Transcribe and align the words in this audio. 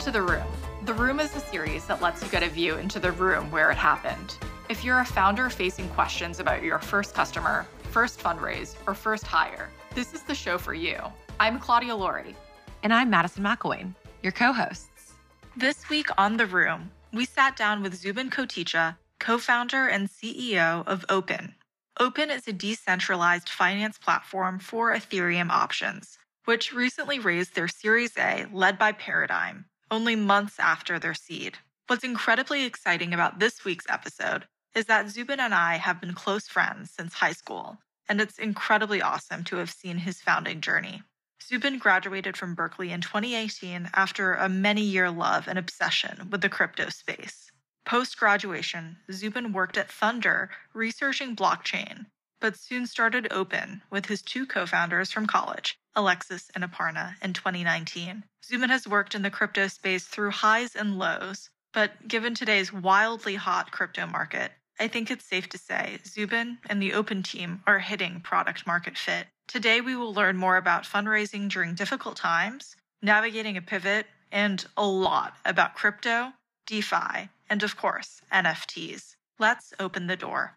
to 0.00 0.10
The 0.10 0.22
Room. 0.22 0.46
The 0.86 0.94
Room 0.94 1.20
is 1.20 1.36
a 1.36 1.40
series 1.40 1.84
that 1.84 2.00
lets 2.00 2.22
you 2.22 2.28
get 2.30 2.42
a 2.42 2.48
view 2.48 2.76
into 2.76 2.98
the 2.98 3.12
room 3.12 3.50
where 3.50 3.70
it 3.70 3.76
happened. 3.76 4.34
If 4.70 4.82
you're 4.82 5.00
a 5.00 5.04
founder 5.04 5.50
facing 5.50 5.90
questions 5.90 6.40
about 6.40 6.62
your 6.62 6.78
first 6.78 7.12
customer, 7.12 7.66
first 7.90 8.18
fundraise, 8.18 8.76
or 8.86 8.94
first 8.94 9.26
hire, 9.26 9.68
this 9.94 10.14
is 10.14 10.22
the 10.22 10.34
show 10.34 10.56
for 10.56 10.72
you. 10.72 10.96
I'm 11.38 11.58
Claudia 11.58 11.94
Laurie. 11.94 12.34
And 12.82 12.94
I'm 12.94 13.10
Madison 13.10 13.44
McElwain, 13.44 13.94
your 14.22 14.32
co 14.32 14.54
hosts. 14.54 15.12
This 15.54 15.90
week 15.90 16.06
on 16.16 16.38
The 16.38 16.46
Room, 16.46 16.90
we 17.12 17.26
sat 17.26 17.54
down 17.54 17.82
with 17.82 17.94
Zubin 17.94 18.30
Koticha, 18.30 18.96
co 19.18 19.36
founder 19.36 19.86
and 19.86 20.08
CEO 20.08 20.82
of 20.86 21.06
Opyn. 21.08 21.52
Opyn 21.98 22.34
is 22.34 22.48
a 22.48 22.54
decentralized 22.54 23.50
finance 23.50 23.98
platform 23.98 24.60
for 24.60 24.94
Ethereum 24.94 25.50
options, 25.50 26.16
which 26.46 26.72
recently 26.72 27.18
raised 27.18 27.54
their 27.54 27.68
Series 27.68 28.16
A 28.16 28.46
led 28.50 28.78
by 28.78 28.92
Paradigm, 28.92 29.66
only 29.90 30.16
months 30.16 30.58
after 30.58 30.98
their 30.98 31.14
seed. 31.14 31.58
What's 31.86 32.04
incredibly 32.04 32.64
exciting 32.64 33.12
about 33.12 33.38
this 33.38 33.64
week's 33.64 33.86
episode 33.88 34.46
is 34.74 34.86
that 34.86 35.08
Zubin 35.08 35.40
and 35.40 35.52
I 35.52 35.76
have 35.76 36.00
been 36.00 36.14
close 36.14 36.46
friends 36.46 36.90
since 36.90 37.14
high 37.14 37.32
school, 37.32 37.78
and 38.08 38.20
it's 38.20 38.38
incredibly 38.38 39.02
awesome 39.02 39.42
to 39.44 39.56
have 39.56 39.70
seen 39.70 39.98
his 39.98 40.20
founding 40.20 40.60
journey. 40.60 41.02
Zubin 41.42 41.78
graduated 41.78 42.36
from 42.36 42.54
Berkeley 42.54 42.92
in 42.92 43.00
2018 43.00 43.90
after 43.94 44.34
a 44.34 44.48
many 44.48 44.82
year 44.82 45.10
love 45.10 45.48
and 45.48 45.58
obsession 45.58 46.28
with 46.30 46.42
the 46.42 46.48
crypto 46.48 46.90
space. 46.90 47.50
Post 47.84 48.18
graduation, 48.18 48.98
Zubin 49.10 49.52
worked 49.52 49.76
at 49.76 49.90
Thunder 49.90 50.50
researching 50.72 51.34
blockchain, 51.34 52.06
but 52.40 52.56
soon 52.56 52.86
started 52.86 53.28
Opyn 53.32 53.80
with 53.90 54.06
his 54.06 54.22
two 54.22 54.46
co 54.46 54.66
founders 54.66 55.10
from 55.10 55.26
college, 55.26 55.79
Alexis 55.94 56.50
and 56.54 56.64
Aparna, 56.64 57.14
in 57.22 57.32
2019. 57.32 58.24
Zubin 58.44 58.70
has 58.70 58.86
worked 58.86 59.14
in 59.14 59.22
the 59.22 59.30
crypto 59.30 59.68
space 59.68 60.04
through 60.04 60.30
highs 60.30 60.74
and 60.74 60.98
lows, 60.98 61.50
but 61.72 62.08
given 62.08 62.34
today's 62.34 62.72
wildly 62.72 63.36
hot 63.36 63.70
crypto 63.70 64.06
market, 64.06 64.52
I 64.78 64.88
think 64.88 65.10
it's 65.10 65.24
safe 65.24 65.48
to 65.50 65.58
say 65.58 65.98
Zubin 66.06 66.58
and 66.68 66.80
the 66.80 66.92
Opyn 66.92 67.22
team 67.22 67.62
are 67.66 67.80
hitting 67.80 68.20
product 68.20 68.66
market 68.66 68.96
fit. 68.96 69.26
Today, 69.46 69.80
we 69.80 69.96
will 69.96 70.14
learn 70.14 70.36
more 70.36 70.56
about 70.56 70.84
fundraising 70.84 71.50
during 71.50 71.74
difficult 71.74 72.16
times, 72.16 72.76
navigating 73.02 73.56
a 73.56 73.62
pivot, 73.62 74.06
and 74.32 74.64
a 74.76 74.86
lot 74.86 75.36
about 75.44 75.74
crypto, 75.74 76.32
DeFi, 76.66 77.28
and 77.48 77.62
of 77.62 77.76
course, 77.76 78.20
NFTs. 78.32 79.16
Let's 79.38 79.72
open 79.78 80.06
the 80.06 80.16
door. 80.16 80.56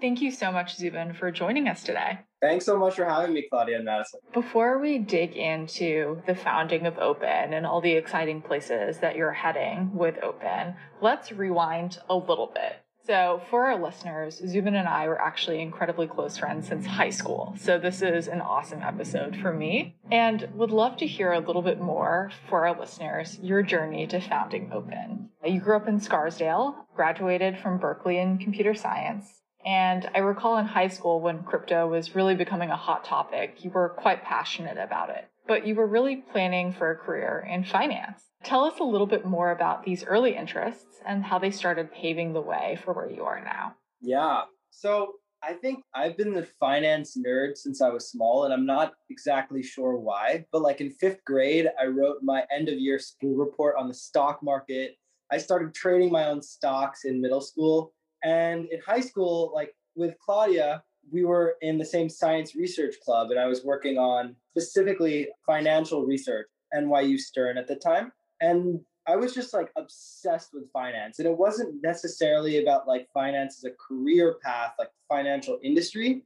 Thank 0.00 0.20
you 0.20 0.30
so 0.30 0.52
much, 0.52 0.76
Zubin, 0.76 1.14
for 1.14 1.30
joining 1.30 1.68
us 1.68 1.82
today. 1.82 2.18
Thanks 2.42 2.66
so 2.66 2.78
much 2.78 2.96
for 2.96 3.06
having 3.06 3.32
me, 3.32 3.46
Claudia 3.48 3.76
and 3.76 3.84
Madison. 3.84 4.20
Before 4.32 4.78
we 4.78 4.98
dig 4.98 5.34
into 5.34 6.20
the 6.26 6.34
founding 6.34 6.86
of 6.86 6.96
Opyn 6.96 7.54
and 7.54 7.64
all 7.64 7.80
the 7.80 7.92
exciting 7.92 8.42
places 8.42 8.98
that 8.98 9.16
you're 9.16 9.32
heading 9.32 9.94
with 9.94 10.16
Opyn, 10.16 10.76
let's 11.00 11.32
rewind 11.32 11.98
a 12.10 12.16
little 12.16 12.50
bit. 12.52 12.84
So, 13.06 13.42
for 13.50 13.66
our 13.66 13.78
listeners, 13.78 14.40
Zubin 14.46 14.74
and 14.76 14.88
I 14.88 15.06
were 15.08 15.20
actually 15.20 15.60
incredibly 15.60 16.06
close 16.06 16.38
friends 16.38 16.68
since 16.68 16.86
high 16.86 17.10
school. 17.10 17.54
So, 17.58 17.78
this 17.78 18.00
is 18.00 18.28
an 18.28 18.40
awesome 18.40 18.82
episode 18.82 19.36
for 19.36 19.52
me 19.52 19.96
and 20.10 20.48
would 20.54 20.70
love 20.70 20.96
to 20.98 21.06
hear 21.06 21.32
a 21.32 21.40
little 21.40 21.60
bit 21.60 21.80
more 21.80 22.30
for 22.48 22.66
our 22.66 22.78
listeners 22.78 23.38
your 23.42 23.62
journey 23.62 24.06
to 24.06 24.20
founding 24.20 24.70
Opyn. 24.70 25.28
You 25.44 25.60
grew 25.60 25.76
up 25.76 25.86
in 25.86 26.00
Scarsdale, 26.00 26.86
graduated 26.96 27.58
from 27.58 27.78
Berkeley 27.78 28.16
in 28.16 28.38
computer 28.38 28.74
science, 28.74 29.42
and 29.64 30.08
I 30.14 30.18
recall 30.18 30.58
in 30.58 30.66
high 30.66 30.88
school 30.88 31.20
when 31.20 31.42
crypto 31.42 31.86
was 31.86 32.14
really 32.14 32.34
becoming 32.34 32.70
a 32.70 32.76
hot 32.76 33.04
topic, 33.04 33.64
you 33.64 33.70
were 33.70 33.90
quite 33.90 34.22
passionate 34.24 34.78
about 34.78 35.10
it, 35.10 35.28
but 35.46 35.66
you 35.66 35.74
were 35.74 35.86
really 35.86 36.16
planning 36.16 36.72
for 36.72 36.90
a 36.90 36.96
career 36.96 37.46
in 37.50 37.64
finance. 37.64 38.24
Tell 38.42 38.64
us 38.64 38.78
a 38.78 38.84
little 38.84 39.06
bit 39.06 39.24
more 39.24 39.50
about 39.50 39.84
these 39.84 40.04
early 40.04 40.36
interests 40.36 41.00
and 41.06 41.24
how 41.24 41.38
they 41.38 41.50
started 41.50 41.92
paving 41.92 42.32
the 42.32 42.40
way 42.40 42.78
for 42.84 42.92
where 42.92 43.10
you 43.10 43.22
are 43.24 43.42
now. 43.42 43.74
Yeah. 44.02 44.42
So 44.70 45.14
I 45.42 45.52
think 45.54 45.82
I've 45.94 46.16
been 46.16 46.32
the 46.32 46.48
finance 46.58 47.16
nerd 47.16 47.56
since 47.56 47.82
I 47.82 47.90
was 47.90 48.08
small, 48.08 48.44
and 48.44 48.52
I'm 48.52 48.64
not 48.64 48.94
exactly 49.10 49.62
sure 49.62 49.98
why. 49.98 50.46
But 50.52 50.62
like 50.62 50.80
in 50.80 50.90
fifth 50.90 51.24
grade, 51.24 51.68
I 51.80 51.86
wrote 51.86 52.18
my 52.22 52.44
end 52.54 52.68
of 52.68 52.78
year 52.78 52.98
school 52.98 53.36
report 53.36 53.76
on 53.78 53.88
the 53.88 53.94
stock 53.94 54.42
market. 54.42 54.96
I 55.30 55.38
started 55.38 55.74
trading 55.74 56.10
my 56.10 56.26
own 56.26 56.42
stocks 56.42 57.04
in 57.04 57.20
middle 57.20 57.40
school. 57.40 57.92
And 58.24 58.66
in 58.70 58.80
high 58.80 59.00
school, 59.00 59.52
like 59.54 59.74
with 59.94 60.14
Claudia, 60.18 60.82
we 61.12 61.24
were 61.24 61.56
in 61.60 61.78
the 61.78 61.84
same 61.84 62.08
science 62.08 62.54
research 62.56 62.96
club, 63.04 63.30
and 63.30 63.38
I 63.38 63.46
was 63.46 63.64
working 63.64 63.98
on 63.98 64.34
specifically 64.50 65.28
financial 65.46 66.04
research, 66.04 66.46
NYU 66.74 67.18
Stern 67.18 67.58
at 67.58 67.68
the 67.68 67.76
time. 67.76 68.10
And 68.40 68.80
I 69.06 69.16
was 69.16 69.34
just 69.34 69.52
like 69.52 69.70
obsessed 69.76 70.54
with 70.54 70.70
finance. 70.72 71.18
And 71.18 71.28
it 71.28 71.36
wasn't 71.36 71.82
necessarily 71.82 72.62
about 72.62 72.88
like 72.88 73.06
finance 73.12 73.58
as 73.58 73.64
a 73.64 73.74
career 73.76 74.36
path, 74.42 74.72
like 74.78 74.88
financial 75.08 75.58
industry. 75.62 76.22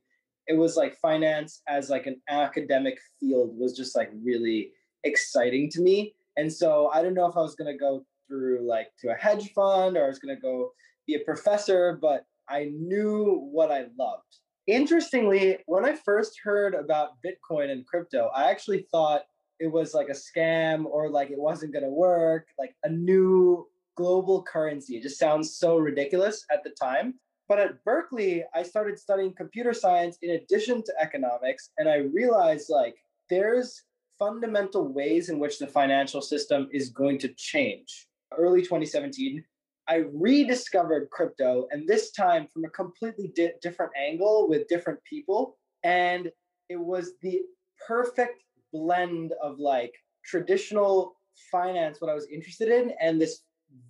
It 0.46 0.56
was 0.56 0.76
like 0.76 0.96
finance 0.96 1.62
as 1.68 1.90
like 1.90 2.06
an 2.06 2.20
academic 2.28 2.98
field 3.18 3.58
was 3.58 3.76
just 3.76 3.96
like 3.96 4.10
really 4.22 4.70
exciting 5.04 5.70
to 5.70 5.80
me. 5.80 6.14
And 6.36 6.52
so 6.52 6.88
I 6.94 7.02
didn't 7.02 7.14
know 7.14 7.26
if 7.26 7.36
I 7.36 7.40
was 7.40 7.56
going 7.56 7.72
to 7.72 7.78
go 7.78 8.06
through 8.28 8.66
like 8.66 8.88
to 9.00 9.10
a 9.10 9.14
hedge 9.14 9.52
fund 9.52 9.96
or 9.96 10.04
I 10.04 10.08
was 10.08 10.20
going 10.20 10.36
to 10.36 10.40
go 10.40 10.70
be 11.08 11.16
a 11.16 11.20
professor, 11.20 11.98
but 12.00 12.24
I 12.48 12.70
knew 12.72 13.48
what 13.50 13.72
I 13.72 13.86
loved. 13.98 14.22
Interestingly, 14.68 15.58
when 15.66 15.84
I 15.84 15.96
first 15.96 16.38
heard 16.44 16.74
about 16.74 17.16
Bitcoin 17.24 17.70
and 17.70 17.86
crypto, 17.86 18.30
I 18.36 18.50
actually 18.50 18.86
thought 18.92 19.22
it 19.58 19.72
was 19.72 19.94
like 19.94 20.08
a 20.08 20.12
scam 20.12 20.84
or 20.84 21.10
like 21.10 21.30
it 21.30 21.38
wasn't 21.38 21.72
going 21.72 21.84
to 21.84 21.90
work, 21.90 22.46
like 22.58 22.76
a 22.84 22.88
new 22.88 23.66
global 23.96 24.42
currency. 24.42 24.96
It 24.96 25.02
just 25.02 25.18
sounds 25.18 25.56
so 25.56 25.78
ridiculous 25.78 26.44
at 26.52 26.62
the 26.62 26.70
time. 26.70 27.14
But 27.48 27.58
at 27.58 27.82
Berkeley, 27.82 28.44
I 28.54 28.62
started 28.62 28.98
studying 28.98 29.32
computer 29.32 29.72
science 29.72 30.18
in 30.20 30.32
addition 30.32 30.82
to 30.84 30.92
economics. 31.00 31.70
And 31.78 31.88
I 31.88 31.96
realized 31.96 32.68
like 32.68 32.96
there's 33.30 33.84
fundamental 34.18 34.92
ways 34.92 35.30
in 35.30 35.38
which 35.38 35.58
the 35.58 35.66
financial 35.66 36.20
system 36.20 36.68
is 36.72 36.90
going 36.90 37.18
to 37.20 37.28
change. 37.28 38.06
Early 38.36 38.60
2017, 38.60 39.42
I 39.88 40.04
rediscovered 40.12 41.08
crypto, 41.10 41.66
and 41.70 41.88
this 41.88 42.10
time 42.10 42.46
from 42.46 42.64
a 42.64 42.70
completely 42.70 43.32
di- 43.34 43.52
different 43.62 43.92
angle 43.96 44.46
with 44.48 44.68
different 44.68 45.02
people. 45.04 45.56
And 45.82 46.30
it 46.68 46.78
was 46.78 47.12
the 47.22 47.40
perfect 47.86 48.42
blend 48.72 49.32
of 49.42 49.58
like 49.58 49.94
traditional 50.24 51.16
finance, 51.50 52.00
what 52.00 52.10
I 52.10 52.14
was 52.14 52.26
interested 52.26 52.68
in, 52.68 52.92
and 53.00 53.20
this 53.20 53.40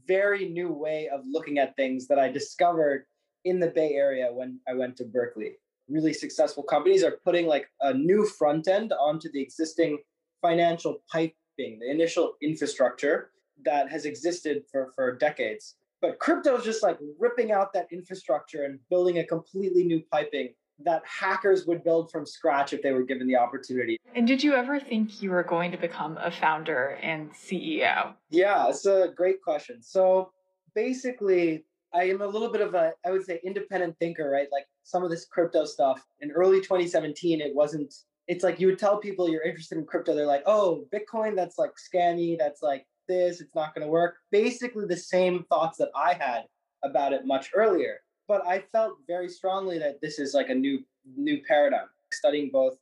very 0.06 0.48
new 0.48 0.72
way 0.72 1.08
of 1.08 1.20
looking 1.30 1.58
at 1.58 1.74
things 1.76 2.06
that 2.08 2.18
I 2.18 2.30
discovered 2.30 3.06
in 3.44 3.58
the 3.58 3.68
Bay 3.68 3.94
Area 3.94 4.32
when 4.32 4.60
I 4.68 4.74
went 4.74 4.96
to 4.98 5.04
Berkeley. 5.04 5.52
Really 5.88 6.12
successful 6.12 6.62
companies 6.62 7.02
are 7.02 7.18
putting 7.24 7.46
like 7.46 7.68
a 7.80 7.94
new 7.94 8.26
front 8.26 8.68
end 8.68 8.92
onto 8.92 9.30
the 9.32 9.40
existing 9.40 9.98
financial 10.42 11.02
piping, 11.10 11.34
the 11.80 11.90
initial 11.90 12.34
infrastructure 12.42 13.30
that 13.64 13.90
has 13.90 14.04
existed 14.04 14.62
for, 14.70 14.92
for 14.94 15.16
decades. 15.16 15.76
But 16.00 16.18
crypto 16.18 16.56
is 16.56 16.64
just 16.64 16.82
like 16.82 16.98
ripping 17.18 17.50
out 17.50 17.72
that 17.72 17.88
infrastructure 17.90 18.64
and 18.64 18.78
building 18.88 19.18
a 19.18 19.24
completely 19.24 19.84
new 19.84 20.02
piping 20.12 20.54
that 20.84 21.02
hackers 21.04 21.66
would 21.66 21.82
build 21.82 22.10
from 22.10 22.24
scratch 22.24 22.72
if 22.72 22.82
they 22.82 22.92
were 22.92 23.02
given 23.02 23.26
the 23.26 23.36
opportunity. 23.36 23.98
And 24.14 24.26
did 24.26 24.42
you 24.42 24.54
ever 24.54 24.78
think 24.78 25.20
you 25.20 25.30
were 25.30 25.42
going 25.42 25.72
to 25.72 25.76
become 25.76 26.16
a 26.18 26.30
founder 26.30 26.98
and 27.02 27.32
CEO? 27.32 28.14
Yeah, 28.30 28.68
it's 28.68 28.86
a 28.86 29.12
great 29.16 29.42
question. 29.42 29.82
So 29.82 30.30
basically, 30.74 31.64
I 31.92 32.04
am 32.04 32.20
a 32.20 32.26
little 32.26 32.50
bit 32.50 32.60
of 32.60 32.74
a, 32.74 32.92
I 33.04 33.10
would 33.10 33.24
say, 33.24 33.40
independent 33.44 33.98
thinker, 33.98 34.30
right? 34.30 34.48
Like 34.52 34.66
some 34.84 35.02
of 35.02 35.10
this 35.10 35.24
crypto 35.24 35.64
stuff 35.64 36.06
in 36.20 36.30
early 36.30 36.60
2017, 36.60 37.40
it 37.40 37.54
wasn't, 37.54 37.92
it's 38.28 38.44
like 38.44 38.60
you 38.60 38.68
would 38.68 38.78
tell 38.78 38.98
people 38.98 39.28
you're 39.28 39.42
interested 39.42 39.78
in 39.78 39.84
crypto. 39.84 40.14
They're 40.14 40.26
like, 40.26 40.44
oh, 40.46 40.84
Bitcoin, 40.94 41.34
that's 41.34 41.58
like 41.58 41.72
scammy. 41.72 42.38
That's 42.38 42.62
like 42.62 42.86
this. 43.08 43.40
It's 43.40 43.54
not 43.54 43.74
going 43.74 43.86
to 43.86 43.90
work. 43.90 44.16
Basically, 44.30 44.86
the 44.86 44.96
same 44.96 45.44
thoughts 45.50 45.78
that 45.78 45.90
I 45.96 46.14
had 46.14 46.44
about 46.84 47.12
it 47.12 47.26
much 47.26 47.50
earlier 47.54 47.98
but 48.28 48.46
I 48.46 48.60
felt 48.60 48.98
very 49.06 49.28
strongly 49.28 49.78
that 49.78 50.00
this 50.00 50.18
is 50.18 50.34
like 50.34 50.50
a 50.50 50.54
new 50.54 50.84
new 51.16 51.40
paradigm. 51.48 51.88
Studying 52.12 52.50
both 52.52 52.76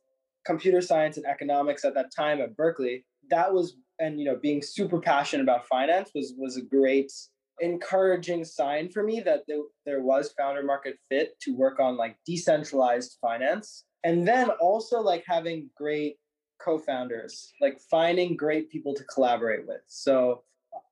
computer 0.45 0.81
science 0.81 1.17
and 1.17 1.25
economics 1.25 1.83
at 1.83 1.93
that 1.95 2.13
time 2.15 2.41
at 2.41 2.55
Berkeley, 2.55 3.05
that 3.29 3.51
was 3.51 3.77
and 3.99 4.19
you 4.19 4.25
know 4.25 4.35
being 4.35 4.61
super 4.61 4.99
passionate 4.99 5.43
about 5.43 5.65
finance 5.67 6.11
was 6.13 6.33
was 6.37 6.57
a 6.57 6.61
great 6.61 7.11
encouraging 7.59 8.45
sign 8.45 8.87
for 8.87 9.01
me 9.01 9.19
that 9.19 9.41
there, 9.47 9.61
there 9.83 10.03
was 10.03 10.31
founder 10.37 10.61
market 10.61 10.95
fit 11.09 11.39
to 11.39 11.55
work 11.55 11.79
on 11.79 11.97
like 11.97 12.15
decentralized 12.23 13.17
finance 13.19 13.85
and 14.03 14.27
then 14.27 14.51
also 14.61 14.99
like 15.01 15.23
having 15.25 15.67
great 15.75 16.17
co-founders 16.59 17.53
like 17.61 17.79
finding 17.91 18.35
great 18.35 18.69
people 18.69 18.93
to 18.93 19.03
collaborate 19.05 19.67
with 19.67 19.81
so 19.87 20.43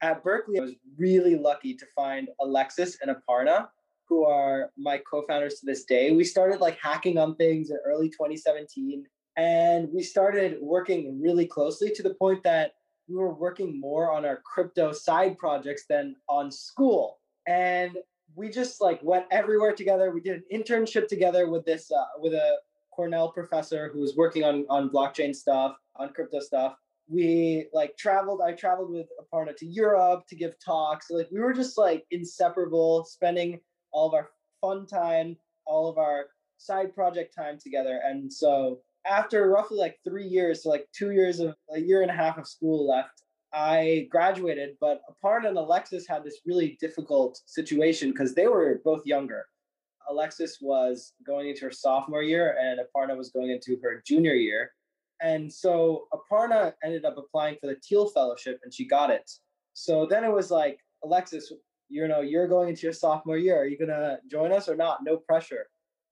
at 0.01 0.23
berkeley 0.23 0.59
i 0.59 0.61
was 0.61 0.75
really 0.97 1.35
lucky 1.35 1.73
to 1.73 1.85
find 1.95 2.29
alexis 2.39 2.97
and 3.01 3.15
aparna 3.15 3.67
who 4.07 4.25
are 4.25 4.71
my 4.77 4.99
co-founders 5.09 5.55
to 5.55 5.65
this 5.65 5.83
day. 5.83 6.11
We 6.11 6.23
started 6.23 6.59
like 6.61 6.77
hacking 6.81 7.17
on 7.17 7.35
things 7.35 7.71
in 7.71 7.77
early 7.85 8.09
2017 8.09 9.05
and 9.37 9.89
we 9.91 10.03
started 10.03 10.57
working 10.61 11.21
really 11.21 11.45
closely 11.45 11.91
to 11.91 12.03
the 12.03 12.13
point 12.13 12.43
that 12.43 12.73
we 13.07 13.15
were 13.15 13.33
working 13.33 13.79
more 13.79 14.11
on 14.11 14.25
our 14.25 14.41
crypto 14.45 14.91
side 14.91 15.37
projects 15.37 15.85
than 15.89 16.15
on 16.29 16.51
school. 16.51 17.19
And 17.47 17.97
we 18.35 18.49
just 18.49 18.81
like 18.81 18.99
went 19.03 19.25
everywhere 19.31 19.73
together. 19.73 20.11
We 20.11 20.21
did 20.21 20.43
an 20.49 20.61
internship 20.61 21.07
together 21.07 21.49
with 21.49 21.65
this 21.65 21.91
uh, 21.91 22.03
with 22.19 22.33
a 22.33 22.57
Cornell 22.95 23.31
professor 23.31 23.89
who 23.91 23.99
was 23.99 24.15
working 24.15 24.43
on 24.43 24.65
on 24.69 24.89
blockchain 24.89 25.35
stuff, 25.35 25.75
on 25.95 26.13
crypto 26.13 26.39
stuff. 26.39 26.75
We 27.07 27.67
like 27.73 27.97
traveled. 27.97 28.41
I 28.41 28.53
traveled 28.53 28.91
with 28.91 29.07
Aparna 29.21 29.55
to 29.57 29.65
Europe 29.65 30.23
to 30.29 30.35
give 30.35 30.55
talks. 30.63 31.07
Like 31.09 31.27
we 31.31 31.39
were 31.39 31.53
just 31.53 31.77
like 31.77 32.05
inseparable, 32.11 33.05
spending 33.05 33.59
all 33.91 34.07
of 34.07 34.13
our 34.13 34.29
fun 34.61 34.87
time, 34.87 35.37
all 35.65 35.89
of 35.89 35.97
our 35.97 36.27
side 36.57 36.95
project 36.95 37.35
time 37.35 37.57
together. 37.61 38.01
And 38.03 38.31
so 38.31 38.79
after 39.05 39.49
roughly 39.49 39.77
like 39.77 39.97
three 40.03 40.25
years, 40.25 40.63
so 40.63 40.69
like 40.69 40.87
two 40.97 41.11
years 41.11 41.39
of 41.39 41.55
a 41.73 41.79
year 41.79 42.01
and 42.01 42.09
a 42.09 42.15
half 42.15 42.37
of 42.37 42.47
school 42.47 42.87
left, 42.87 43.23
I 43.53 44.07
graduated. 44.09 44.77
But 44.81 45.01
Aparna 45.09 45.49
and 45.49 45.57
Alexis 45.57 46.07
had 46.07 46.23
this 46.23 46.39
really 46.45 46.77
difficult 46.81 47.39
situation 47.45 48.11
because 48.11 48.33
they 48.33 48.47
were 48.47 48.81
both 48.83 49.05
younger. 49.05 49.45
Alexis 50.09 50.59
was 50.61 51.13
going 51.25 51.49
into 51.49 51.65
her 51.65 51.71
sophomore 51.71 52.23
year 52.23 52.55
and 52.59 52.79
Aparna 52.79 53.17
was 53.17 53.29
going 53.29 53.49
into 53.49 53.77
her 53.81 54.03
junior 54.05 54.33
year. 54.33 54.71
And 55.21 55.51
so 55.51 56.07
Aparna 56.13 56.73
ended 56.83 57.05
up 57.05 57.17
applying 57.17 57.57
for 57.59 57.67
the 57.67 57.75
Thiel 57.75 58.09
Fellowship 58.09 58.59
and 58.63 58.73
she 58.73 58.85
got 58.85 59.09
it. 59.09 59.29
So 59.73 60.05
then 60.05 60.23
it 60.23 60.31
was 60.31 60.51
like, 60.51 60.79
Alexis, 61.03 61.51
you 61.89 62.07
know, 62.07 62.21
you're 62.21 62.47
going 62.47 62.69
into 62.69 62.83
your 62.83 62.93
sophomore 62.93 63.37
year. 63.37 63.59
Are 63.59 63.65
you 63.65 63.77
going 63.77 63.89
to 63.89 64.19
join 64.29 64.51
us 64.51 64.67
or 64.67 64.75
not? 64.75 64.99
No 65.03 65.17
pressure. 65.17 65.67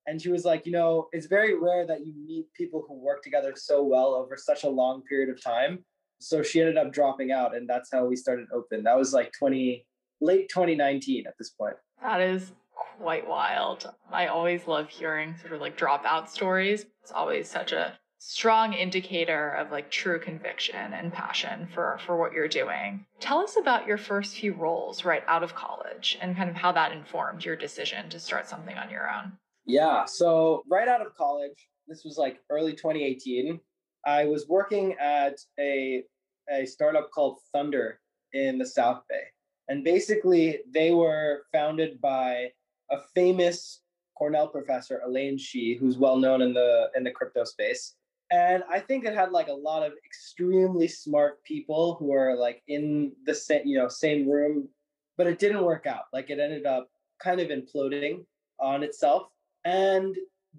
And 0.06 0.22
she 0.22 0.30
was 0.30 0.44
like, 0.44 0.66
you 0.66 0.72
know, 0.72 1.08
it's 1.14 1.28
very 1.28 1.58
rare 1.58 1.88
that 1.88 2.06
you 2.06 2.14
meet 2.26 2.54
people 2.54 2.84
who 2.88 2.96
work 2.96 3.24
together 3.24 3.54
so 3.56 3.84
well 3.84 4.14
over 4.14 4.36
such 4.36 4.64
a 4.64 4.70
long 4.70 5.02
period 5.04 5.30
of 5.30 5.42
time. 5.42 5.86
So 6.20 6.44
she 6.44 6.60
ended 6.60 6.78
up 6.78 6.94
dropping 6.94 7.32
out, 7.32 7.56
and 7.56 7.70
that's 7.70 7.90
how 7.92 8.06
we 8.06 8.16
started 8.16 8.48
Opyn. 8.54 8.84
That 8.84 8.98
was 8.98 9.14
like 9.14 9.32
20, 9.38 9.86
late 10.22 10.50
2019 10.50 11.28
at 11.28 11.34
this 11.38 11.50
point. 11.50 11.76
That 12.02 12.22
is 12.22 12.52
quite 12.98 13.28
wild. 13.28 13.92
I 14.12 14.28
always 14.28 14.68
love 14.68 14.90
hearing 14.90 15.36
sort 15.38 15.54
of 15.54 15.62
like 15.62 15.78
dropout 15.78 16.30
stories. 16.30 16.86
It's 17.02 17.12
always 17.12 17.50
such 17.50 17.72
a 17.72 17.98
strong 18.20 18.72
indicator 18.72 19.50
of 19.52 19.70
like 19.72 19.92
true 19.92 20.18
conviction 20.18 20.94
and 20.94 21.12
passion 21.12 21.68
for 21.74 22.00
for 22.06 22.16
what 22.16 22.32
you're 22.32 22.48
doing. 22.48 23.06
Tell 23.20 23.40
us 23.40 23.58
about 23.58 23.86
your 23.86 23.98
first 23.98 24.38
few 24.38 24.54
roles 24.54 25.04
right 25.04 25.24
out 25.28 25.44
of 25.44 25.56
college 25.56 26.18
and 26.22 26.36
kind 26.36 26.50
of 26.50 26.56
how 26.56 26.72
that 26.72 26.94
informed 26.94 27.44
your 27.44 27.58
decision 27.58 28.10
to 28.10 28.20
start 28.20 28.48
something 28.48 28.78
on 28.78 28.90
your 28.90 29.10
own. 29.12 29.34
Yeah. 29.66 30.06
So 30.06 30.64
right 30.70 30.88
out 30.88 31.06
of 31.06 31.16
college, 31.16 31.68
this 31.88 32.04
was 32.06 32.18
like 32.18 32.40
early 32.50 32.72
2018. 32.72 33.60
I 34.06 34.26
was 34.26 34.48
working 34.48 34.96
at 35.02 35.38
a 35.60 36.04
a 36.50 36.66
startup 36.66 37.12
called 37.12 37.40
Thunder 37.52 38.00
in 38.34 38.58
the 38.58 38.66
South 38.66 39.04
Bay. 39.10 39.24
And 39.70 39.84
basically 39.84 40.60
they 40.74 40.92
were 40.92 41.44
founded 41.52 42.02
by 42.02 42.52
a 42.94 43.02
famous 43.14 43.82
Cornell 44.18 44.48
professor, 44.48 45.02
Elaine 45.06 45.38
Shi, 45.38 45.76
who's 45.76 45.98
well 45.98 46.18
known 46.18 46.42
in 46.42 46.54
the 46.54 46.90
in 46.96 47.04
the 47.04 47.12
crypto 47.12 47.44
space. 47.44 47.96
And 48.32 48.64
I 48.70 48.80
think 48.80 49.06
it 49.06 49.14
had 49.14 49.32
like 49.32 49.48
a 49.48 49.54
lot 49.54 49.84
of 49.84 49.94
extremely 50.06 50.88
smart 50.88 51.44
people 51.44 51.96
who 51.96 52.14
are 52.14 52.36
like 52.36 52.64
in 52.68 53.12
the 53.26 53.36
same, 53.36 53.62
you 53.66 53.78
know, 53.78 53.88
same 53.90 54.30
room, 54.30 54.70
but 55.18 55.28
it 55.28 55.40
didn't 55.40 55.64
work 55.64 55.86
out. 55.86 56.06
Like 56.14 56.30
it 56.30 56.40
ended 56.40 56.66
up 56.66 56.90
kind 57.22 57.40
of 57.40 57.50
imploding 57.50 58.26
on 58.60 58.84
itself. 58.84 59.28
And 59.66 60.16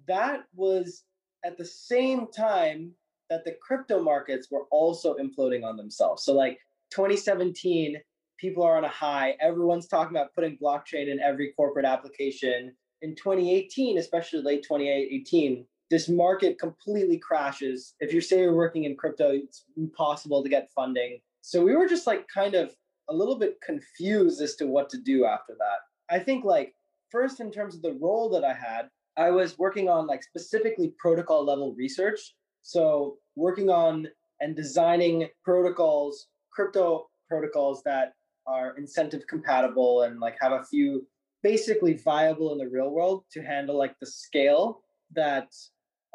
that 0.07 0.45
was 0.55 1.05
at 1.45 1.57
the 1.59 1.65
same 1.65 2.29
time 2.29 2.93
that 3.31 3.45
the 3.45 3.57
crypto 3.61 4.03
markets 4.03 4.49
were 4.51 4.67
also 4.71 5.17
imploding 5.17 5.65
on 5.65 5.77
themselves. 5.77 6.25
So, 6.25 6.33
like 6.33 6.59
2017, 6.91 8.01
people 8.39 8.63
are 8.63 8.77
on 8.77 8.85
a 8.85 8.89
high. 8.89 9.37
Everyone's 9.41 9.89
talking 9.89 10.17
about 10.17 10.35
putting 10.35 10.59
blockchain 10.59 11.11
in 11.11 11.21
every 11.21 11.53
corporate 11.57 11.85
application. 11.85 12.75
In 13.03 13.15
2018, 13.15 13.99
especially 13.99 14.43
late 14.43 14.63
2018, 14.63 15.67
this 15.91 16.09
market 16.09 16.59
completely 16.59 17.19
crashes. 17.19 17.95
If 18.01 18.13
you 18.13 18.21
say 18.21 18.41
you're 18.41 18.55
working 18.55 18.85
in 18.85 18.97
crypto, 18.97 19.31
it's 19.31 19.65
impossible 19.77 20.43
to 20.43 20.49
get 20.49 20.71
funding. 20.75 21.21
So 21.43 21.63
we 21.63 21.77
were 21.77 21.87
just 21.87 22.07
like 22.07 22.27
kind 22.29 22.55
of 22.55 22.75
a 23.11 23.15
little 23.15 23.39
bit 23.39 23.61
confused 23.61 24.41
as 24.41 24.57
to 24.57 24.67
what 24.67 24.89
to 24.91 24.99
do 24.99 25.25
after 25.25 25.55
that. 25.59 26.15
I 26.15 26.19
think 26.19 26.45
like 26.45 26.75
first 27.11 27.41
in 27.41 27.51
terms 27.51 27.75
of 27.75 27.83
the 27.83 27.93
role 28.01 28.31
that 28.31 28.45
I 28.45 28.55
had, 28.55 28.89
I 29.17 29.31
was 29.31 29.59
working 29.59 29.89
on 29.89 30.07
like 30.07 30.23
specifically 30.23 30.95
protocol 30.99 31.45
level 31.45 31.75
research. 31.75 32.35
So 32.63 33.19
working 33.37 33.71
on 33.71 34.09
and 34.41 34.57
designing 34.57 35.29
protocols, 35.45 36.27
crypto 36.51 37.09
protocols 37.29 37.83
that 37.85 38.15
are 38.47 38.77
incentive 38.77 39.27
compatible 39.27 40.03
and 40.03 40.21
like 40.21 40.37
have 40.41 40.53
a 40.53 40.65
few 40.65 41.07
basically 41.43 41.95
viable 41.95 42.53
in 42.53 42.59
the 42.59 42.69
real 42.69 42.91
world 42.91 43.25
to 43.33 43.43
handle 43.43 43.77
like 43.77 43.95
the 44.01 44.07
scale 44.07 44.81
that 45.15 45.53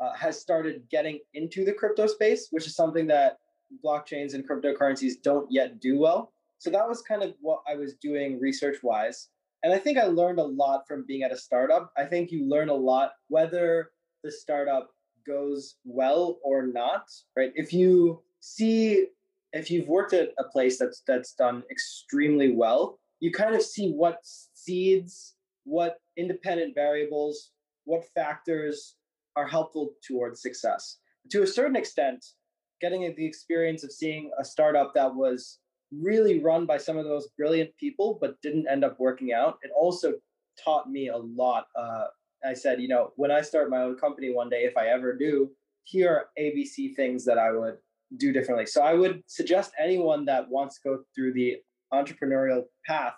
uh, 0.01 0.13
has 0.13 0.39
started 0.39 0.81
getting 0.89 1.19
into 1.33 1.65
the 1.65 1.73
crypto 1.73 2.07
space, 2.07 2.47
which 2.51 2.65
is 2.65 2.75
something 2.75 3.07
that 3.07 3.37
blockchains 3.85 4.33
and 4.33 4.47
cryptocurrencies 4.47 5.21
don't 5.21 5.49
yet 5.51 5.79
do 5.79 5.99
well. 5.99 6.31
So 6.57 6.69
that 6.71 6.87
was 6.87 7.01
kind 7.01 7.21
of 7.23 7.33
what 7.41 7.61
I 7.69 7.75
was 7.75 7.95
doing 7.95 8.39
research 8.39 8.77
wise. 8.81 9.29
And 9.63 9.73
I 9.73 9.77
think 9.77 9.97
I 9.97 10.05
learned 10.05 10.39
a 10.39 10.43
lot 10.43 10.87
from 10.87 11.05
being 11.07 11.23
at 11.23 11.31
a 11.31 11.37
startup. 11.37 11.91
I 11.97 12.05
think 12.05 12.31
you 12.31 12.47
learn 12.47 12.69
a 12.69 12.73
lot 12.73 13.11
whether 13.27 13.91
the 14.23 14.31
startup 14.31 14.89
goes 15.27 15.75
well 15.83 16.39
or 16.43 16.65
not, 16.65 17.03
right? 17.35 17.51
If 17.55 17.73
you 17.73 18.21
see 18.39 19.07
if 19.53 19.71
you've 19.71 19.87
worked 19.87 20.13
at 20.13 20.29
a 20.37 20.43
place 20.43 20.77
that's 20.77 21.01
that's 21.07 21.33
done 21.33 21.63
extremely 21.71 22.51
well, 22.51 22.99
you 23.19 23.31
kind 23.31 23.55
of 23.55 23.61
see 23.61 23.91
what 23.91 24.19
seeds, 24.23 25.35
what 25.63 25.97
independent 26.17 26.75
variables, 26.75 27.51
what 27.85 28.05
factors 28.13 28.95
are 29.35 29.47
helpful 29.47 29.91
towards 30.05 30.41
success. 30.41 30.97
To 31.31 31.43
a 31.43 31.47
certain 31.47 31.75
extent, 31.75 32.25
getting 32.81 33.01
the 33.15 33.25
experience 33.25 33.83
of 33.83 33.91
seeing 33.91 34.31
a 34.39 34.45
startup 34.45 34.93
that 34.93 35.13
was 35.13 35.59
really 35.91 36.39
run 36.39 36.65
by 36.65 36.77
some 36.77 36.97
of 36.97 37.03
the 37.03 37.09
most 37.09 37.35
brilliant 37.37 37.75
people 37.77 38.17
but 38.21 38.39
didn't 38.41 38.67
end 38.69 38.83
up 38.83 38.99
working 38.99 39.33
out 39.33 39.57
it 39.63 39.71
also 39.75 40.13
taught 40.63 40.89
me 40.89 41.09
a 41.09 41.17
lot 41.17 41.65
uh, 41.75 42.05
i 42.45 42.53
said 42.53 42.79
you 42.79 42.87
know 42.87 43.11
when 43.15 43.31
i 43.31 43.41
start 43.41 43.71
my 43.71 43.81
own 43.81 43.95
company 43.95 44.31
one 44.31 44.49
day 44.49 44.63
if 44.63 44.77
i 44.77 44.87
ever 44.87 45.15
do 45.17 45.49
here 45.83 46.09
are 46.09 46.25
abc 46.39 46.95
things 46.95 47.25
that 47.25 47.39
i 47.39 47.51
would 47.51 47.77
do 48.17 48.31
differently 48.31 48.65
so 48.65 48.81
i 48.81 48.93
would 48.93 49.21
suggest 49.27 49.71
anyone 49.79 50.25
that 50.25 50.49
wants 50.49 50.79
to 50.79 50.89
go 50.89 50.99
through 51.15 51.33
the 51.33 51.57
entrepreneurial 51.93 52.63
path 52.85 53.13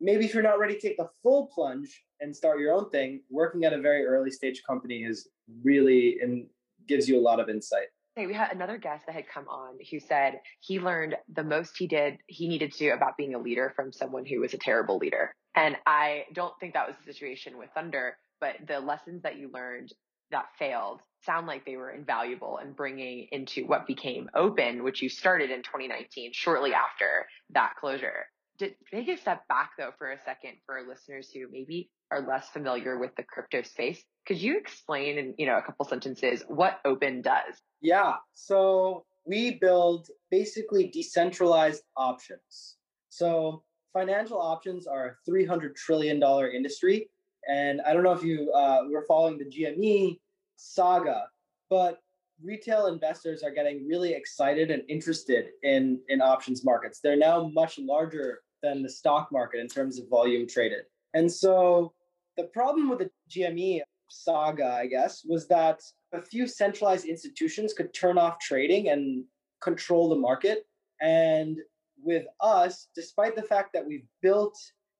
maybe 0.00 0.24
if 0.24 0.34
you're 0.34 0.42
not 0.42 0.58
ready 0.58 0.74
to 0.74 0.80
take 0.80 0.96
the 0.96 1.08
full 1.22 1.48
plunge 1.54 2.04
and 2.20 2.34
start 2.34 2.60
your 2.60 2.72
own 2.72 2.88
thing 2.90 3.20
working 3.30 3.64
at 3.64 3.72
a 3.72 3.80
very 3.80 4.04
early 4.04 4.30
stage 4.30 4.62
company 4.66 5.04
is 5.04 5.28
really 5.62 6.18
and 6.22 6.46
gives 6.86 7.08
you 7.08 7.18
a 7.18 7.20
lot 7.20 7.40
of 7.40 7.48
insight 7.48 7.86
Hey, 8.16 8.26
we 8.26 8.32
had 8.32 8.50
another 8.50 8.78
guest 8.78 9.04
that 9.04 9.14
had 9.14 9.28
come 9.28 9.46
on 9.46 9.74
who 9.90 10.00
said 10.00 10.40
he 10.60 10.80
learned 10.80 11.16
the 11.34 11.44
most 11.44 11.76
he 11.76 11.86
did 11.86 12.16
he 12.28 12.48
needed 12.48 12.72
to 12.76 12.88
about 12.88 13.18
being 13.18 13.34
a 13.34 13.38
leader 13.38 13.74
from 13.76 13.92
someone 13.92 14.24
who 14.24 14.40
was 14.40 14.54
a 14.54 14.58
terrible 14.58 14.96
leader. 14.96 15.34
And 15.54 15.76
I 15.84 16.24
don't 16.32 16.54
think 16.58 16.72
that 16.72 16.86
was 16.86 16.96
the 16.96 17.12
situation 17.12 17.58
with 17.58 17.68
Thunder, 17.74 18.16
but 18.40 18.54
the 18.66 18.80
lessons 18.80 19.22
that 19.22 19.36
you 19.36 19.50
learned 19.52 19.92
that 20.30 20.46
failed 20.58 21.00
sound 21.24 21.46
like 21.46 21.64
they 21.64 21.76
were 21.76 21.90
invaluable 21.90 22.58
in 22.62 22.72
bringing 22.72 23.26
into 23.32 23.66
what 23.66 23.86
became 23.86 24.30
Opyn, 24.34 24.82
which 24.82 25.02
you 25.02 25.08
started 25.08 25.50
in 25.50 25.62
2019, 25.62 26.30
shortly 26.32 26.72
after 26.72 27.26
that 27.50 27.74
closure. 27.80 28.26
Take 28.58 29.08
a 29.08 29.16
step 29.18 29.46
back 29.48 29.72
though 29.78 29.92
for 29.98 30.12
a 30.12 30.18
second 30.24 30.52
for 30.64 30.78
our 30.78 30.88
listeners 30.88 31.30
who 31.32 31.46
maybe 31.50 31.90
are 32.10 32.26
less 32.26 32.48
familiar 32.48 32.98
with 32.98 33.14
the 33.16 33.22
crypto 33.22 33.62
space. 33.62 34.02
Could 34.26 34.40
you 34.40 34.58
explain 34.58 35.18
in, 35.18 35.34
you 35.36 35.46
know, 35.46 35.58
a 35.58 35.62
couple 35.62 35.84
sentences 35.84 36.42
what 36.48 36.80
Opyn 36.86 37.22
does? 37.22 37.54
Yeah. 37.82 38.14
So 38.34 39.04
we 39.26 39.58
build 39.60 40.08
basically 40.30 40.88
decentralized 40.88 41.82
options. 41.96 42.76
So 43.10 43.62
financial 43.92 44.40
options 44.40 44.86
are 44.86 45.16
a 45.26 45.30
$300 45.30 45.74
trillion 45.74 46.22
industry. 46.54 47.10
And 47.48 47.80
I 47.82 47.92
don't 47.92 48.02
know 48.02 48.12
if 48.12 48.24
you 48.24 48.52
uh, 48.52 48.82
were 48.90 49.04
following 49.06 49.38
the 49.38 49.44
GME 49.44 50.18
saga, 50.56 51.24
but 51.70 52.00
retail 52.42 52.86
investors 52.86 53.42
are 53.42 53.50
getting 53.50 53.86
really 53.86 54.12
excited 54.12 54.70
and 54.70 54.82
interested 54.88 55.46
in, 55.62 56.00
in 56.08 56.20
options 56.20 56.64
markets. 56.64 57.00
They're 57.00 57.16
now 57.16 57.48
much 57.48 57.78
larger 57.78 58.40
than 58.62 58.82
the 58.82 58.90
stock 58.90 59.30
market 59.32 59.60
in 59.60 59.68
terms 59.68 59.98
of 59.98 60.08
volume 60.08 60.46
traded. 60.46 60.82
And 61.14 61.30
so 61.30 61.92
the 62.36 62.44
problem 62.44 62.88
with 62.88 62.98
the 62.98 63.10
GME 63.30 63.80
saga, 64.08 64.66
I 64.66 64.86
guess, 64.86 65.24
was 65.24 65.46
that 65.48 65.80
a 66.12 66.20
few 66.20 66.46
centralized 66.46 67.06
institutions 67.06 67.72
could 67.72 67.94
turn 67.94 68.18
off 68.18 68.38
trading 68.40 68.88
and 68.88 69.24
control 69.60 70.08
the 70.08 70.16
market. 70.16 70.66
And 71.00 71.58
with 72.02 72.26
us, 72.40 72.88
despite 72.94 73.36
the 73.36 73.42
fact 73.42 73.72
that 73.72 73.86
we've 73.86 74.06
built 74.22 74.56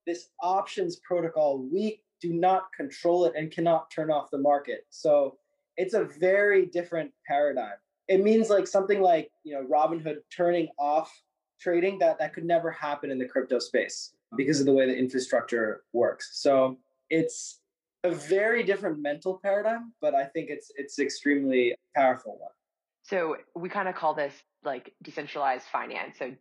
this 0.06 0.28
options 0.42 1.00
protocol, 1.06 1.58
we 1.58 2.00
do 2.20 2.32
not 2.32 2.72
control 2.74 3.24
it 3.26 3.34
and 3.36 3.50
cannot 3.50 3.90
turn 3.90 4.10
off 4.10 4.30
the 4.30 4.38
market. 4.38 4.86
So 4.90 5.36
it's 5.76 5.94
a 5.94 6.04
very 6.04 6.66
different 6.66 7.12
paradigm. 7.26 7.74
It 8.08 8.22
means 8.22 8.48
like 8.48 8.66
something 8.66 9.00
like, 9.00 9.30
you 9.44 9.54
know, 9.54 9.66
Robinhood 9.66 10.18
turning 10.34 10.68
off 10.78 11.12
trading 11.60 11.98
that 11.98 12.18
that 12.18 12.32
could 12.32 12.44
never 12.44 12.70
happen 12.70 13.10
in 13.10 13.18
the 13.18 13.24
crypto 13.24 13.58
space 13.58 14.12
because 14.36 14.60
of 14.60 14.66
the 14.66 14.72
way 14.72 14.86
the 14.86 14.96
infrastructure 14.96 15.82
works. 15.92 16.30
So 16.40 16.78
it's 17.10 17.60
a 18.04 18.10
very 18.10 18.62
different 18.62 19.00
mental 19.00 19.40
paradigm, 19.42 19.92
but 20.00 20.14
I 20.14 20.24
think 20.24 20.50
it's 20.50 20.70
it's 20.76 20.98
extremely 20.98 21.74
powerful 21.94 22.38
one. 22.38 22.50
So 23.02 23.36
we 23.54 23.68
kind 23.68 23.88
of 23.88 23.94
call 23.94 24.14
this 24.14 24.34
like 24.64 24.92
decentralized 25.02 25.66
finance. 25.72 26.18
So 26.18 26.32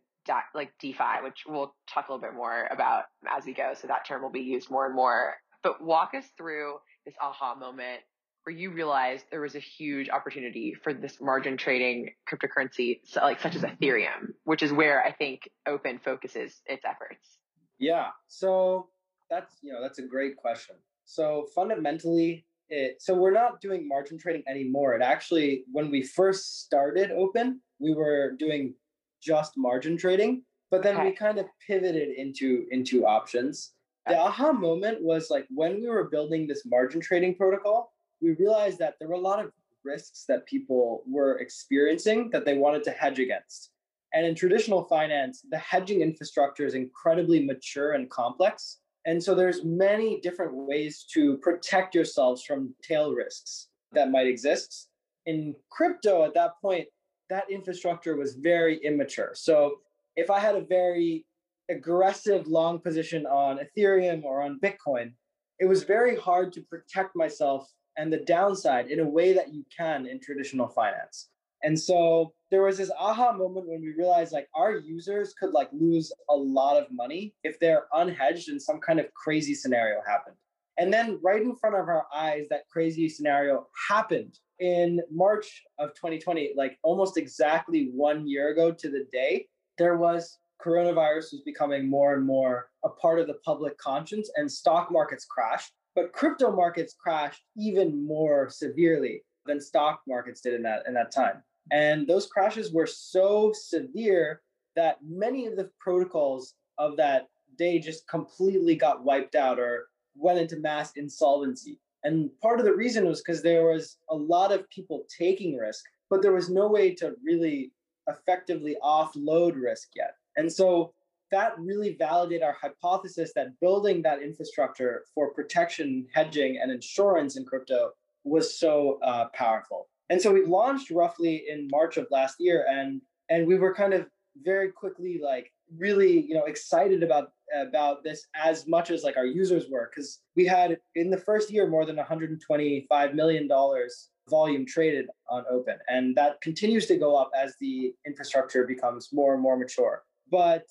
like 0.54 0.72
DeFi, 0.80 1.22
which 1.22 1.44
we'll 1.46 1.74
talk 1.88 2.08
a 2.08 2.12
little 2.12 2.20
bit 2.20 2.34
more 2.34 2.66
about 2.70 3.04
as 3.30 3.44
we 3.46 3.54
go. 3.54 3.74
So 3.80 3.86
that 3.86 4.04
term 4.04 4.22
will 4.22 4.30
be 4.30 4.40
used 4.40 4.70
more 4.70 4.86
and 4.86 4.94
more. 4.94 5.34
But 5.66 5.82
walk 5.82 6.12
us 6.14 6.24
through 6.36 6.76
this 7.04 7.14
aha 7.20 7.56
moment 7.56 8.02
where 8.44 8.54
you 8.54 8.70
realized 8.70 9.24
there 9.32 9.40
was 9.40 9.56
a 9.56 9.58
huge 9.58 10.08
opportunity 10.08 10.76
for 10.80 10.94
this 10.94 11.20
margin 11.20 11.56
trading 11.56 12.10
cryptocurrency, 12.30 13.00
so 13.02 13.20
like 13.20 13.40
such 13.40 13.56
as 13.56 13.62
Ethereum, 13.62 14.28
which 14.44 14.62
is 14.62 14.72
where 14.72 15.02
I 15.04 15.10
think 15.10 15.50
Opyn 15.66 16.00
focuses 16.00 16.62
its 16.66 16.84
efforts. 16.84 17.38
Yeah. 17.80 18.10
So 18.28 18.90
that's 19.28 19.56
you 19.60 19.72
know 19.72 19.82
that's 19.82 19.98
a 19.98 20.06
great 20.06 20.36
question. 20.36 20.76
So 21.04 21.48
fundamentally, 21.52 22.46
it, 22.68 23.02
so 23.02 23.16
we're 23.16 23.32
not 23.32 23.60
doing 23.60 23.88
margin 23.88 24.18
trading 24.18 24.44
anymore. 24.48 24.94
It 24.94 25.02
actually, 25.02 25.64
when 25.72 25.90
we 25.90 26.04
first 26.04 26.60
started 26.64 27.10
Opyn, 27.10 27.54
we 27.80 27.92
were 27.92 28.36
doing 28.38 28.74
just 29.20 29.54
margin 29.56 29.96
trading, 29.96 30.44
but 30.70 30.84
then 30.84 30.94
okay. 30.94 31.06
we 31.06 31.12
kind 31.12 31.38
of 31.38 31.46
pivoted 31.66 32.10
into 32.16 32.66
into 32.70 33.04
options. 33.04 33.72
The 34.06 34.18
aha 34.18 34.52
moment 34.52 35.02
was 35.02 35.30
like 35.30 35.46
when 35.50 35.80
we 35.80 35.88
were 35.88 36.04
building 36.04 36.46
this 36.46 36.62
margin 36.64 37.00
trading 37.00 37.34
protocol, 37.34 37.92
we 38.20 38.32
realized 38.32 38.78
that 38.78 38.94
there 38.98 39.08
were 39.08 39.14
a 39.14 39.20
lot 39.20 39.44
of 39.44 39.50
risks 39.84 40.24
that 40.28 40.46
people 40.46 41.02
were 41.06 41.38
experiencing 41.38 42.30
that 42.30 42.44
they 42.44 42.56
wanted 42.56 42.84
to 42.84 42.92
hedge 42.92 43.18
against. 43.18 43.70
And 44.14 44.24
in 44.24 44.34
traditional 44.34 44.84
finance, 44.84 45.44
the 45.50 45.58
hedging 45.58 46.02
infrastructure 46.02 46.64
is 46.64 46.74
incredibly 46.74 47.44
mature 47.44 47.92
and 47.92 48.08
complex. 48.08 48.78
And 49.04 49.22
so 49.22 49.34
there's 49.34 49.64
many 49.64 50.20
different 50.20 50.54
ways 50.54 51.04
to 51.12 51.38
protect 51.38 51.94
yourselves 51.94 52.42
from 52.44 52.74
tail 52.82 53.12
risks 53.12 53.68
that 53.92 54.10
might 54.10 54.26
exist. 54.26 54.88
In 55.26 55.54
crypto 55.70 56.24
at 56.24 56.34
that 56.34 56.52
point, 56.62 56.86
that 57.28 57.50
infrastructure 57.50 58.16
was 58.16 58.34
very 58.34 58.78
immature. 58.84 59.32
So 59.34 59.80
if 60.14 60.30
I 60.30 60.38
had 60.38 60.54
a 60.54 60.62
very 60.62 61.24
aggressive 61.70 62.46
long 62.46 62.78
position 62.78 63.26
on 63.26 63.58
Ethereum 63.58 64.22
or 64.24 64.42
on 64.42 64.60
Bitcoin, 64.60 65.12
it 65.58 65.66
was 65.66 65.84
very 65.84 66.16
hard 66.16 66.52
to 66.52 66.60
protect 66.62 67.16
myself 67.16 67.70
and 67.96 68.12
the 68.12 68.18
downside 68.18 68.90
in 68.90 69.00
a 69.00 69.08
way 69.08 69.32
that 69.32 69.52
you 69.52 69.64
can 69.76 70.06
in 70.06 70.20
traditional 70.20 70.68
finance. 70.68 71.30
And 71.62 71.78
so 71.78 72.34
there 72.50 72.62
was 72.62 72.78
this 72.78 72.90
aha 72.98 73.32
moment 73.32 73.66
when 73.66 73.80
we 73.80 73.94
realized 73.96 74.32
like 74.32 74.48
our 74.54 74.76
users 74.76 75.34
could 75.34 75.52
like 75.52 75.68
lose 75.72 76.12
a 76.28 76.36
lot 76.36 76.80
of 76.80 76.86
money 76.92 77.34
if 77.42 77.58
they're 77.58 77.84
unhedged 77.94 78.48
and 78.48 78.60
some 78.60 78.78
kind 78.80 79.00
of 79.00 79.12
crazy 79.14 79.54
scenario 79.54 80.00
happened. 80.06 80.36
And 80.78 80.92
then 80.92 81.18
right 81.22 81.40
in 81.40 81.56
front 81.56 81.74
of 81.74 81.88
our 81.88 82.06
eyes, 82.14 82.46
that 82.50 82.68
crazy 82.68 83.08
scenario 83.08 83.66
happened 83.88 84.38
in 84.58 85.00
March 85.10 85.62
of 85.78 85.94
2020, 85.94 86.52
like 86.54 86.78
almost 86.82 87.16
exactly 87.16 87.90
one 87.94 88.28
year 88.28 88.50
ago 88.50 88.70
to 88.70 88.90
the 88.90 89.06
day. 89.10 89.46
There 89.78 89.96
was 89.96 90.38
coronavirus 90.64 91.32
was 91.32 91.42
becoming 91.44 91.88
more 91.88 92.14
and 92.14 92.24
more 92.24 92.68
a 92.84 92.88
part 92.88 93.18
of 93.18 93.26
the 93.26 93.38
public 93.44 93.76
conscience 93.78 94.30
and 94.36 94.50
stock 94.50 94.90
markets 94.90 95.24
crashed. 95.24 95.72
But 95.94 96.12
crypto 96.12 96.52
markets 96.52 96.94
crashed 96.98 97.42
even 97.56 98.06
more 98.06 98.50
severely 98.50 99.22
than 99.46 99.60
stock 99.60 100.02
markets 100.06 100.40
did 100.40 100.54
in 100.54 100.62
that 100.62 100.82
in 100.86 100.94
that 100.94 101.12
time. 101.12 101.42
And 101.72 102.06
those 102.06 102.26
crashes 102.26 102.72
were 102.72 102.86
so 102.86 103.52
severe 103.54 104.42
that 104.76 104.98
many 105.02 105.46
of 105.46 105.56
the 105.56 105.70
protocols 105.80 106.54
of 106.78 106.96
that 106.96 107.28
day 107.58 107.78
just 107.78 108.06
completely 108.08 108.76
got 108.76 109.04
wiped 109.04 109.34
out 109.34 109.58
or 109.58 109.88
went 110.14 110.38
into 110.38 110.56
mass 110.56 110.92
insolvency. 110.96 111.80
And 112.04 112.30
part 112.40 112.60
of 112.60 112.66
the 112.66 112.74
reason 112.74 113.06
was 113.06 113.20
because 113.20 113.42
there 113.42 113.66
was 113.66 113.96
a 114.10 114.14
lot 114.14 114.52
of 114.52 114.68
people 114.70 115.06
taking 115.18 115.56
risk, 115.56 115.84
but 116.08 116.22
there 116.22 116.32
was 116.32 116.50
no 116.50 116.68
way 116.68 116.94
to 116.96 117.14
really 117.24 117.72
effectively 118.06 118.76
offload 118.82 119.60
risk 119.60 119.88
yet. 119.96 120.14
And 120.36 120.52
so 120.52 120.92
that 121.32 121.58
really 121.58 121.96
validated 121.98 122.42
our 122.42 122.56
hypothesis 122.60 123.32
that 123.34 123.58
building 123.60 124.02
that 124.02 124.22
infrastructure 124.22 125.04
for 125.14 125.32
protection, 125.32 126.06
hedging, 126.12 126.58
and 126.62 126.70
insurance 126.70 127.36
in 127.36 127.44
crypto 127.44 127.90
was 128.24 128.58
so 128.58 128.98
uh, 129.02 129.26
powerful. 129.34 129.88
And 130.08 130.20
so 130.20 130.32
we 130.32 130.44
launched 130.44 130.90
roughly 130.90 131.44
in 131.48 131.68
March 131.70 131.96
of 131.96 132.06
last 132.10 132.36
year, 132.38 132.64
and 132.68 133.00
and 133.28 133.46
we 133.46 133.58
were 133.58 133.74
kind 133.74 133.92
of 133.92 134.06
very 134.42 134.70
quickly 134.70 135.18
like 135.22 135.52
really 135.78 136.20
you 136.26 136.34
know 136.34 136.44
excited 136.44 137.02
about 137.02 137.32
about 137.54 138.04
this 138.04 138.26
as 138.34 138.66
much 138.66 138.90
as 138.90 139.02
like 139.02 139.16
our 139.16 139.26
users 139.26 139.68
were 139.70 139.90
because 139.94 140.20
we 140.36 140.44
had 140.44 140.78
in 140.94 141.10
the 141.10 141.16
first 141.16 141.50
year 141.50 141.68
more 141.68 141.84
than 141.84 141.96
125 141.96 143.14
million 143.14 143.48
dollars 143.48 144.10
volume 144.28 144.66
traded 144.66 145.06
on 145.28 145.44
Opyn 145.52 145.78
and 145.88 146.14
that 146.16 146.40
continues 146.40 146.86
to 146.86 146.96
go 146.96 147.16
up 147.16 147.30
as 147.36 147.54
the 147.60 147.94
infrastructure 148.06 148.66
becomes 148.66 149.08
more 149.12 149.34
and 149.34 149.42
more 149.42 149.56
mature 149.56 150.02
but 150.30 150.64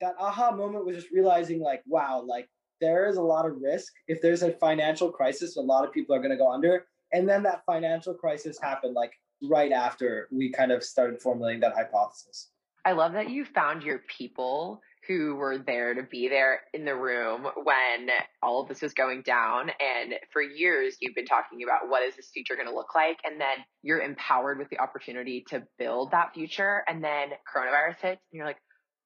that 0.00 0.14
aha 0.18 0.50
moment 0.50 0.84
was 0.84 0.96
just 0.96 1.10
realizing 1.10 1.60
like 1.60 1.82
wow 1.86 2.22
like 2.26 2.48
there 2.80 3.06
is 3.06 3.16
a 3.16 3.22
lot 3.22 3.46
of 3.46 3.56
risk 3.60 3.92
if 4.06 4.20
there's 4.20 4.42
a 4.42 4.52
financial 4.52 5.10
crisis 5.10 5.56
a 5.56 5.60
lot 5.60 5.84
of 5.84 5.92
people 5.92 6.14
are 6.14 6.20
going 6.20 6.30
to 6.30 6.36
go 6.36 6.50
under 6.50 6.86
and 7.12 7.28
then 7.28 7.42
that 7.42 7.62
financial 7.66 8.14
crisis 8.14 8.58
happened 8.60 8.94
like 8.94 9.12
right 9.42 9.72
after 9.72 10.28
we 10.30 10.50
kind 10.50 10.72
of 10.72 10.82
started 10.82 11.20
formulating 11.20 11.60
that 11.60 11.74
hypothesis 11.74 12.50
i 12.84 12.92
love 12.92 13.12
that 13.12 13.30
you 13.30 13.44
found 13.44 13.82
your 13.82 14.00
people 14.16 14.80
who 15.08 15.36
were 15.36 15.58
there 15.58 15.94
to 15.94 16.02
be 16.02 16.28
there 16.28 16.60
in 16.74 16.84
the 16.84 16.94
room 16.94 17.46
when 17.64 18.08
all 18.42 18.60
of 18.60 18.68
this 18.68 18.82
was 18.82 18.92
going 18.92 19.22
down. 19.22 19.70
And 19.80 20.14
for 20.30 20.42
years, 20.42 20.96
you've 21.00 21.14
been 21.14 21.24
talking 21.24 21.62
about 21.62 21.88
what 21.88 22.02
is 22.02 22.14
this 22.14 22.28
future 22.28 22.56
going 22.56 22.68
to 22.68 22.74
look 22.74 22.94
like? 22.94 23.18
And 23.24 23.40
then 23.40 23.64
you're 23.82 24.00
empowered 24.00 24.58
with 24.58 24.68
the 24.68 24.78
opportunity 24.78 25.44
to 25.48 25.62
build 25.78 26.10
that 26.10 26.34
future. 26.34 26.82
And 26.86 27.02
then 27.02 27.30
coronavirus 27.52 28.00
hits 28.00 28.22
and 28.30 28.36
you're 28.36 28.46
like, 28.46 28.58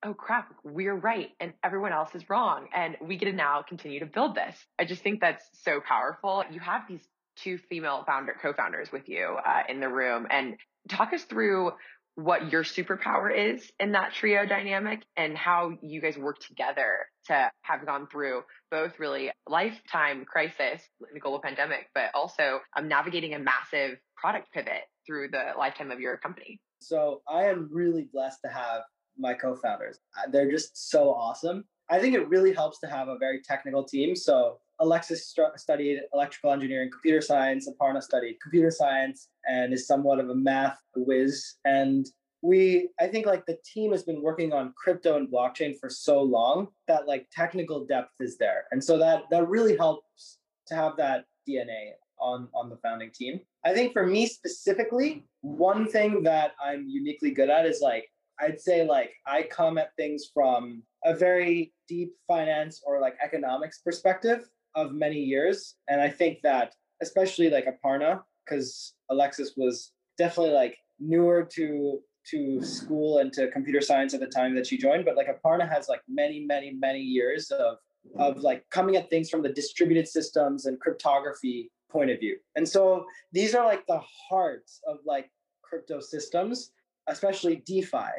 oh 0.04 0.14
crap, 0.14 0.52
we're 0.64 0.94
right 0.94 1.30
and 1.40 1.52
everyone 1.64 1.92
else 1.92 2.14
is 2.14 2.28
wrong. 2.28 2.68
And 2.75 2.97
we 3.00 3.16
get 3.16 3.26
to 3.26 3.32
now 3.32 3.62
continue 3.66 4.00
to 4.00 4.06
build 4.06 4.35
this. 4.35 4.56
I 4.78 4.85
just 4.85 5.02
think 5.02 5.21
that's 5.21 5.44
so 5.64 5.80
powerful. 5.80 6.44
You 6.50 6.61
have 6.61 6.82
these 6.88 7.06
two 7.37 7.59
female 7.68 8.04
founder 8.06 8.35
co-founders 8.40 8.92
with 8.92 9.09
you 9.09 9.37
uh, 9.44 9.62
in 9.68 9.80
the 9.80 9.88
room 9.88 10.26
and 10.30 10.56
talk 10.88 11.12
us 11.12 11.23
through 11.25 11.73
what 12.14 12.52
your 12.52 12.62
superpower 12.62 13.54
is 13.54 13.71
in 13.80 13.92
that 13.92 14.12
trio 14.12 14.44
dynamic 14.44 15.02
and 15.16 15.37
how 15.37 15.73
you 15.80 16.00
guys 16.00 16.18
work 16.18 16.38
together 16.40 17.06
to 17.26 17.50
have 17.62 17.87
gone 17.87 18.06
through 18.06 18.42
both 18.71 18.99
really 18.99 19.30
lifetime 19.49 20.26
crisis 20.26 20.82
the 21.14 21.21
global 21.21 21.40
pandemic, 21.40 21.88
but 21.94 22.11
also 22.14 22.61
um, 22.76 22.87
navigating 22.87 23.32
a 23.35 23.38
massive 23.38 23.99
product 24.16 24.52
pivot 24.52 24.82
through 25.06 25.28
the 25.28 25.52
lifetime 25.59 25.90
of 25.90 26.00
your 26.00 26.18
company. 26.18 26.61
So 26.80 27.23
I 27.28 27.47
am 27.47 27.71
really 27.73 28.09
blessed 28.12 28.40
to 28.44 28.50
have 28.50 28.82
my 29.19 29.35
co-founders. 29.35 29.99
They're 30.31 30.50
just 30.50 30.90
so 30.90 31.11
awesome. 31.11 31.64
I 31.90 31.99
think 31.99 32.14
it 32.14 32.28
really 32.28 32.52
helps 32.52 32.78
to 32.81 32.87
have 32.87 33.09
a 33.09 33.19
very 33.19 33.40
technical 33.42 33.85
team. 33.85 34.16
So 34.16 34.59
Alexis 34.81 35.28
st- 35.28 35.59
studied 35.59 36.00
electrical 36.12 36.52
engineering, 36.52 36.90
computer 36.90 37.21
science. 37.21 37.69
Aparna 37.69 38.02
studied 38.02 38.38
computer 38.42 38.71
science 38.71 39.28
and 39.47 39.73
is 39.73 39.87
somewhat 39.87 40.19
of 40.19 40.31
a 40.31 40.35
math 40.35 40.78
whiz. 40.97 41.54
And 41.64 42.07
we, 42.42 42.88
I 43.00 43.07
think, 43.07 43.26
like 43.26 43.47
the 43.47 43.59
team 43.64 43.92
has 43.92 44.02
been 44.02 44.21
working 44.21 44.52
on 44.52 44.75
crypto 44.76 45.16
and 45.16 45.31
blockchain 45.31 45.78
for 45.78 45.88
so 45.88 46.21
long 46.21 46.69
that 46.88 47.07
like 47.07 47.28
technical 47.31 47.87
depth 47.87 48.14
is 48.21 48.37
there, 48.37 48.64
and 48.73 48.83
so 48.83 48.99
that 48.99 49.23
that 49.31 49.49
really 49.49 49.76
helps 49.76 50.38
to 50.66 50.75
have 50.75 50.97
that 50.97 51.25
DNA 51.49 51.92
on 52.19 52.49
on 52.52 52.69
the 52.69 52.76
founding 52.78 53.12
team. 53.14 53.40
I 53.64 53.73
think 53.73 53.92
for 53.92 54.07
me 54.07 54.26
specifically, 54.26 55.25
one 55.42 55.87
thing 55.87 56.25
that 56.25 56.52
I'm 56.62 56.88
uniquely 56.88 57.31
good 57.31 57.49
at 57.49 57.64
is 57.64 57.81
like 57.81 58.09
I'd 58.42 58.61
say 58.61 58.84
like 58.84 59.12
I 59.26 59.44
come 59.44 59.78
at 59.78 59.94
things 59.96 60.30
from 60.34 60.82
a 61.04 61.14
very 61.14 61.72
deep 61.88 62.12
finance 62.26 62.82
or 62.84 63.00
like 63.00 63.16
economics 63.22 63.78
perspective 63.78 64.49
of 64.75 64.92
many 64.92 65.18
years. 65.18 65.76
And 65.88 66.00
I 66.00 66.08
think 66.08 66.38
that 66.42 66.75
especially 67.00 67.50
like 67.50 67.66
Aparna, 67.66 68.22
because 68.44 68.94
Alexis 69.11 69.52
was 69.56 69.92
definitely 70.18 70.54
like 70.54 70.76
newer 70.99 71.49
to 71.54 72.00
to 72.30 72.62
school 72.62 73.18
and 73.18 73.32
to 73.32 73.50
computer 73.50 73.80
science 73.80 74.14
at 74.14 74.20
the 74.20 74.26
time 74.26 74.54
that 74.54 74.66
she 74.66 74.78
joined, 74.78 75.04
but 75.04 75.16
like 75.16 75.26
Aparna 75.28 75.68
has 75.68 75.88
like 75.88 76.00
many, 76.08 76.44
many, 76.46 76.72
many 76.72 77.00
years 77.00 77.50
of 77.50 77.78
of 78.18 78.38
like 78.38 78.64
coming 78.70 78.96
at 78.96 79.08
things 79.11 79.30
from 79.30 79.42
the 79.42 79.49
distributed 79.49 80.08
systems 80.08 80.66
and 80.66 80.80
cryptography 80.80 81.70
point 81.90 82.11
of 82.11 82.18
view. 82.18 82.37
And 82.56 82.68
so 82.68 83.04
these 83.32 83.54
are 83.54 83.64
like 83.64 83.87
the 83.87 84.00
hearts 84.28 84.80
of 84.87 84.99
like 85.04 85.30
crypto 85.62 86.00
systems, 86.00 86.72
especially 87.06 87.56
DeFi, 87.66 88.11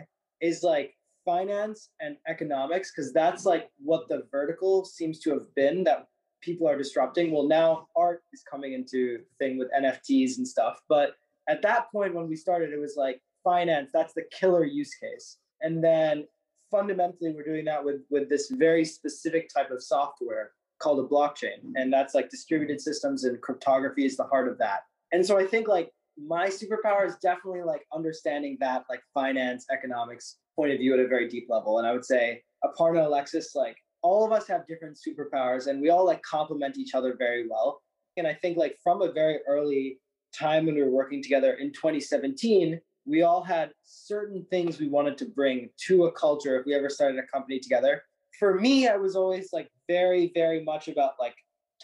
is 0.44 0.62
like 0.62 0.94
finance 1.26 1.90
and 2.02 2.18
economics, 2.28 2.92
because 2.92 3.14
that's 3.14 3.46
like 3.46 3.70
what 3.78 4.08
the 4.10 4.28
vertical 4.30 4.86
seems 4.86 5.20
to 5.22 5.32
have 5.32 5.54
been 5.56 5.84
that 5.86 6.08
people 6.42 6.68
are 6.68 6.78
disrupting. 6.78 7.32
Well, 7.32 7.48
now 7.48 7.88
art 7.96 8.22
is 8.34 8.44
coming 8.44 8.74
into 8.74 9.20
thing 9.40 9.58
with 9.58 9.70
NFTs 9.72 10.38
and 10.38 10.48
stuff. 10.48 10.82
But 10.90 11.16
at 11.50 11.62
that 11.62 11.92
point 11.92 12.14
when 12.14 12.28
we 12.28 12.36
started, 12.36 12.72
it 12.72 12.80
was 12.80 12.96
like 12.98 13.22
finance, 13.44 13.90
that's 13.94 14.14
the 14.14 14.26
killer 14.38 14.66
use 14.66 14.94
case. 14.96 15.38
And 15.62 15.82
then 15.82 16.26
fundamentally 16.74 17.32
we're 17.32 17.44
doing 17.44 17.66
that 17.66 17.86
with 17.86 18.02
with 18.10 18.28
this 18.30 18.50
very 18.50 18.84
specific 18.84 19.48
type 19.54 19.70
of 19.70 19.82
software 19.82 20.52
called 20.80 21.00
a 21.00 21.08
blockchain 21.08 21.60
and 21.76 21.94
that's 21.94 22.16
like 22.16 22.30
distributed 22.32 22.82
systems 22.82 23.26
and 23.26 23.40
cryptography 23.42 24.06
is 24.06 24.18
the 24.18 24.24
heart 24.24 24.48
of 24.48 24.58
that 24.58 24.80
and 25.12 25.24
so 25.24 25.38
i 25.38 25.46
think 25.46 25.68
like 25.68 25.92
my 26.18 26.48
superpower 26.48 27.06
is 27.06 27.16
definitely 27.22 27.64
like 27.64 27.86
understanding 27.94 28.58
that 28.60 28.84
like 28.90 29.02
finance 29.14 29.66
economics 29.72 30.38
point 30.56 30.72
of 30.72 30.78
view 30.78 30.94
at 30.94 31.00
a 31.00 31.08
very 31.08 31.28
deep 31.28 31.48
level 31.50 31.80
and 31.80 31.88
i 31.88 31.92
would 31.92 32.06
say 32.06 32.42
apart 32.64 32.96
aparna 32.96 33.06
alexis 33.06 33.54
like 33.56 33.76
all 34.04 34.26
of 34.26 34.32
us 34.32 34.48
have 34.48 34.68
different 34.68 34.98
superpowers 34.98 35.68
and 35.68 35.82
we 35.82 35.90
all 35.90 36.06
like 36.06 36.22
complement 36.22 36.78
each 36.78 36.94
other 36.94 37.16
very 37.18 37.48
well 37.50 37.82
and 38.18 38.28
i 38.28 38.34
think 38.34 38.58
like 38.58 38.78
from 38.84 39.02
a 39.02 39.12
very 39.12 39.40
early 39.48 39.98
time 40.38 40.66
when 40.66 40.76
we 40.76 40.84
were 40.84 40.90
working 40.90 41.22
together 41.22 41.54
in 41.54 41.72
2017 41.72 42.80
we 43.06 43.22
all 43.24 43.44
had 43.44 43.72
certain 43.84 44.46
things 44.50 44.80
we 44.80 44.88
wanted 44.88 45.18
to 45.18 45.26
bring 45.26 45.70
to 45.88 46.06
a 46.06 46.12
culture 46.12 46.60
if 46.60 46.66
we 46.66 46.74
ever 46.74 46.90
started 46.90 47.20
a 47.20 47.28
company 47.28 47.60
together. 47.60 48.04
For 48.40 48.60
me, 48.60 48.88
I 48.88 48.96
was 48.96 49.16
always 49.16 49.52
like 49.52 49.70
very, 49.88 50.32
very 50.34 50.64
much 50.64 50.88
about 50.88 51.14
like 51.20 51.36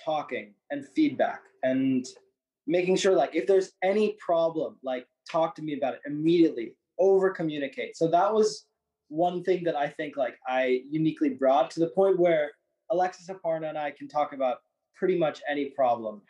talking 0.03 0.53
and 0.71 0.86
feedback 0.95 1.41
and 1.63 2.05
making 2.68 2.96
sure 2.96 3.13
like 3.13 3.36
if 3.36 3.48
there's 3.48 3.72
any 3.84 4.18
problem, 4.20 4.78
like 4.84 5.06
talk 5.30 5.56
to 5.56 5.62
me 5.62 5.78
about 5.78 5.96
it 5.96 6.01
immediately, 6.06 6.75
over 7.00 7.30
communicate. 7.32 7.98
So 7.98 8.08
that 8.10 8.34
was 8.34 8.66
one 9.08 9.44
thing 9.44 9.63
that 9.63 9.75
I 9.75 9.89
think 9.89 10.18
like 10.18 10.38
I 10.48 10.82
uniquely 10.89 11.30
brought 11.30 11.72
to 11.72 11.80
the 11.80 11.89
point 11.89 12.20
where 12.20 12.51
Alexis 12.92 13.28
Aparna 13.28 13.70
and 13.70 13.78
I 13.78 13.92
can 13.92 14.08
talk 14.08 14.34
about 14.34 14.58
pretty 14.96 15.18
much 15.18 15.42
any 15.50 15.66
problem 15.70 16.22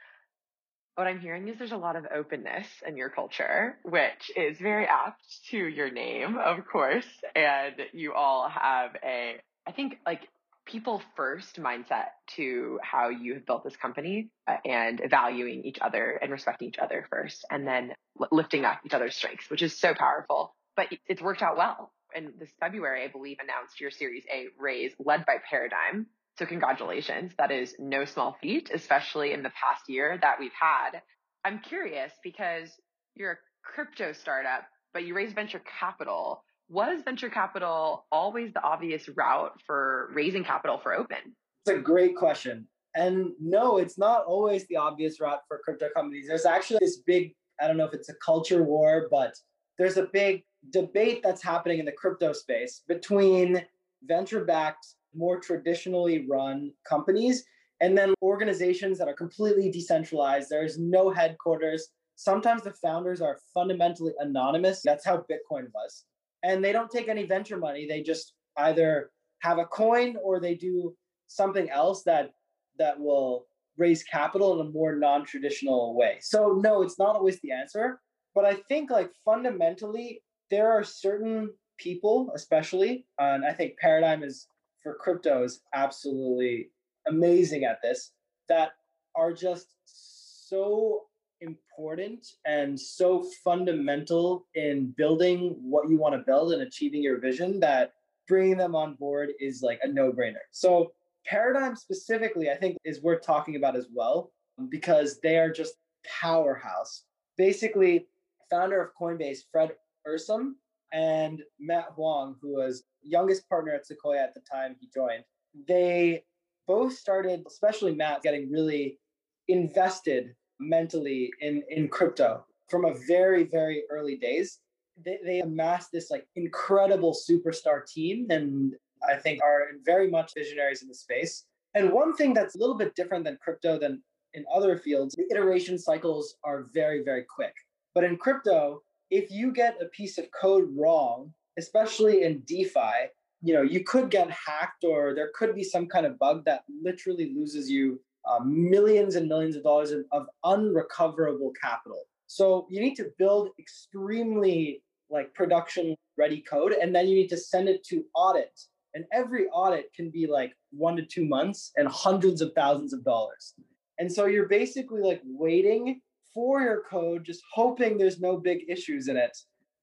what 1.00 1.07
I'm 1.07 1.21
hearing 1.21 1.48
is 1.48 1.57
there's 1.57 1.71
a 1.71 1.77
lot 1.77 1.95
of 1.95 2.05
openness 2.13 2.67
in 2.86 2.98
your 2.98 3.07
culture, 3.07 3.77
which 3.83 4.29
is 4.36 4.57
very 4.57 4.86
apt 4.86 5.24
to 5.50 5.57
your 5.57 5.89
name, 5.89 6.38
of 6.38 6.67
course. 6.67 7.07
And 7.38 7.75
you 7.93 8.12
all 8.12 8.50
have 8.50 8.98
a, 9.01 9.38
I 9.65 9.71
think, 9.71 9.98
like 10.05 10.27
people 10.69 11.01
first 11.15 11.59
mindset 11.59 12.09
to 12.35 12.79
how 12.83 13.09
you 13.09 13.33
have 13.33 13.45
built 13.45 13.63
this 13.63 13.75
company 13.75 14.29
uh, 14.47 14.55
and 14.65 15.01
valuing 15.09 15.63
each 15.65 15.79
other 15.81 16.19
and 16.21 16.31
respecting 16.31 16.67
each 16.67 16.77
other 16.77 17.05
first, 17.09 17.43
and 17.49 17.67
then 17.67 17.93
lifting 18.31 18.65
up 18.65 18.79
each 18.85 18.93
other's 18.93 19.15
strengths, 19.15 19.49
which 19.49 19.61
is 19.63 19.77
so 19.77 19.93
powerful. 19.93 20.55
But 20.75 20.88
it's 21.07 21.21
worked 21.21 21.41
out 21.41 21.57
well. 21.57 21.91
and 22.15 22.33
this 22.39 22.49
February, 22.59 23.03
I 23.03 23.07
believe, 23.07 23.38
announced 23.41 23.79
your 23.81 23.91
Series 23.91 24.23
A 24.31 24.47
raise 24.59 24.93
led 24.99 25.25
by 25.25 25.38
Paradigm, 25.49 26.07
so 26.38 26.45
congratulations. 26.45 27.33
That 27.38 27.51
is 27.51 27.75
no 27.79 28.05
small 28.05 28.38
feat, 28.41 28.71
especially 28.73 29.33
in 29.33 29.43
the 29.43 29.51
past 29.51 29.83
year 29.88 30.17
that 30.21 30.39
we've 30.39 30.51
had. 30.59 31.01
I'm 31.43 31.59
curious 31.59 32.11
because 32.23 32.69
you're 33.15 33.33
a 33.33 33.38
crypto 33.63 34.13
startup, 34.13 34.63
but 34.93 35.03
you 35.05 35.13
raise 35.13 35.33
venture 35.33 35.61
capital. 35.79 36.43
Was 36.69 37.01
venture 37.03 37.29
capital 37.29 38.05
always 38.11 38.53
the 38.53 38.61
obvious 38.61 39.09
route 39.09 39.59
for 39.65 40.11
raising 40.13 40.43
capital 40.43 40.77
for 40.77 40.95
Opyn? 40.95 41.33
It's 41.65 41.75
a 41.75 41.79
great 41.79 42.15
question. 42.15 42.67
And 42.95 43.31
no, 43.41 43.77
it's 43.77 43.97
not 43.97 44.25
always 44.25 44.67
the 44.67 44.75
obvious 44.75 45.19
route 45.19 45.41
for 45.47 45.61
crypto 45.63 45.88
companies. 45.95 46.27
There's 46.27 46.45
actually 46.45 46.79
this 46.81 47.01
big, 47.07 47.33
I 47.59 47.67
don't 47.67 47.75
know 47.75 47.85
if 47.85 47.93
it's 47.95 48.09
a 48.09 48.15
culture 48.23 48.63
war, 48.63 49.07
but 49.09 49.33
there's 49.79 49.97
a 49.97 50.09
big 50.13 50.43
debate 50.71 51.21
that's 51.23 51.41
happening 51.41 51.79
in 51.79 51.85
the 51.85 51.91
crypto 51.91 52.33
space 52.33 52.83
between 52.88 53.65
venture 54.03 54.45
backed 54.45 54.85
more 55.15 55.39
traditionally 55.39 56.27
run 56.29 56.71
companies 56.88 57.43
and 57.81 57.97
then 57.97 58.13
organizations 58.21 58.99
that 58.99 59.07
are 59.07 59.13
completely 59.13 59.71
decentralized. 59.71 60.49
There's 60.51 60.77
no 60.77 61.10
headquarters. 61.10 61.88
Sometimes 62.15 62.62
the 62.62 62.73
founders 62.73 63.21
are 63.21 63.39
fundamentally 63.55 64.13
anonymous. 64.19 64.82
That's 64.84 65.05
how 65.05 65.25
Bitcoin 65.32 65.65
was. 65.73 66.05
And 66.43 66.63
they 66.63 66.71
don't 66.71 66.91
take 66.91 67.08
any 67.08 67.23
venture 67.25 67.58
money. 67.58 67.88
They 67.88 68.02
just 68.02 68.34
either 68.58 69.12
have 69.39 69.58
a 69.58 69.65
coin 69.65 70.15
or 70.23 70.39
they 70.39 70.56
do 70.56 70.95
something 71.28 71.69
else 71.69 72.04
that 72.04 72.32
that 72.78 72.99
will 72.99 73.45
raise 73.78 74.04
capital 74.04 74.60
in 74.60 74.67
a 74.67 74.69
more 74.69 74.95
non-traditional 74.95 75.95
way. 75.95 76.17
So 76.21 76.60
no, 76.62 76.82
it's 76.82 76.99
not 76.99 77.15
always 77.15 77.39
the 77.41 77.52
answer, 77.52 77.99
but 78.36 78.45
I 78.45 78.56
think 78.67 78.89
like 78.89 79.12
fundamentally 79.23 80.21
there 80.49 80.71
are 80.71 80.84
certain 80.84 81.52
people 81.78 82.32
especially 82.36 83.06
and 83.19 83.45
I 83.45 83.54
think 83.54 83.78
Paradigm 83.80 84.23
is 84.23 84.47
for 84.84 84.95
crypto 84.95 85.43
is 85.43 85.62
absolutely 85.73 86.69
amazing 87.08 87.63
at 87.63 87.82
this 87.82 88.12
that 88.49 88.71
are 89.15 89.34
just 89.34 89.67
so 89.86 91.04
important 91.41 92.25
and 92.45 92.80
so 92.80 93.25
fundamental 93.43 94.47
in 94.56 94.93
building 94.97 95.56
what 95.62 95.89
you 95.89 95.97
want 95.97 96.15
to 96.15 96.23
build 96.25 96.54
and 96.54 96.62
achieving 96.62 97.02
your 97.02 97.19
vision 97.19 97.60
that 97.60 97.93
bringing 98.28 98.58
them 98.58 98.75
on 98.75 98.95
board 98.95 99.30
is 99.39 99.62
like 99.62 99.80
a 99.84 99.88
no-brainer. 99.88 100.36
So 100.52 100.91
paradigm 101.25 101.75
specifically 101.75 102.49
I 102.49 102.56
think 102.56 102.78
is 102.84 103.02
worth 103.02 103.25
talking 103.25 103.56
about 103.56 103.75
as 103.75 103.88
well 103.93 104.32
because 104.69 105.19
they 105.21 105.38
are 105.38 105.52
just 105.52 105.75
powerhouse. 106.21 107.04
Basically 107.38 108.08
founder 108.49 108.82
of 108.82 108.91
Coinbase 108.99 109.39
Fred 109.52 109.71
Ehrsam 110.08 110.54
and 110.91 111.41
Matt 111.60 111.89
Huang 111.95 112.36
who 112.41 112.56
was 112.56 112.84
youngest 113.02 113.47
partner 113.47 113.73
at 113.73 113.86
Sequoia 113.86 114.19
at 114.19 114.34
the 114.34 114.41
time 114.52 114.75
he 114.80 114.89
joined, 114.93 115.23
they 115.67 116.23
both 116.67 116.93
started, 116.93 117.43
especially 117.47 117.95
Matt, 117.95 118.21
getting 118.21 118.52
really 118.52 118.99
invested 119.47 120.36
mentally 120.60 121.32
in, 121.41 121.63
in 121.69 121.88
crypto 121.88 122.45
from 122.67 122.86
a 122.86 122.93
very, 123.08 123.43
very 123.43 123.84
early 123.89 124.15
days. 124.15 124.60
They, 125.04 125.17
they 125.26 125.39
amassed 125.39 125.91
this 125.91 126.12
like 126.12 126.28
incredible 126.36 127.15
superstar 127.15 127.86
team 127.86 128.28
and 128.30 128.74
I 129.08 129.15
think 129.15 129.41
are 129.41 129.67
very 129.86 130.10
much 130.10 130.34
visionaries 130.36 130.82
in 130.82 130.88
the 130.88 130.95
space. 130.95 131.45
And 131.74 131.91
one 131.91 132.15
thing 132.15 132.34
that's 132.34 132.56
a 132.56 132.58
little 132.58 132.78
bit 132.78 132.95
different 132.95 133.24
than 133.24 133.38
crypto 133.41 133.80
than 133.80 134.02
in 134.34 134.45
other 134.54 134.78
fields, 134.78 135.15
the 135.15 135.26
iteration 135.32 135.78
cycles 135.78 136.36
are 136.43 136.67
very, 136.74 137.04
very 137.04 137.24
quick. 137.24 137.54
But 137.95 138.04
in 138.04 138.17
crypto, 138.17 138.82
if 139.10 139.32
you 139.32 139.52
get 139.52 139.82
a 139.82 139.86
piece 139.86 140.17
of 140.17 140.26
code 140.39 140.69
wrong, 140.76 141.34
especially 141.58 142.24
in 142.24 142.43
DeFi, 142.45 143.10
you 143.41 143.54
know, 143.54 143.62
you 143.62 143.84
could 143.84 144.10
get 144.10 144.30
hacked 144.30 144.84
or 144.84 145.15
there 145.15 145.32
could 145.34 145.56
be 145.56 145.63
some 145.63 145.88
kind 145.88 146.06
of 146.06 146.19
bug 146.19 146.45
that 146.45 146.63
literally 146.82 147.34
loses 147.36 147.69
you 147.69 148.00
uh, 148.25 148.43
millions 148.43 149.15
and 149.15 149.27
millions 149.27 149.55
of 149.55 149.63
dollars 149.63 149.91
of, 149.91 150.05
of 150.12 150.27
unrecoverable 150.43 151.53
capital. 151.62 152.03
So 152.27 152.67
you 152.69 152.79
need 152.82 152.95
to 152.95 153.12
build 153.17 153.49
extremely 153.60 154.84
like 155.10 155.34
production 155.34 155.95
ready 156.17 156.41
code 156.41 156.73
and 156.73 156.93
then 156.93 157.08
you 157.08 157.15
need 157.15 157.29
to 157.29 157.38
send 157.38 157.67
it 157.67 157.84
to 157.86 158.03
audit. 158.13 158.60
And 158.93 159.05
every 159.12 159.47
audit 159.47 159.91
can 159.93 160.10
be 160.10 160.27
like 160.27 160.53
one 160.71 160.95
to 160.95 161.03
two 161.03 161.25
months 161.25 161.71
and 161.77 161.88
hundreds 161.88 162.41
of 162.41 162.53
thousands 162.53 162.93
of 162.93 163.03
dollars. 163.03 163.53
And 163.97 164.12
so 164.12 164.25
you're 164.25 164.47
basically 164.47 165.01
like 165.01 165.21
waiting 165.25 166.01
for 166.34 166.62
your 166.62 166.84
code, 166.89 167.25
just 167.25 167.41
hoping 167.51 167.97
there's 167.97 168.19
no 168.19 168.38
big 168.38 168.60
issues 168.69 169.08
in 169.08 169.17
it 169.17 169.36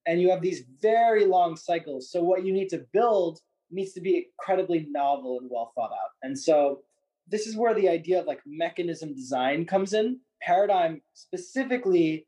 and 0.07 0.21
you 0.21 0.31
have 0.31 0.41
these 0.41 0.63
very 0.81 1.27
long 1.27 1.57
cycles. 1.57 2.11
So 2.11 2.23
what 2.23 2.45
you 2.45 2.53
need 2.53 2.69
to 2.69 2.85
build 2.93 3.41
needs 3.71 3.93
to 3.95 4.01
be 4.01 4.29
incredibly 4.39 4.87
novel 4.89 5.39
and 5.41 5.51
well 5.51 5.73
thought 5.75 5.91
out. 5.91 6.11
And 6.23 6.39
so 6.39 6.83
this 7.29 7.47
is 7.47 7.57
where 7.57 7.75
the 7.75 7.89
idea 7.89 8.21
of 8.21 8.27
like 8.27 8.41
mechanism 8.47 9.15
design 9.15 9.65
comes 9.65 9.93
in. 9.93 10.21
Paradigm 10.43 11.01
specifically 11.15 12.27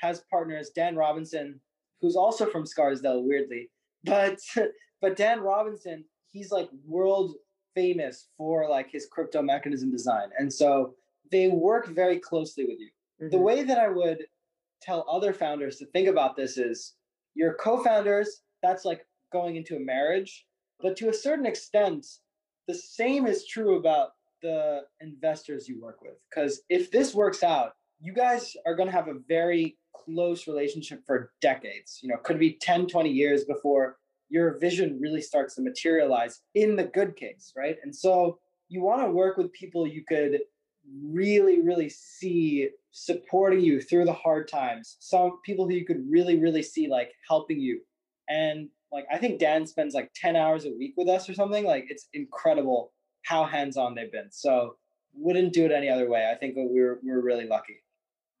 has 0.00 0.24
partners 0.30 0.70
Dan 0.74 0.96
Robinson, 0.96 1.60
who's 2.00 2.16
also 2.16 2.46
from 2.46 2.64
Scarsdale, 2.64 3.22
weirdly, 3.22 3.70
but 4.04 4.38
but 5.00 5.16
Dan 5.16 5.40
Robinson, 5.40 6.04
he's 6.30 6.50
like 6.50 6.68
world 6.86 7.34
famous 7.74 8.28
for 8.36 8.68
like 8.68 8.90
his 8.90 9.06
crypto 9.10 9.42
mechanism 9.42 9.90
design, 9.90 10.28
and 10.38 10.52
so 10.52 10.94
they 11.30 11.48
work 11.48 11.88
very 11.88 12.18
closely 12.18 12.64
with 12.64 12.78
you. 12.78 12.90
Mm-hmm. 13.20 13.30
The 13.30 13.38
way 13.38 13.62
that 13.62 13.78
I 13.78 13.88
would 13.88 14.24
tell 14.80 15.06
other 15.10 15.32
founders 15.32 15.76
to 15.76 15.86
think 15.86 16.08
about 16.08 16.36
this 16.36 16.56
is 16.56 16.94
your 17.34 17.54
co-founders 17.54 18.42
that's 18.62 18.84
like 18.84 19.06
going 19.32 19.56
into 19.56 19.76
a 19.76 19.80
marriage 19.80 20.46
but 20.80 20.96
to 20.96 21.08
a 21.08 21.14
certain 21.14 21.46
extent 21.46 22.06
the 22.66 22.74
same 22.74 23.26
is 23.26 23.46
true 23.46 23.76
about 23.76 24.10
the 24.42 24.82
investors 25.00 25.68
you 25.68 25.80
work 25.80 26.00
with 26.02 26.14
because 26.28 26.62
if 26.68 26.90
this 26.90 27.14
works 27.14 27.42
out 27.42 27.72
you 28.00 28.12
guys 28.12 28.56
are 28.66 28.74
going 28.74 28.88
to 28.88 28.94
have 28.94 29.08
a 29.08 29.18
very 29.28 29.76
close 29.94 30.46
relationship 30.46 31.02
for 31.06 31.32
decades 31.40 32.00
you 32.02 32.08
know 32.08 32.16
could 32.24 32.38
be 32.38 32.56
10 32.60 32.86
20 32.86 33.10
years 33.10 33.44
before 33.44 33.96
your 34.28 34.58
vision 34.58 34.98
really 35.00 35.20
starts 35.20 35.54
to 35.56 35.62
materialize 35.62 36.40
in 36.54 36.76
the 36.76 36.84
good 36.84 37.16
case 37.16 37.52
right 37.56 37.76
and 37.82 37.94
so 37.94 38.38
you 38.68 38.80
want 38.80 39.02
to 39.02 39.10
work 39.10 39.36
with 39.36 39.52
people 39.52 39.86
you 39.86 40.04
could 40.08 40.40
really 41.02 41.60
really 41.60 41.88
see 41.88 42.70
supporting 42.92 43.60
you 43.60 43.80
through 43.80 44.04
the 44.04 44.12
hard 44.12 44.48
times. 44.48 44.96
Some 45.00 45.38
people 45.44 45.66
who 45.66 45.74
you 45.74 45.86
could 45.86 46.04
really, 46.08 46.38
really 46.38 46.62
see 46.62 46.88
like 46.88 47.12
helping 47.28 47.60
you. 47.60 47.80
And 48.28 48.68
like 48.92 49.06
I 49.12 49.18
think 49.18 49.38
Dan 49.38 49.66
spends 49.66 49.94
like 49.94 50.10
10 50.14 50.36
hours 50.36 50.64
a 50.64 50.70
week 50.70 50.94
with 50.96 51.08
us 51.08 51.28
or 51.28 51.34
something. 51.34 51.64
Like 51.64 51.86
it's 51.88 52.08
incredible 52.12 52.92
how 53.22 53.44
hands-on 53.44 53.94
they've 53.94 54.12
been. 54.12 54.30
So 54.30 54.76
wouldn't 55.14 55.52
do 55.52 55.64
it 55.64 55.72
any 55.72 55.88
other 55.88 56.08
way. 56.08 56.30
I 56.30 56.36
think 56.36 56.54
we're 56.56 56.98
we're 57.02 57.20
really 57.20 57.46
lucky. 57.46 57.82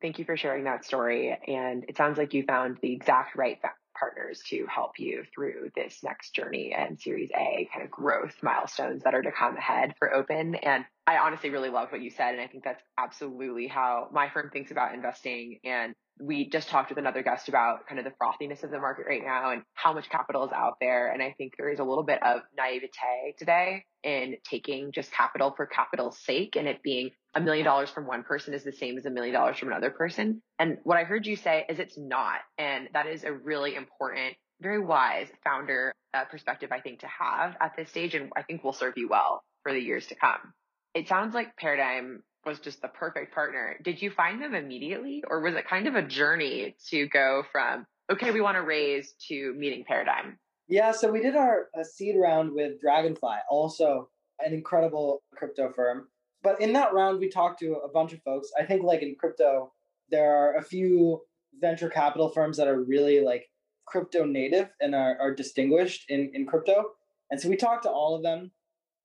Thank 0.00 0.18
you 0.18 0.24
for 0.24 0.36
sharing 0.36 0.64
that 0.64 0.84
story. 0.84 1.36
And 1.46 1.84
it 1.88 1.96
sounds 1.96 2.16
like 2.16 2.32
you 2.32 2.44
found 2.44 2.78
the 2.80 2.92
exact 2.92 3.36
right 3.36 3.58
partners 3.98 4.40
to 4.48 4.66
help 4.66 4.92
you 4.98 5.24
through 5.34 5.70
this 5.76 5.98
next 6.02 6.34
journey 6.34 6.72
and 6.72 6.98
Series 6.98 7.30
A 7.36 7.68
kind 7.72 7.84
of 7.84 7.90
growth 7.90 8.34
milestones 8.42 9.02
that 9.02 9.14
are 9.14 9.20
to 9.20 9.30
come 9.30 9.56
ahead 9.56 9.94
for 9.98 10.08
Opyn. 10.08 10.58
And 10.62 10.86
I 11.06 11.18
honestly 11.18 11.50
really 11.50 11.68
loved 11.68 11.92
what 11.92 12.00
you 12.00 12.10
said. 12.10 12.32
And 12.32 12.40
I 12.40 12.46
think 12.46 12.64
that's 12.64 12.82
absolutely 12.96 13.66
how 13.66 14.08
my 14.10 14.30
firm 14.30 14.48
thinks 14.50 14.70
about 14.70 14.94
investing. 14.94 15.58
And 15.64 15.94
we 16.20 16.48
just 16.48 16.68
talked 16.68 16.90
with 16.90 16.98
another 16.98 17.22
guest 17.22 17.48
about 17.48 17.86
kind 17.86 17.98
of 17.98 18.04
the 18.04 18.12
frothiness 18.20 18.62
of 18.62 18.70
the 18.70 18.78
market 18.78 19.06
right 19.08 19.22
now 19.24 19.50
and 19.50 19.62
how 19.74 19.92
much 19.92 20.08
capital 20.10 20.44
is 20.44 20.52
out 20.52 20.74
there. 20.80 21.10
And 21.10 21.22
I 21.22 21.34
think 21.36 21.54
there 21.56 21.70
is 21.70 21.78
a 21.78 21.84
little 21.84 22.04
bit 22.04 22.22
of 22.22 22.40
naivete 22.56 23.34
today 23.38 23.84
in 24.02 24.36
taking 24.48 24.92
just 24.92 25.12
capital 25.12 25.52
for 25.56 25.66
capital's 25.66 26.18
sake 26.18 26.56
and 26.56 26.68
it 26.68 26.82
being 26.82 27.10
a 27.34 27.40
million 27.40 27.64
dollars 27.64 27.90
from 27.90 28.06
one 28.06 28.22
person 28.22 28.54
is 28.54 28.64
the 28.64 28.72
same 28.72 28.98
as 28.98 29.06
a 29.06 29.10
million 29.10 29.34
dollars 29.34 29.58
from 29.58 29.68
another 29.68 29.90
person. 29.90 30.42
And 30.58 30.78
what 30.82 30.98
I 30.98 31.04
heard 31.04 31.26
you 31.26 31.36
say 31.36 31.64
is 31.68 31.78
it's 31.78 31.98
not. 31.98 32.40
And 32.58 32.88
that 32.92 33.06
is 33.06 33.24
a 33.24 33.32
really 33.32 33.74
important, 33.74 34.36
very 34.60 34.80
wise 34.80 35.28
founder 35.44 35.92
uh, 36.12 36.24
perspective, 36.24 36.70
I 36.72 36.80
think, 36.80 37.00
to 37.00 37.06
have 37.06 37.56
at 37.60 37.72
this 37.76 37.88
stage. 37.88 38.14
And 38.14 38.30
I 38.36 38.42
think 38.42 38.64
will 38.64 38.72
serve 38.72 38.94
you 38.96 39.08
well 39.08 39.42
for 39.62 39.72
the 39.72 39.80
years 39.80 40.06
to 40.08 40.14
come. 40.14 40.54
It 40.94 41.08
sounds 41.08 41.34
like 41.34 41.56
Paradigm 41.56 42.22
was 42.44 42.58
just 42.58 42.82
the 42.82 42.88
perfect 42.88 43.34
partner. 43.34 43.76
Did 43.82 44.00
you 44.00 44.10
find 44.10 44.42
them 44.42 44.54
immediately 44.54 45.22
or 45.28 45.40
was 45.40 45.54
it 45.54 45.68
kind 45.68 45.86
of 45.86 45.94
a 45.94 46.02
journey 46.02 46.76
to 46.88 47.06
go 47.08 47.44
from, 47.52 47.86
okay, 48.10 48.30
we 48.30 48.40
want 48.40 48.56
to 48.56 48.62
raise 48.62 49.14
to 49.28 49.54
meeting 49.54 49.84
Paradigm? 49.86 50.38
Yeah, 50.68 50.92
so 50.92 51.10
we 51.10 51.20
did 51.20 51.36
our 51.36 51.68
seed 51.82 52.14
round 52.16 52.52
with 52.52 52.80
Dragonfly, 52.80 53.38
also 53.50 54.08
an 54.38 54.54
incredible 54.54 55.22
crypto 55.34 55.72
firm. 55.72 56.06
But 56.42 56.60
in 56.60 56.72
that 56.74 56.94
round, 56.94 57.18
we 57.18 57.28
talked 57.28 57.60
to 57.60 57.74
a 57.84 57.88
bunch 57.88 58.12
of 58.12 58.22
folks. 58.22 58.50
I 58.58 58.64
think, 58.64 58.82
like 58.82 59.02
in 59.02 59.14
crypto, 59.18 59.72
there 60.10 60.34
are 60.34 60.56
a 60.56 60.62
few 60.62 61.20
venture 61.60 61.90
capital 61.90 62.30
firms 62.30 62.56
that 62.56 62.68
are 62.68 62.80
really 62.82 63.20
like 63.20 63.50
crypto 63.86 64.24
native 64.24 64.70
and 64.80 64.94
are, 64.94 65.18
are 65.20 65.34
distinguished 65.34 66.08
in, 66.08 66.30
in 66.34 66.46
crypto. 66.46 66.84
And 67.30 67.40
so 67.40 67.48
we 67.48 67.56
talked 67.56 67.82
to 67.82 67.90
all 67.90 68.14
of 68.14 68.22
them, 68.22 68.50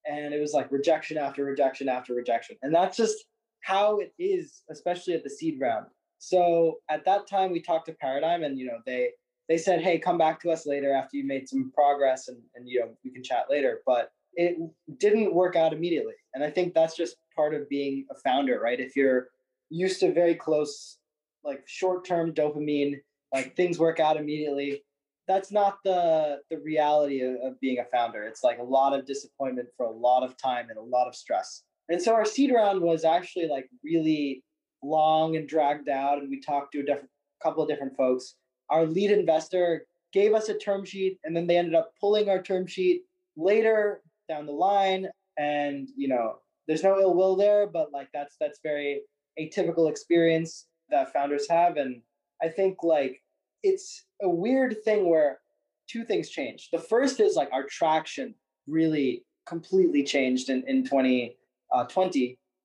and 0.06 0.34
it 0.34 0.40
was 0.40 0.54
like 0.54 0.72
rejection 0.72 1.18
after 1.18 1.44
rejection 1.44 1.90
after 1.90 2.14
rejection. 2.14 2.58
And 2.62 2.74
that's 2.74 2.98
just 2.98 3.26
how 3.62 4.00
it 4.00 4.14
is, 4.20 4.64
especially 4.70 5.14
at 5.14 5.24
the 5.24 5.30
seed 5.30 5.60
round. 5.60 5.88
So 6.20 6.78
at 6.90 7.06
that 7.06 7.28
time, 7.28 7.52
we 7.52 7.62
talked 7.62 7.88
to 7.88 7.94
Paradigm, 7.94 8.44
and 8.44 8.58
you 8.58 8.66
know 8.66 8.80
they 8.86 9.10
they 9.48 9.58
said, 9.58 9.82
hey, 9.82 10.00
come 10.00 10.18
back 10.18 10.40
to 10.42 10.52
us 10.52 10.66
later 10.66 10.94
after 10.94 11.18
you 11.18 11.26
made 11.26 11.48
some 11.48 11.72
progress 11.74 12.28
and, 12.30 12.38
and 12.56 12.68
you 12.68 12.80
know, 12.80 12.90
we 13.04 13.12
can 13.12 13.24
chat 13.24 13.46
later. 13.50 13.82
But 13.86 14.12
it 14.34 14.58
didn't 14.98 15.34
work 15.34 15.56
out 15.56 15.74
immediately. 15.74 16.14
And 16.34 16.44
I 16.44 16.50
think 16.50 16.74
that's 16.74 16.96
just 16.96 17.18
part 17.36 17.54
of 17.54 17.70
being 17.70 18.06
a 18.12 18.16
founder, 18.16 18.60
right? 18.60 18.80
If 18.80 18.96
you're 18.96 19.30
used 19.70 20.00
to 20.02 20.12
very 20.12 20.36
close, 20.36 20.98
like 21.44 21.62
short-term 21.68 22.34
dopamine, 22.34 23.00
like 23.34 23.56
things 23.56 23.80
work 23.80 24.00
out 24.00 24.18
immediately. 24.18 24.84
That's 25.28 25.52
not 25.52 25.78
the 25.84 26.40
the 26.50 26.60
reality 26.60 27.22
of, 27.22 27.36
of 27.44 27.60
being 27.60 27.80
a 27.80 27.86
founder. 27.86 28.24
It's 28.24 28.44
like 28.44 28.60
a 28.60 28.64
lot 28.64 28.98
of 28.98 29.06
disappointment 29.06 29.70
for 29.76 29.88
a 29.88 29.92
lot 29.92 30.24
of 30.24 30.38
time 30.38 30.70
and 30.70 30.78
a 30.78 30.82
lot 30.82 31.08
of 31.08 31.16
stress. 31.16 31.64
And 31.90 32.02
so 32.02 32.14
our 32.14 32.26
seed 32.26 32.52
round 32.52 32.82
was 32.82 33.06
actually 33.06 33.48
like 33.48 33.70
really 33.84 34.44
long 34.84 35.36
and 35.36 35.48
dragged 35.48 35.90
out, 35.90 36.20
and 36.20 36.30
we 36.30 36.40
talked 36.40 36.74
to 36.74 36.80
a 36.80 36.84
different 36.84 37.10
couple 37.42 37.64
of 37.64 37.70
different 37.70 37.96
folks 37.96 38.36
our 38.70 38.86
lead 38.86 39.12
investor 39.12 39.86
gave 40.14 40.34
us 40.34 40.50
a 40.50 40.58
term 40.58 40.86
sheet 40.86 41.20
and 41.24 41.36
then 41.36 41.48
they 41.48 41.58
ended 41.58 41.76
up 41.76 41.92
pulling 42.00 42.30
our 42.30 42.42
term 42.42 42.66
sheet 42.66 43.04
later 43.36 44.02
down 44.30 44.46
the 44.46 44.52
line 44.52 45.08
and 45.38 45.90
you 45.96 46.08
know 46.08 46.38
there's 46.68 46.84
no 46.84 47.00
ill 47.00 47.14
will 47.14 47.36
there 47.36 47.68
but 47.68 47.92
like 47.92 48.08
that's 48.14 48.36
that's 48.40 48.60
very 48.64 49.02
atypical 49.40 49.90
experience 49.90 50.68
that 50.90 51.12
founders 51.12 51.48
have 51.50 51.78
and 51.78 52.02
i 52.42 52.48
think 52.48 52.78
like 52.84 53.22
it's 53.66 54.06
a 54.22 54.30
weird 54.30 54.78
thing 54.84 55.10
where 55.10 55.40
two 55.88 56.04
things 56.04 56.30
change 56.30 56.70
the 56.72 56.80
first 56.80 57.20
is 57.20 57.36
like 57.36 57.50
our 57.52 57.64
traction 57.64 58.34
really 58.68 59.24
completely 59.46 60.04
changed 60.04 60.50
in, 60.50 60.64
in 60.68 60.84
2020 60.84 61.38
uh, 61.72 61.86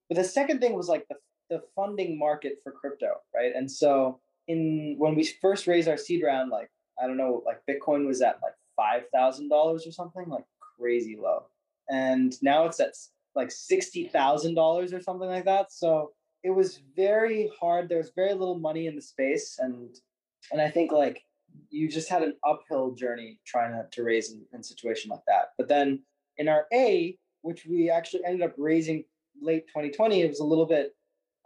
but 0.09 0.17
the 0.17 0.25
second 0.25 0.61
thing 0.61 0.75
was 0.75 0.89
like 0.89 1.07
the, 1.09 1.17
the 1.51 1.63
funding 1.75 2.19
market 2.19 2.59
for 2.63 2.73
crypto 2.73 3.13
right 3.35 3.53
and 3.55 3.71
so 3.71 4.21
in 4.51 4.97
when 4.99 5.15
we 5.15 5.25
first 5.25 5.67
raised 5.67 5.89
our 5.89 5.97
seed 5.97 6.23
round, 6.25 6.51
like 6.51 6.71
I 7.03 7.07
don't 7.07 7.17
know, 7.17 7.43
like 7.47 7.63
Bitcoin 7.69 8.07
was 8.07 8.21
at 8.21 8.41
like 8.43 8.55
five 8.77 9.03
thousand 9.13 9.49
dollars 9.49 9.87
or 9.87 9.93
something, 9.93 10.29
like 10.29 10.45
crazy 10.77 11.17
low, 11.21 11.45
and 11.89 12.35
now 12.43 12.65
it's 12.65 12.81
at 12.81 12.95
like 13.35 13.51
sixty 13.51 14.09
thousand 14.09 14.55
dollars 14.55 14.93
or 14.93 15.01
something 15.01 15.29
like 15.29 15.45
that. 15.45 15.73
So 15.73 16.13
it 16.43 16.51
was 16.51 16.81
very 16.97 17.51
hard. 17.61 17.89
There 17.89 17.99
was 17.99 18.13
very 18.15 18.33
little 18.33 18.59
money 18.59 18.87
in 18.87 18.97
the 18.97 19.03
space, 19.03 19.59
and 19.61 19.97
and 20.53 20.61
I 20.61 20.71
think 20.71 20.93
like 20.93 21.23
you 21.71 21.89
just 21.89 22.09
had 22.09 22.23
an 22.23 22.37
uphill 22.47 22.93
journey 22.93 23.39
trying 23.47 23.73
to, 23.73 23.87
to 23.91 24.03
raise 24.05 24.33
in, 24.33 24.43
in 24.53 24.61
a 24.61 24.65
situation 24.65 25.11
like 25.11 25.25
that. 25.27 25.51
But 25.59 25.69
then 25.69 26.03
in 26.37 26.49
our 26.49 26.67
A, 26.73 27.17
which 27.43 27.67
we 27.67 27.91
actually 27.91 28.25
ended 28.25 28.43
up 28.43 28.55
raising 28.59 29.05
late 29.41 29.67
2020, 29.69 30.23
it 30.23 30.29
was 30.29 30.41
a 30.41 30.45
little 30.45 30.67
bit. 30.67 30.95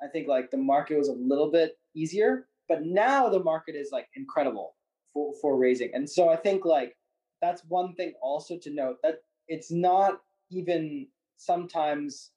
I 0.03 0.09
think 0.09 0.29
like 0.29 0.51
the 0.51 0.57
market 0.59 0.99
was 0.99 1.09
a 1.09 1.13
little 1.13 1.51
bit 1.51 1.79
easier 1.95 2.47
but 2.69 2.85
now 2.85 3.29
the 3.29 3.43
market 3.43 3.75
is 3.75 3.91
like 3.93 4.09
incredible 4.17 4.75
for, 5.13 5.35
for 5.41 5.57
raising. 5.57 5.91
And 5.95 6.09
so 6.09 6.29
I 6.29 6.37
think 6.37 6.65
like 6.65 6.97
that's 7.43 7.63
one 7.69 7.95
thing 7.95 8.15
also 8.23 8.59
to 8.59 8.71
note 8.71 8.97
that 9.03 9.19
it's 9.49 9.71
not 9.71 10.21
even 10.51 11.07
sometimes 11.37 12.31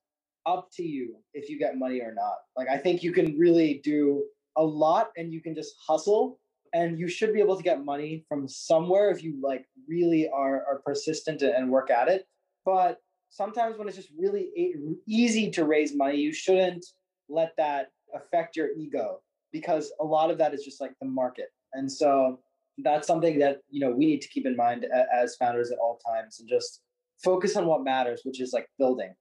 up 0.45 0.69
to 0.73 0.83
you 0.83 1.15
if 1.33 1.49
you 1.49 1.57
get 1.57 1.77
money 1.77 2.01
or 2.01 2.13
not. 2.13 2.37
Like 2.55 2.67
I 2.67 2.77
think 2.77 3.03
you 3.03 3.11
can 3.11 3.37
really 3.37 3.81
do 3.83 4.23
a 4.57 4.63
lot 4.63 5.09
and 5.17 5.31
you 5.31 5.41
can 5.41 5.55
just 5.55 5.75
hustle 5.85 6.39
and 6.73 6.99
you 6.99 7.07
should 7.07 7.33
be 7.33 7.39
able 7.39 7.57
to 7.57 7.63
get 7.63 7.83
money 7.83 8.25
from 8.27 8.47
somewhere 8.47 9.09
if 9.09 9.23
you 9.23 9.39
like 9.41 9.65
really 9.87 10.29
are 10.29 10.63
are 10.65 10.81
persistent 10.85 11.41
and 11.41 11.69
work 11.69 11.89
at 11.89 12.07
it. 12.07 12.27
But 12.65 12.97
sometimes 13.29 13.77
when 13.77 13.87
it's 13.87 13.97
just 13.97 14.11
really 14.17 14.49
easy 15.07 15.49
to 15.51 15.65
raise 15.65 15.95
money, 15.95 16.17
you 16.17 16.33
shouldn't 16.33 16.85
let 17.29 17.53
that 17.57 17.87
affect 18.13 18.55
your 18.55 18.69
ego 18.77 19.21
because 19.51 19.91
a 19.99 20.03
lot 20.03 20.31
of 20.31 20.37
that 20.37 20.53
is 20.53 20.63
just 20.63 20.81
like 20.81 20.93
the 21.01 21.07
market. 21.07 21.47
And 21.73 21.91
so 21.91 22.39
that's 22.83 23.07
something 23.07 23.39
that, 23.39 23.59
you 23.69 23.79
know, 23.79 23.91
we 23.91 24.05
need 24.05 24.21
to 24.21 24.29
keep 24.29 24.45
in 24.45 24.55
mind 24.55 24.85
as 25.13 25.35
founders 25.35 25.71
at 25.71 25.77
all 25.77 25.99
times 26.05 26.39
and 26.39 26.47
just 26.47 26.81
focus 27.23 27.55
on 27.55 27.65
what 27.65 27.83
matters, 27.83 28.21
which 28.23 28.39
is 28.39 28.53
like 28.53 28.67
building 28.77 29.13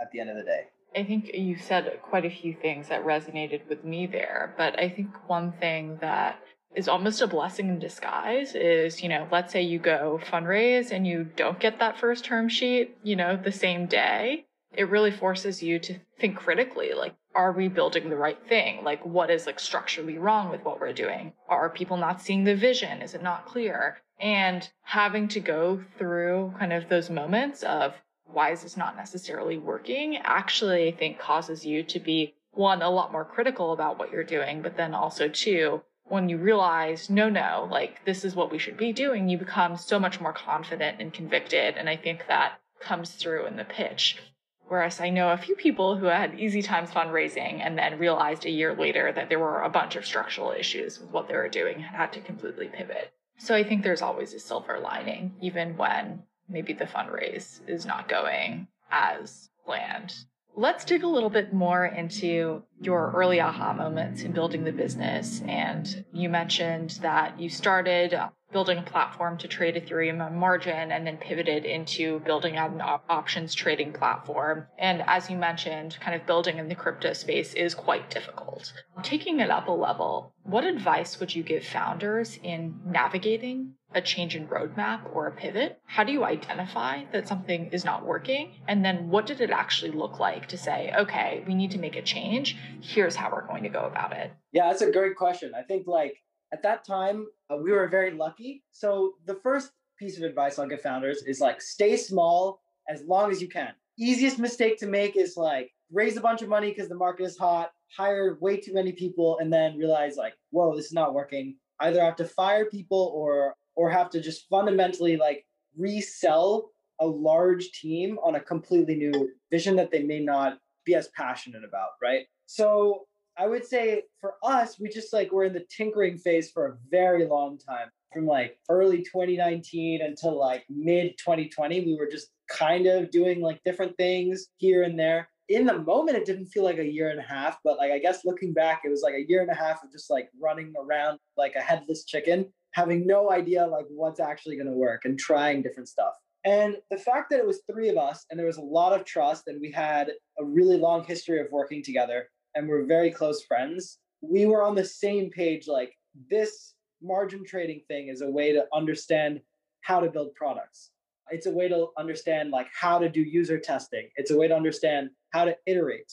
at 0.00 0.10
the 0.12 0.20
end 0.20 0.30
of 0.30 0.36
the 0.36 0.42
day. 0.42 0.64
I 0.96 1.04
think 1.04 1.30
you 1.34 1.56
said 1.56 2.00
quite 2.02 2.24
a 2.24 2.30
few 2.30 2.54
things 2.54 2.88
that 2.88 3.04
resonated 3.04 3.68
with 3.68 3.84
me 3.84 4.06
there, 4.06 4.54
but 4.56 4.78
I 4.78 4.88
think 4.88 5.08
one 5.28 5.52
thing 5.52 5.98
that 6.00 6.40
is 6.74 6.88
almost 6.88 7.20
a 7.20 7.26
blessing 7.26 7.68
in 7.68 7.78
disguise 7.78 8.54
is, 8.54 9.02
you 9.02 9.08
know, 9.08 9.26
let's 9.32 9.52
say 9.52 9.62
you 9.62 9.78
go 9.78 10.20
fundraise 10.30 10.92
and 10.92 11.06
you 11.06 11.24
don't 11.36 11.58
get 11.58 11.78
that 11.78 11.98
first 11.98 12.24
term 12.24 12.48
sheet, 12.48 12.96
you 13.02 13.16
know, 13.16 13.36
the 13.36 13.52
same 13.52 13.86
day. 13.86 14.46
It 14.72 14.88
really 14.88 15.10
forces 15.10 15.62
you 15.62 15.80
to 15.80 15.98
think 16.18 16.36
critically 16.36 16.92
like 16.92 17.14
are 17.34 17.52
we 17.52 17.68
building 17.68 18.10
the 18.10 18.16
right 18.16 18.38
thing? 18.48 18.82
Like, 18.82 19.04
what 19.04 19.30
is 19.30 19.46
like 19.46 19.60
structurally 19.60 20.18
wrong 20.18 20.50
with 20.50 20.64
what 20.64 20.80
we're 20.80 20.92
doing? 20.92 21.32
Are 21.48 21.70
people 21.70 21.96
not 21.96 22.20
seeing 22.20 22.44
the 22.44 22.56
vision? 22.56 23.02
Is 23.02 23.14
it 23.14 23.22
not 23.22 23.46
clear? 23.46 23.98
And 24.18 24.68
having 24.82 25.28
to 25.28 25.40
go 25.40 25.82
through 25.96 26.54
kind 26.58 26.72
of 26.72 26.88
those 26.88 27.08
moments 27.08 27.62
of 27.62 27.94
why 28.24 28.50
is 28.50 28.62
this 28.62 28.76
not 28.76 28.96
necessarily 28.96 29.58
working 29.58 30.18
actually, 30.18 30.88
I 30.88 30.92
think 30.92 31.18
causes 31.18 31.64
you 31.64 31.82
to 31.84 32.00
be 32.00 32.34
one, 32.52 32.82
a 32.82 32.90
lot 32.90 33.12
more 33.12 33.24
critical 33.24 33.72
about 33.72 33.98
what 33.98 34.12
you're 34.12 34.24
doing, 34.24 34.60
but 34.60 34.76
then 34.76 34.92
also 34.92 35.28
two, 35.28 35.82
when 36.10 36.28
you 36.28 36.36
realize, 36.36 37.08
no, 37.08 37.28
no, 37.28 37.68
like 37.70 38.04
this 38.04 38.24
is 38.24 38.34
what 38.34 38.50
we 38.50 38.58
should 38.58 38.76
be 38.76 38.92
doing, 38.92 39.28
you 39.28 39.38
become 39.38 39.76
so 39.76 39.98
much 39.98 40.20
more 40.20 40.32
confident 40.32 41.00
and 41.00 41.12
convicted. 41.12 41.76
And 41.76 41.88
I 41.88 41.96
think 41.96 42.26
that 42.26 42.54
comes 42.80 43.10
through 43.12 43.46
in 43.46 43.56
the 43.56 43.64
pitch. 43.64 44.18
Whereas 44.66 45.00
I 45.00 45.10
know 45.10 45.30
a 45.30 45.36
few 45.36 45.54
people 45.54 45.96
who 45.96 46.06
had 46.06 46.38
easy 46.38 46.62
times 46.62 46.90
fundraising 46.90 47.60
and 47.64 47.78
then 47.78 47.98
realized 47.98 48.44
a 48.44 48.50
year 48.50 48.74
later 48.74 49.12
that 49.12 49.28
there 49.28 49.38
were 49.38 49.62
a 49.62 49.68
bunch 49.68 49.96
of 49.96 50.04
structural 50.04 50.52
issues 50.52 50.98
with 50.98 51.10
what 51.10 51.28
they 51.28 51.34
were 51.34 51.48
doing 51.48 51.76
and 51.76 51.84
had 51.84 52.12
to 52.12 52.20
completely 52.20 52.68
pivot. 52.68 53.12
So 53.38 53.54
I 53.54 53.64
think 53.64 53.82
there's 53.82 54.02
always 54.02 54.34
a 54.34 54.40
silver 54.40 54.78
lining, 54.78 55.34
even 55.40 55.76
when 55.76 56.24
maybe 56.48 56.72
the 56.72 56.84
fundraise 56.84 57.60
is 57.68 57.86
not 57.86 58.08
going 58.08 58.66
as 58.90 59.48
planned. 59.64 60.14
Let's 60.60 60.84
dig 60.84 61.04
a 61.04 61.08
little 61.08 61.30
bit 61.30 61.54
more 61.54 61.86
into 61.86 62.62
your 62.82 63.12
early 63.16 63.40
aha 63.40 63.72
moments 63.72 64.24
in 64.24 64.32
building 64.32 64.62
the 64.62 64.72
business. 64.72 65.40
And 65.48 66.04
you 66.12 66.28
mentioned 66.28 66.98
that 67.00 67.40
you 67.40 67.48
started 67.48 68.14
building 68.52 68.76
a 68.76 68.82
platform 68.82 69.38
to 69.38 69.48
trade 69.48 69.74
Ethereum 69.74 70.22
on 70.22 70.36
margin 70.36 70.92
and 70.92 71.06
then 71.06 71.16
pivoted 71.16 71.64
into 71.64 72.20
building 72.26 72.58
out 72.58 72.72
an 72.72 72.82
op- 72.82 73.06
options 73.08 73.54
trading 73.54 73.94
platform. 73.94 74.66
And 74.78 75.02
as 75.06 75.30
you 75.30 75.38
mentioned, 75.38 75.96
kind 75.98 76.14
of 76.20 76.26
building 76.26 76.58
in 76.58 76.68
the 76.68 76.74
crypto 76.74 77.14
space 77.14 77.54
is 77.54 77.74
quite 77.74 78.10
difficult. 78.10 78.70
Taking 79.02 79.40
it 79.40 79.50
up 79.50 79.66
a 79.68 79.72
level, 79.72 80.34
what 80.42 80.64
advice 80.64 81.18
would 81.20 81.34
you 81.34 81.42
give 81.42 81.64
founders 81.64 82.38
in 82.42 82.78
navigating 82.84 83.76
a 83.94 84.00
change 84.00 84.36
in 84.36 84.46
roadmap 84.46 85.00
or 85.14 85.26
a 85.26 85.32
pivot? 85.32 85.80
How 85.84 86.04
do 86.04 86.12
you 86.12 86.24
identify 86.24 87.04
that 87.12 87.26
something 87.26 87.70
is 87.72 87.84
not 87.84 88.06
working? 88.06 88.52
And 88.68 88.84
then 88.84 89.08
what 89.08 89.26
did 89.26 89.40
it 89.40 89.50
actually 89.50 89.92
look 89.92 90.18
like 90.18 90.46
to 90.48 90.58
say, 90.58 90.92
okay, 90.96 91.44
we 91.46 91.54
need 91.54 91.70
to 91.72 91.78
make 91.78 91.96
a 91.96 92.02
change. 92.02 92.56
Here's 92.80 93.16
how 93.16 93.30
we're 93.32 93.46
going 93.46 93.64
to 93.64 93.68
go 93.68 93.80
about 93.80 94.12
it? 94.12 94.32
Yeah, 94.52 94.68
that's 94.68 94.82
a 94.82 94.90
great 94.90 95.16
question. 95.16 95.52
I 95.56 95.62
think 95.62 95.86
like 95.86 96.16
at 96.52 96.62
that 96.62 96.84
time, 96.84 97.26
uh, 97.50 97.56
we 97.56 97.72
were 97.72 97.88
very 97.88 98.12
lucky. 98.12 98.62
So 98.72 99.14
the 99.26 99.34
first 99.34 99.72
piece 99.98 100.16
of 100.16 100.24
advice 100.24 100.58
I'll 100.58 100.68
give 100.68 100.80
founders 100.80 101.22
is 101.24 101.40
like 101.40 101.60
stay 101.60 101.96
small 101.96 102.60
as 102.88 103.02
long 103.02 103.30
as 103.30 103.40
you 103.42 103.48
can. 103.48 103.72
Easiest 103.98 104.38
mistake 104.38 104.78
to 104.78 104.86
make 104.86 105.16
is 105.16 105.36
like 105.36 105.70
raise 105.92 106.16
a 106.16 106.20
bunch 106.20 106.42
of 106.42 106.48
money 106.48 106.70
because 106.70 106.88
the 106.88 106.94
market 106.94 107.24
is 107.24 107.36
hot, 107.36 107.72
hire 107.96 108.38
way 108.40 108.56
too 108.56 108.72
many 108.72 108.92
people, 108.92 109.38
and 109.40 109.52
then 109.52 109.76
realize 109.76 110.16
like, 110.16 110.34
whoa, 110.50 110.74
this 110.74 110.86
is 110.86 110.92
not 110.92 111.14
working. 111.14 111.56
Either 111.80 112.02
have 112.02 112.16
to 112.16 112.24
fire 112.24 112.66
people 112.66 113.12
or 113.14 113.54
or 113.76 113.90
have 113.90 114.10
to 114.10 114.20
just 114.20 114.48
fundamentally 114.48 115.16
like 115.16 115.46
resell 115.76 116.70
a 117.00 117.06
large 117.06 117.70
team 117.72 118.18
on 118.22 118.34
a 118.34 118.40
completely 118.40 118.94
new 118.94 119.30
vision 119.50 119.76
that 119.76 119.90
they 119.90 120.02
may 120.02 120.20
not 120.20 120.58
be 120.84 120.94
as 120.94 121.08
passionate 121.16 121.64
about, 121.64 121.90
right? 122.02 122.26
So 122.46 123.06
I 123.38 123.46
would 123.46 123.64
say 123.64 124.02
for 124.20 124.34
us, 124.42 124.78
we 124.78 124.88
just 124.88 125.12
like 125.12 125.32
we're 125.32 125.44
in 125.44 125.54
the 125.54 125.64
tinkering 125.74 126.18
phase 126.18 126.50
for 126.50 126.66
a 126.66 126.76
very 126.90 127.26
long 127.26 127.58
time. 127.58 127.88
From 128.12 128.26
like 128.26 128.58
early 128.68 128.98
2019 128.98 130.02
until 130.02 130.36
like 130.36 130.64
mid 130.68 131.16
2020, 131.18 131.86
we 131.86 131.96
were 131.96 132.08
just 132.10 132.30
kind 132.50 132.86
of 132.86 133.10
doing 133.12 133.40
like 133.40 133.62
different 133.64 133.96
things 133.96 134.48
here 134.56 134.82
and 134.82 134.98
there. 134.98 135.28
In 135.48 135.64
the 135.64 135.78
moment, 135.78 136.16
it 136.16 136.24
didn't 136.24 136.46
feel 136.46 136.64
like 136.64 136.78
a 136.78 136.84
year 136.84 137.10
and 137.10 137.20
a 137.20 137.22
half, 137.22 137.58
but 137.62 137.78
like 137.78 137.92
I 137.92 137.98
guess 137.98 138.24
looking 138.24 138.52
back, 138.52 138.82
it 138.84 138.88
was 138.88 139.02
like 139.02 139.14
a 139.14 139.24
year 139.28 139.42
and 139.42 139.50
a 139.50 139.54
half 139.54 139.84
of 139.84 139.92
just 139.92 140.10
like 140.10 140.28
running 140.40 140.72
around 140.76 141.18
like 141.36 141.54
a 141.54 141.60
headless 141.60 142.04
chicken, 142.04 142.52
having 142.72 143.06
no 143.06 143.30
idea 143.30 143.66
like 143.66 143.86
what's 143.88 144.20
actually 144.20 144.56
going 144.56 144.66
to 144.66 144.72
work 144.72 145.04
and 145.04 145.18
trying 145.18 145.62
different 145.62 145.88
stuff. 145.88 146.14
And 146.44 146.76
the 146.90 146.98
fact 146.98 147.30
that 147.30 147.38
it 147.38 147.46
was 147.46 147.60
three 147.70 147.88
of 147.88 147.98
us 147.98 148.24
and 148.30 148.38
there 148.38 148.46
was 148.46 148.56
a 148.56 148.62
lot 148.62 148.92
of 148.92 149.04
trust 149.04 149.44
and 149.46 149.60
we 149.60 149.70
had 149.70 150.12
a 150.38 150.44
really 150.44 150.78
long 150.78 151.04
history 151.04 151.40
of 151.40 151.48
working 151.50 151.82
together 151.82 152.28
and 152.54 152.68
we're 152.68 152.86
very 152.86 153.10
close 153.10 153.44
friends, 153.44 153.98
we 154.22 154.46
were 154.46 154.62
on 154.62 154.74
the 154.74 154.84
same 154.84 155.30
page 155.30 155.68
like 155.68 155.92
this 156.30 156.74
margin 157.02 157.44
trading 157.44 157.82
thing 157.88 158.08
is 158.08 158.22
a 158.22 158.30
way 158.30 158.52
to 158.52 158.64
understand 158.72 159.40
how 159.82 160.00
to 160.00 160.10
build 160.10 160.34
products. 160.34 160.90
It's 161.30 161.46
a 161.46 161.50
way 161.50 161.68
to 161.68 161.88
understand 161.98 162.50
like 162.50 162.68
how 162.78 162.98
to 162.98 163.08
do 163.08 163.20
user 163.20 163.58
testing. 163.58 164.08
It's 164.16 164.30
a 164.30 164.36
way 164.36 164.48
to 164.48 164.56
understand 164.56 165.10
how 165.30 165.44
to 165.44 165.56
iterate. 165.66 166.12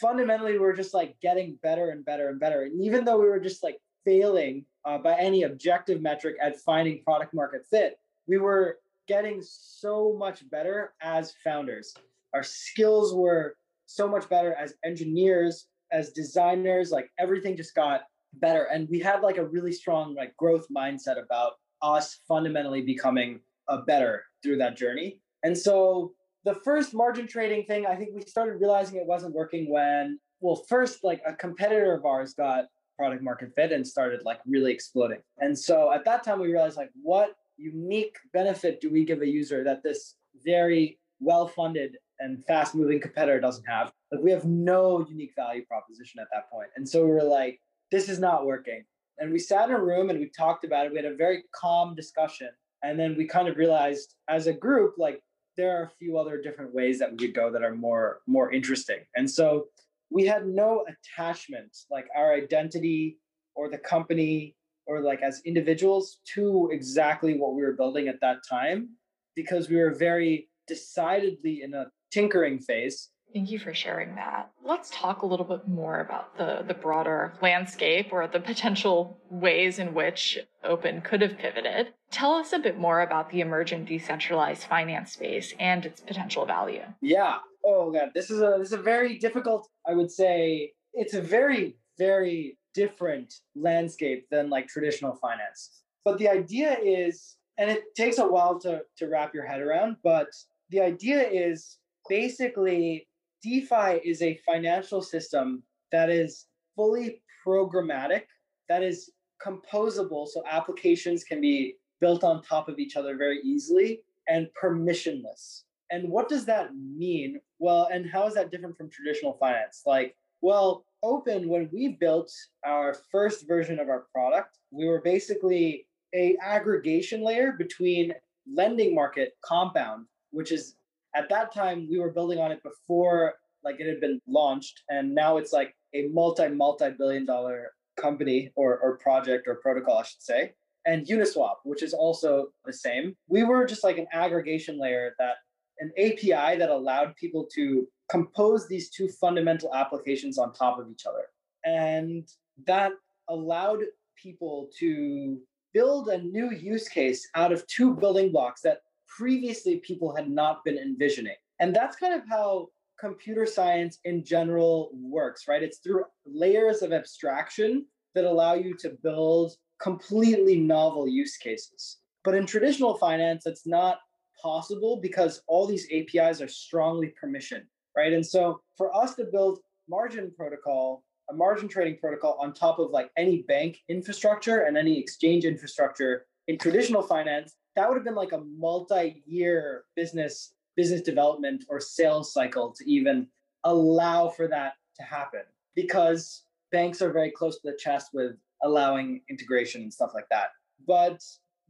Fundamentally, 0.00 0.58
we're 0.58 0.74
just 0.74 0.94
like 0.94 1.16
getting 1.20 1.58
better 1.62 1.90
and 1.90 2.04
better 2.04 2.28
and 2.28 2.40
better. 2.40 2.62
And 2.62 2.80
even 2.82 3.04
though 3.04 3.18
we 3.18 3.28
were 3.28 3.40
just 3.40 3.62
like 3.62 3.78
failing 4.04 4.64
uh, 4.84 4.98
by 4.98 5.14
any 5.18 5.44
objective 5.44 6.00
metric 6.00 6.36
at 6.42 6.56
finding 6.60 7.02
product 7.02 7.34
market 7.34 7.62
fit, 7.70 7.98
we 8.26 8.38
were 8.38 8.78
getting 9.06 9.42
so 9.42 10.14
much 10.18 10.48
better 10.50 10.94
as 11.02 11.34
founders. 11.42 11.94
Our 12.32 12.42
skills 12.42 13.14
were 13.14 13.56
so 13.86 14.08
much 14.08 14.28
better 14.28 14.54
as 14.54 14.74
engineers, 14.84 15.66
as 15.92 16.10
designers, 16.10 16.90
like 16.90 17.10
everything 17.18 17.56
just 17.56 17.74
got 17.74 18.02
better. 18.34 18.64
And 18.64 18.88
we 18.90 18.98
had 18.98 19.20
like 19.20 19.36
a 19.36 19.46
really 19.46 19.72
strong 19.72 20.14
like 20.14 20.36
growth 20.36 20.66
mindset 20.74 21.22
about 21.22 21.52
us 21.82 22.20
fundamentally 22.26 22.82
becoming 22.82 23.40
a 23.68 23.82
better 23.82 24.24
through 24.42 24.56
that 24.58 24.76
journey. 24.76 25.20
And 25.42 25.56
so 25.56 26.12
the 26.44 26.54
first 26.54 26.94
margin 26.94 27.26
trading 27.26 27.64
thing, 27.64 27.86
I 27.86 27.94
think 27.94 28.10
we 28.14 28.22
started 28.22 28.60
realizing 28.60 28.96
it 28.98 29.06
wasn't 29.06 29.34
working 29.34 29.70
when, 29.70 30.18
well, 30.40 30.64
first 30.68 31.04
like 31.04 31.22
a 31.26 31.34
competitor 31.34 31.94
of 31.94 32.04
ours 32.04 32.34
got 32.34 32.66
product 32.96 33.22
market 33.22 33.52
fit 33.54 33.72
and 33.72 33.86
started 33.86 34.22
like 34.24 34.40
really 34.46 34.72
exploding. 34.72 35.20
And 35.38 35.58
so 35.58 35.92
at 35.92 36.04
that 36.04 36.24
time 36.24 36.40
we 36.40 36.48
realized 36.48 36.76
like 36.76 36.90
what 37.02 37.34
unique 37.56 38.16
benefit 38.32 38.80
do 38.80 38.90
we 38.90 39.04
give 39.04 39.22
a 39.22 39.26
user 39.26 39.64
that 39.64 39.82
this 39.82 40.16
very 40.44 40.98
well 41.20 41.46
funded 41.46 41.96
and 42.20 42.44
fast 42.44 42.74
moving 42.74 43.00
competitor 43.00 43.40
doesn't 43.40 43.64
have? 43.64 43.92
Like 44.12 44.22
we 44.22 44.30
have 44.30 44.44
no 44.44 45.06
unique 45.08 45.32
value 45.36 45.64
proposition 45.66 46.20
at 46.20 46.28
that 46.32 46.50
point. 46.50 46.68
And 46.76 46.88
so 46.88 47.04
we 47.04 47.10
were 47.10 47.22
like, 47.22 47.60
this 47.90 48.08
is 48.08 48.18
not 48.18 48.46
working. 48.46 48.84
And 49.18 49.32
we 49.32 49.38
sat 49.38 49.68
in 49.68 49.76
a 49.76 49.82
room 49.82 50.10
and 50.10 50.18
we 50.18 50.30
talked 50.36 50.64
about 50.64 50.86
it. 50.86 50.92
We 50.92 50.98
had 50.98 51.06
a 51.06 51.14
very 51.14 51.44
calm 51.54 51.94
discussion. 51.94 52.48
And 52.82 52.98
then 52.98 53.16
we 53.16 53.26
kind 53.26 53.48
of 53.48 53.56
realized 53.56 54.14
as 54.28 54.46
a 54.46 54.52
group, 54.52 54.94
like 54.98 55.20
there 55.56 55.78
are 55.78 55.84
a 55.84 55.90
few 55.98 56.18
other 56.18 56.40
different 56.40 56.74
ways 56.74 56.98
that 56.98 57.12
we 57.12 57.18
could 57.18 57.34
go 57.34 57.50
that 57.50 57.62
are 57.62 57.74
more 57.74 58.20
more 58.26 58.52
interesting. 58.52 59.00
And 59.16 59.30
so 59.30 59.68
we 60.14 60.24
had 60.24 60.46
no 60.46 60.86
attachment, 60.88 61.76
like 61.90 62.06
our 62.16 62.32
identity 62.32 63.18
or 63.56 63.68
the 63.68 63.78
company 63.78 64.56
or 64.86 65.02
like 65.02 65.22
as 65.22 65.42
individuals 65.44 66.20
to 66.34 66.70
exactly 66.72 67.36
what 67.36 67.54
we 67.54 67.62
were 67.62 67.72
building 67.72 68.06
at 68.06 68.20
that 68.20 68.38
time 68.48 68.90
because 69.34 69.68
we 69.68 69.76
were 69.76 69.92
very 69.92 70.48
decidedly 70.68 71.62
in 71.62 71.74
a 71.74 71.86
tinkering 72.12 72.58
phase 72.60 73.10
Thank 73.34 73.50
you 73.50 73.58
for 73.58 73.74
sharing 73.74 74.14
that. 74.14 74.52
Let's 74.64 74.90
talk 74.90 75.22
a 75.22 75.26
little 75.26 75.44
bit 75.44 75.66
more 75.66 75.98
about 75.98 76.38
the, 76.38 76.64
the 76.68 76.72
broader 76.72 77.32
landscape 77.42 78.12
or 78.12 78.28
the 78.28 78.38
potential 78.38 79.18
ways 79.28 79.80
in 79.80 79.92
which 79.92 80.38
Opyn 80.64 81.02
could 81.02 81.20
have 81.20 81.36
pivoted. 81.36 81.94
Tell 82.12 82.34
us 82.34 82.52
a 82.52 82.60
bit 82.60 82.78
more 82.78 83.00
about 83.00 83.30
the 83.30 83.40
emerging 83.40 83.86
decentralized 83.86 84.62
finance 84.62 85.14
space 85.14 85.52
and 85.58 85.84
its 85.84 86.00
potential 86.00 86.46
value. 86.46 86.84
Yeah. 87.00 87.38
Oh 87.64 87.90
god, 87.90 88.10
this 88.14 88.30
is 88.30 88.40
a 88.40 88.56
this 88.58 88.68
is 88.68 88.72
a 88.74 88.78
very 88.78 89.18
difficult, 89.18 89.68
I 89.88 89.94
would 89.94 90.10
say 90.10 90.72
it's 90.92 91.14
a 91.14 91.20
very, 91.20 91.76
very 91.98 92.58
different 92.74 93.34
landscape 93.54 94.26
than 94.30 94.50
like 94.50 94.68
traditional 94.68 95.16
finance. 95.16 95.82
But 96.04 96.18
the 96.18 96.28
idea 96.28 96.76
is, 96.78 97.36
and 97.56 97.70
it 97.70 97.82
takes 97.96 98.18
a 98.18 98.26
while 98.26 98.58
to, 98.60 98.82
to 98.98 99.08
wrap 99.08 99.34
your 99.34 99.46
head 99.46 99.60
around, 99.60 99.96
but 100.02 100.28
the 100.70 100.80
idea 100.80 101.26
is 101.26 101.78
basically 102.08 103.08
DeFi 103.42 104.00
is 104.04 104.20
a 104.22 104.40
financial 104.44 105.00
system 105.00 105.62
that 105.92 106.10
is 106.10 106.46
fully 106.76 107.22
programmatic, 107.46 108.22
that 108.68 108.82
is 108.82 109.10
composable, 109.44 110.26
so 110.26 110.42
applications 110.50 111.24
can 111.24 111.40
be 111.40 111.76
built 112.00 112.24
on 112.24 112.42
top 112.42 112.68
of 112.68 112.78
each 112.78 112.96
other 112.96 113.16
very 113.16 113.40
easily, 113.44 114.00
and 114.28 114.48
permissionless. 114.60 115.62
And 115.90 116.08
what 116.08 116.28
does 116.28 116.44
that 116.46 116.70
mean? 116.74 117.40
Well, 117.58 117.88
and 117.92 118.08
how 118.08 118.26
is 118.26 118.34
that 118.34 118.50
different 118.50 118.76
from 118.76 118.90
traditional 118.90 119.36
finance? 119.38 119.82
Like, 119.86 120.16
well, 120.40 120.84
Opyn, 121.04 121.46
when 121.46 121.68
we 121.72 121.88
built 121.88 122.32
our 122.64 122.94
first 123.12 123.46
version 123.46 123.78
of 123.78 123.88
our 123.88 124.06
product, 124.12 124.58
we 124.70 124.86
were 124.86 125.00
basically 125.00 125.86
a 126.14 126.36
aggregation 126.42 127.22
layer 127.22 127.52
between 127.52 128.14
lending 128.52 128.94
market 128.94 129.34
Compound, 129.44 130.06
which 130.30 130.52
is 130.52 130.76
at 131.14 131.28
that 131.28 131.52
time 131.52 131.86
we 131.90 131.98
were 131.98 132.10
building 132.10 132.38
on 132.38 132.52
it 132.52 132.62
before 132.62 133.34
like 133.62 133.76
it 133.80 133.88
had 133.88 134.00
been 134.00 134.20
launched 134.26 134.82
and 134.90 135.14
now 135.14 135.36
it's 135.36 135.52
like 135.52 135.74
a 135.94 136.08
multi 136.08 136.48
multi 136.48 136.90
billion 136.90 137.24
dollar 137.24 137.72
company 137.96 138.50
or, 138.56 138.78
or 138.78 138.98
project 138.98 139.46
or 139.46 139.56
protocol 139.56 139.98
i 139.98 140.02
should 140.02 140.20
say 140.22 140.52
and 140.86 141.06
uniswap 141.06 141.54
which 141.64 141.82
is 141.82 141.94
also 141.94 142.48
the 142.64 142.72
same 142.72 143.16
we 143.28 143.44
were 143.44 143.64
just 143.64 143.84
like 143.84 143.98
an 143.98 144.06
aggregation 144.12 144.78
layer 144.78 145.14
that 145.18 145.36
an 145.80 145.92
api 145.98 146.58
that 146.58 146.70
allowed 146.70 147.14
people 147.16 147.46
to 147.54 147.86
compose 148.10 148.68
these 148.68 148.90
two 148.90 149.08
fundamental 149.08 149.74
applications 149.74 150.38
on 150.38 150.52
top 150.52 150.78
of 150.78 150.88
each 150.90 151.06
other 151.06 151.24
and 151.64 152.28
that 152.66 152.92
allowed 153.28 153.80
people 154.16 154.68
to 154.78 155.38
build 155.72 156.08
a 156.08 156.18
new 156.18 156.52
use 156.52 156.88
case 156.88 157.28
out 157.34 157.52
of 157.52 157.66
two 157.66 157.94
building 157.94 158.30
blocks 158.30 158.60
that 158.62 158.82
previously 159.08 159.76
people 159.78 160.14
had 160.14 160.30
not 160.30 160.64
been 160.64 160.78
envisioning. 160.78 161.34
And 161.60 161.74
that's 161.74 161.96
kind 161.96 162.14
of 162.14 162.22
how 162.28 162.68
computer 162.98 163.44
science 163.44 163.98
in 164.04 164.24
general 164.24 164.90
works, 164.94 165.48
right? 165.48 165.62
It's 165.62 165.78
through 165.78 166.04
layers 166.26 166.82
of 166.82 166.92
abstraction 166.92 167.86
that 168.14 168.24
allow 168.24 168.54
you 168.54 168.74
to 168.78 168.90
build 169.02 169.52
completely 169.80 170.56
novel 170.56 171.08
use 171.08 171.36
cases. 171.36 171.98
But 172.22 172.34
in 172.34 172.46
traditional 172.46 172.96
finance, 172.96 173.46
it's 173.46 173.66
not 173.66 173.98
possible 174.40 174.98
because 175.00 175.42
all 175.46 175.66
these 175.66 175.88
APIs 175.92 176.40
are 176.40 176.48
strongly 176.48 177.14
permissioned, 177.22 177.64
right? 177.96 178.12
And 178.12 178.24
so 178.24 178.60
for 178.76 178.94
us 178.94 179.14
to 179.16 179.24
build 179.24 179.60
margin 179.88 180.32
protocol, 180.36 181.04
a 181.30 181.34
margin 181.34 181.68
trading 181.68 181.98
protocol 181.98 182.36
on 182.40 182.52
top 182.52 182.78
of 182.78 182.90
like 182.90 183.10
any 183.16 183.42
bank 183.42 183.78
infrastructure 183.88 184.62
and 184.62 184.76
any 184.76 184.98
exchange 184.98 185.44
infrastructure 185.44 186.26
in 186.48 186.58
traditional 186.58 187.02
finance, 187.02 187.54
that 187.76 187.88
would 187.88 187.96
have 187.96 188.04
been 188.04 188.14
like 188.14 188.32
a 188.32 188.40
multi-year 188.40 189.84
business 189.96 190.54
business 190.76 191.02
development 191.02 191.64
or 191.68 191.80
sales 191.80 192.32
cycle 192.32 192.72
to 192.72 192.90
even 192.90 193.28
allow 193.64 194.28
for 194.28 194.48
that 194.48 194.74
to 194.96 195.02
happen 195.02 195.42
because 195.74 196.44
banks 196.72 197.00
are 197.00 197.12
very 197.12 197.30
close 197.30 197.60
to 197.60 197.70
the 197.70 197.78
chest 197.78 198.10
with 198.12 198.32
allowing 198.62 199.20
integration 199.30 199.82
and 199.82 199.92
stuff 199.92 200.10
like 200.14 200.28
that 200.30 200.48
but 200.86 201.22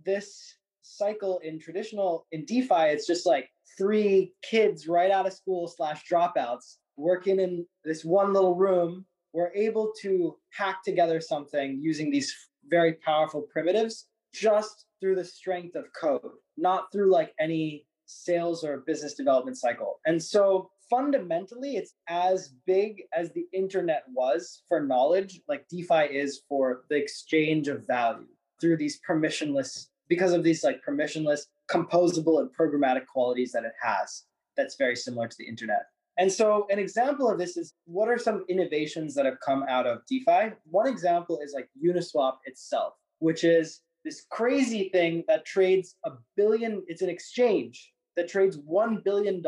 this 0.04 0.56
cycle 0.84 1.40
in 1.42 1.58
traditional 1.58 2.26
in 2.32 2.44
defi 2.44 2.90
it's 2.92 3.06
just 3.06 3.26
like 3.26 3.48
three 3.76 4.32
kids 4.42 4.86
right 4.86 5.10
out 5.10 5.26
of 5.26 5.32
school 5.32 5.66
slash 5.66 6.02
dropouts 6.10 6.76
working 6.96 7.40
in 7.40 7.66
this 7.84 8.04
one 8.04 8.32
little 8.32 8.54
room 8.54 9.04
we're 9.32 9.52
able 9.54 9.92
to 10.00 10.36
hack 10.52 10.82
together 10.84 11.20
something 11.20 11.80
using 11.82 12.10
these 12.10 12.32
very 12.70 12.94
powerful 12.94 13.42
primitives 13.52 14.06
just 14.32 14.86
through 15.00 15.16
the 15.16 15.24
strength 15.24 15.74
of 15.76 15.84
code, 16.00 16.22
not 16.56 16.90
through 16.92 17.10
like 17.10 17.34
any 17.38 17.86
sales 18.06 18.64
or 18.64 18.84
business 18.86 19.14
development 19.14 19.58
cycle. 19.58 20.00
And 20.06 20.22
so 20.22 20.70
fundamentally 20.90 21.76
it's 21.76 21.94
as 22.08 22.54
big 22.66 23.02
as 23.12 23.32
the 23.32 23.46
internet 23.52 24.04
was 24.14 24.62
for 24.68 24.82
knowledge 24.82 25.40
like 25.48 25.66
defi 25.68 26.14
is 26.14 26.42
for 26.46 26.84
the 26.90 26.96
exchange 26.96 27.68
of 27.68 27.86
value 27.86 28.26
through 28.60 28.76
these 28.76 29.00
permissionless 29.08 29.86
because 30.08 30.32
of 30.32 30.42
these 30.42 30.62
like 30.64 30.80
permissionless 30.86 31.42
composable 31.70 32.40
and 32.40 32.50
programmatic 32.58 33.06
qualities 33.06 33.52
that 33.52 33.64
it 33.64 33.72
has 33.80 34.24
that's 34.56 34.76
very 34.76 34.96
similar 34.96 35.28
to 35.28 35.36
the 35.38 35.46
internet 35.46 35.86
and 36.18 36.30
so 36.30 36.66
an 36.70 36.78
example 36.78 37.30
of 37.30 37.38
this 37.38 37.56
is 37.56 37.74
what 37.86 38.08
are 38.08 38.18
some 38.18 38.44
innovations 38.48 39.14
that 39.14 39.24
have 39.24 39.38
come 39.44 39.64
out 39.68 39.86
of 39.86 39.98
defi 40.08 40.52
one 40.64 40.86
example 40.86 41.38
is 41.42 41.52
like 41.54 41.68
uniswap 41.82 42.34
itself 42.44 42.94
which 43.18 43.44
is 43.44 43.80
this 44.04 44.26
crazy 44.30 44.90
thing 44.90 45.24
that 45.26 45.44
trades 45.46 45.96
a 46.04 46.10
billion 46.36 46.82
it's 46.86 47.02
an 47.02 47.08
exchange 47.08 47.94
that 48.16 48.28
trades 48.28 48.58
$1 48.58 49.04
billion 49.04 49.42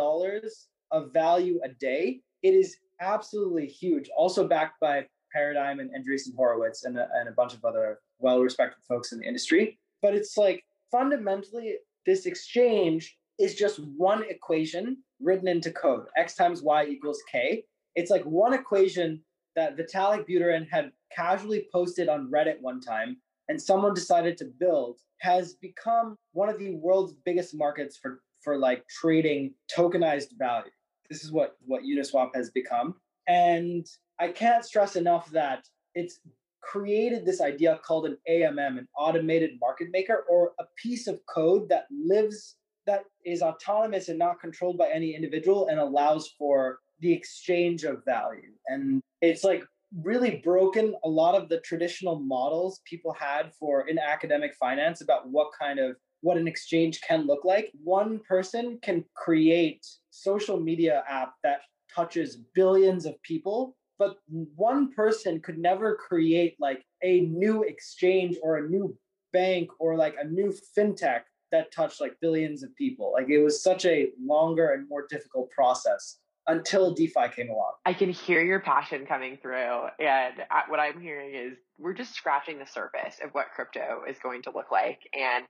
of 0.91 1.13
value 1.13 1.61
a 1.65 1.69
day. 1.69 2.21
It 2.43 2.55
is 2.55 2.77
absolutely 3.01 3.67
huge. 3.67 4.09
Also 4.17 4.47
backed 4.47 4.81
by 4.81 5.07
Paradigm 5.33 5.81
and 5.81 5.91
Andreessen 5.91 6.35
Horowitz 6.35 6.85
and 6.85 6.99
a, 6.99 7.09
and 7.15 7.29
a 7.29 7.33
bunch 7.33 7.55
of 7.55 7.65
other 7.65 7.99
well 8.19 8.41
respected 8.41 8.83
folks 8.89 9.13
in 9.13 9.21
the 9.21 9.27
industry. 9.27 9.79
But 10.07 10.15
it's 10.15 10.37
like 10.37 10.63
fundamentally, 10.93 11.79
this 12.07 12.27
exchange 12.27 13.19
is 13.41 13.57
just 13.57 13.81
one 13.97 14.23
equation 14.31 14.99
written 15.21 15.49
into 15.49 15.73
code 15.73 16.07
x 16.17 16.37
times 16.37 16.63
y 16.63 16.87
equals 16.87 17.21
k. 17.33 17.65
It's 17.97 18.09
like 18.09 18.23
one 18.23 18.55
equation 18.55 19.25
that 19.57 19.77
Vitalik 19.77 20.29
Buterin 20.29 20.69
had 20.71 20.93
casually 21.11 21.67
posted 21.73 22.09
on 22.09 22.31
Reddit 22.31 22.61
one 22.61 22.81
time 22.81 23.17
and 23.49 23.61
someone 23.61 23.95
decided 23.95 24.37
to 24.39 24.45
build 24.45 25.01
has 25.23 25.55
become 25.55 26.15
one 26.35 26.49
of 26.49 26.61
the 26.61 26.77
world's 26.77 27.15
biggest 27.25 27.53
markets 27.57 27.97
for 27.97 28.23
for 28.43 28.59
like 28.59 28.87
trading 28.87 29.55
tokenized 29.77 30.39
value. 30.39 30.71
This 31.11 31.25
is 31.25 31.33
what 31.33 31.57
what 31.67 31.83
Uniswap 31.83 32.31
has 32.37 32.51
become, 32.51 32.95
and 33.27 33.85
I 34.21 34.29
can't 34.29 34.65
stress 34.65 34.95
enough 34.95 35.29
that 35.33 35.67
it's 35.97 36.21
created 36.71 37.25
this 37.25 37.41
idea 37.41 37.81
called 37.85 38.07
an 38.07 38.19
AMM, 38.29 38.79
an 38.79 38.89
automated 38.97 39.53
market 39.61 39.89
maker, 39.91 40.25
or 40.29 40.53
a 40.59 40.65
piece 40.77 41.07
of 41.07 41.21
code 41.27 41.69
that 41.69 41.87
lives 41.91 42.57
that 42.87 43.05
is 43.25 43.43
autonomous 43.43 44.09
and 44.09 44.19
not 44.19 44.41
controlled 44.41 44.79
by 44.79 44.89
any 44.89 45.15
individual 45.15 45.67
and 45.69 45.81
allows 45.81 46.33
for 46.39 46.79
the 47.01 47.13
exchange 47.13 47.83
of 47.83 48.05
value. 48.05 48.53
And 48.69 49.03
it's 49.21 49.43
like 49.43 49.65
really 50.03 50.41
broken 50.45 50.95
a 51.05 51.09
lot 51.09 51.35
of 51.35 51.49
the 51.49 51.61
traditional 51.61 52.21
models 52.21 52.81
people 52.85 53.13
had 53.13 53.53
for 53.59 53.89
in 53.89 53.99
academic 53.99 54.55
finance 54.55 55.01
about 55.01 55.29
what 55.29 55.49
kind 55.59 55.79
of 55.79 55.97
what 56.23 56.37
an 56.37 56.49
exchange 56.49 57.01
can 57.03 57.27
look 57.27 57.45
like. 57.45 57.71
One 57.85 58.21
person 58.27 58.79
can 58.83 59.05
create 59.15 59.87
social 60.11 60.59
media 60.59 61.03
app 61.09 61.35
that 61.43 61.61
touches 61.95 62.39
billions 62.55 63.07
of 63.07 63.21
people, 63.23 63.77
but 63.99 64.17
one 64.29 64.93
person 64.93 65.41
could 65.41 65.59
never 65.59 65.95
create 65.97 66.57
like 66.61 66.85
a 67.03 67.21
new 67.21 67.63
exchange 67.63 68.37
or 68.43 68.59
a 68.59 68.69
new 68.69 68.97
bank 69.33 69.71
or 69.79 69.97
like 69.97 70.15
a 70.21 70.27
new 70.27 70.55
fintech 70.77 71.23
that 71.53 71.73
touched 71.73 72.01
like 72.01 72.17
billions 72.21 72.63
of 72.63 72.75
people. 72.77 73.13
Like 73.13 73.29
it 73.29 73.43
was 73.43 73.63
such 73.63 73.85
a 73.87 74.11
longer 74.21 74.73
and 74.73 74.89
more 74.89 75.07
difficult 75.09 75.51
process 75.51 76.19
until 76.49 76.95
DeFi 76.95 77.29
came 77.35 77.51
along. 77.51 77.73
I 77.85 77.93
can 77.93 78.11
hear 78.11 78.43
your 78.43 78.61
passion 78.61 79.05
coming 79.07 79.39
through. 79.41 79.89
And 79.99 80.35
what 80.69 80.81
I'm 80.81 81.01
hearing 81.01 81.35
is 81.35 81.59
we're 81.79 81.95
just 81.95 82.15
scratching 82.15 82.59
the 82.59 82.67
surface 82.67 83.17
of 83.23 83.31
what 83.33 83.47
crypto 83.55 84.03
is 84.09 84.17
going 84.23 84.43
to 84.43 84.53
look 84.55 84.71
like. 84.71 85.01
And 85.13 85.45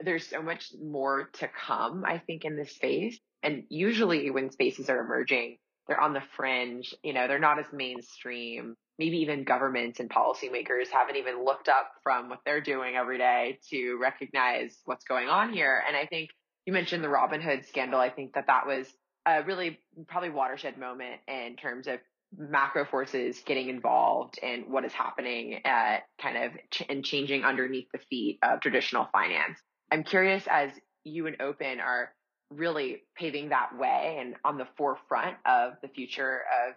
there's 0.00 0.26
so 0.26 0.42
much 0.42 0.72
more 0.82 1.30
to 1.34 1.48
come, 1.48 2.04
I 2.06 2.18
think, 2.18 2.44
in 2.44 2.56
this 2.56 2.74
space. 2.74 3.18
And 3.42 3.64
usually 3.68 4.30
when 4.30 4.50
spaces 4.50 4.90
are 4.90 5.00
emerging, 5.00 5.58
they're 5.90 6.00
on 6.00 6.12
the 6.12 6.22
fringe, 6.36 6.94
you 7.02 7.12
know, 7.12 7.26
they're 7.26 7.40
not 7.40 7.58
as 7.58 7.66
mainstream. 7.72 8.76
Maybe 8.96 9.18
even 9.18 9.42
governments 9.42 9.98
and 9.98 10.08
policymakers 10.08 10.88
haven't 10.92 11.16
even 11.16 11.44
looked 11.44 11.68
up 11.68 11.90
from 12.04 12.28
what 12.28 12.38
they're 12.46 12.60
doing 12.60 12.94
every 12.94 13.18
day 13.18 13.58
to 13.70 13.98
recognize 14.00 14.78
what's 14.84 15.04
going 15.04 15.28
on 15.28 15.52
here. 15.52 15.82
And 15.84 15.96
I 15.96 16.06
think 16.06 16.30
you 16.64 16.72
mentioned 16.72 17.02
the 17.02 17.08
Robinhood 17.08 17.66
scandal. 17.66 17.98
I 17.98 18.08
think 18.08 18.34
that 18.34 18.46
that 18.46 18.68
was 18.68 18.86
a 19.26 19.42
really 19.42 19.80
probably 20.06 20.30
watershed 20.30 20.78
moment 20.78 21.20
in 21.26 21.56
terms 21.56 21.88
of 21.88 21.98
macro 22.38 22.84
forces 22.84 23.42
getting 23.44 23.68
involved 23.68 24.38
in 24.40 24.70
what 24.70 24.84
is 24.84 24.92
happening 24.92 25.60
at 25.64 26.04
kind 26.22 26.44
of 26.44 26.52
ch- 26.70 26.84
and 26.88 27.04
changing 27.04 27.42
underneath 27.42 27.88
the 27.92 27.98
feet 28.08 28.38
of 28.44 28.60
traditional 28.60 29.08
finance. 29.10 29.58
I'm 29.90 30.04
curious 30.04 30.44
as 30.48 30.70
you 31.02 31.26
and 31.26 31.36
Opyn 31.38 31.80
are 31.80 32.12
really 32.50 33.02
paving 33.16 33.50
that 33.50 33.76
way 33.78 34.18
and 34.20 34.34
on 34.44 34.58
the 34.58 34.66
forefront 34.76 35.36
of 35.46 35.74
the 35.82 35.88
future 35.88 36.42
of 36.66 36.74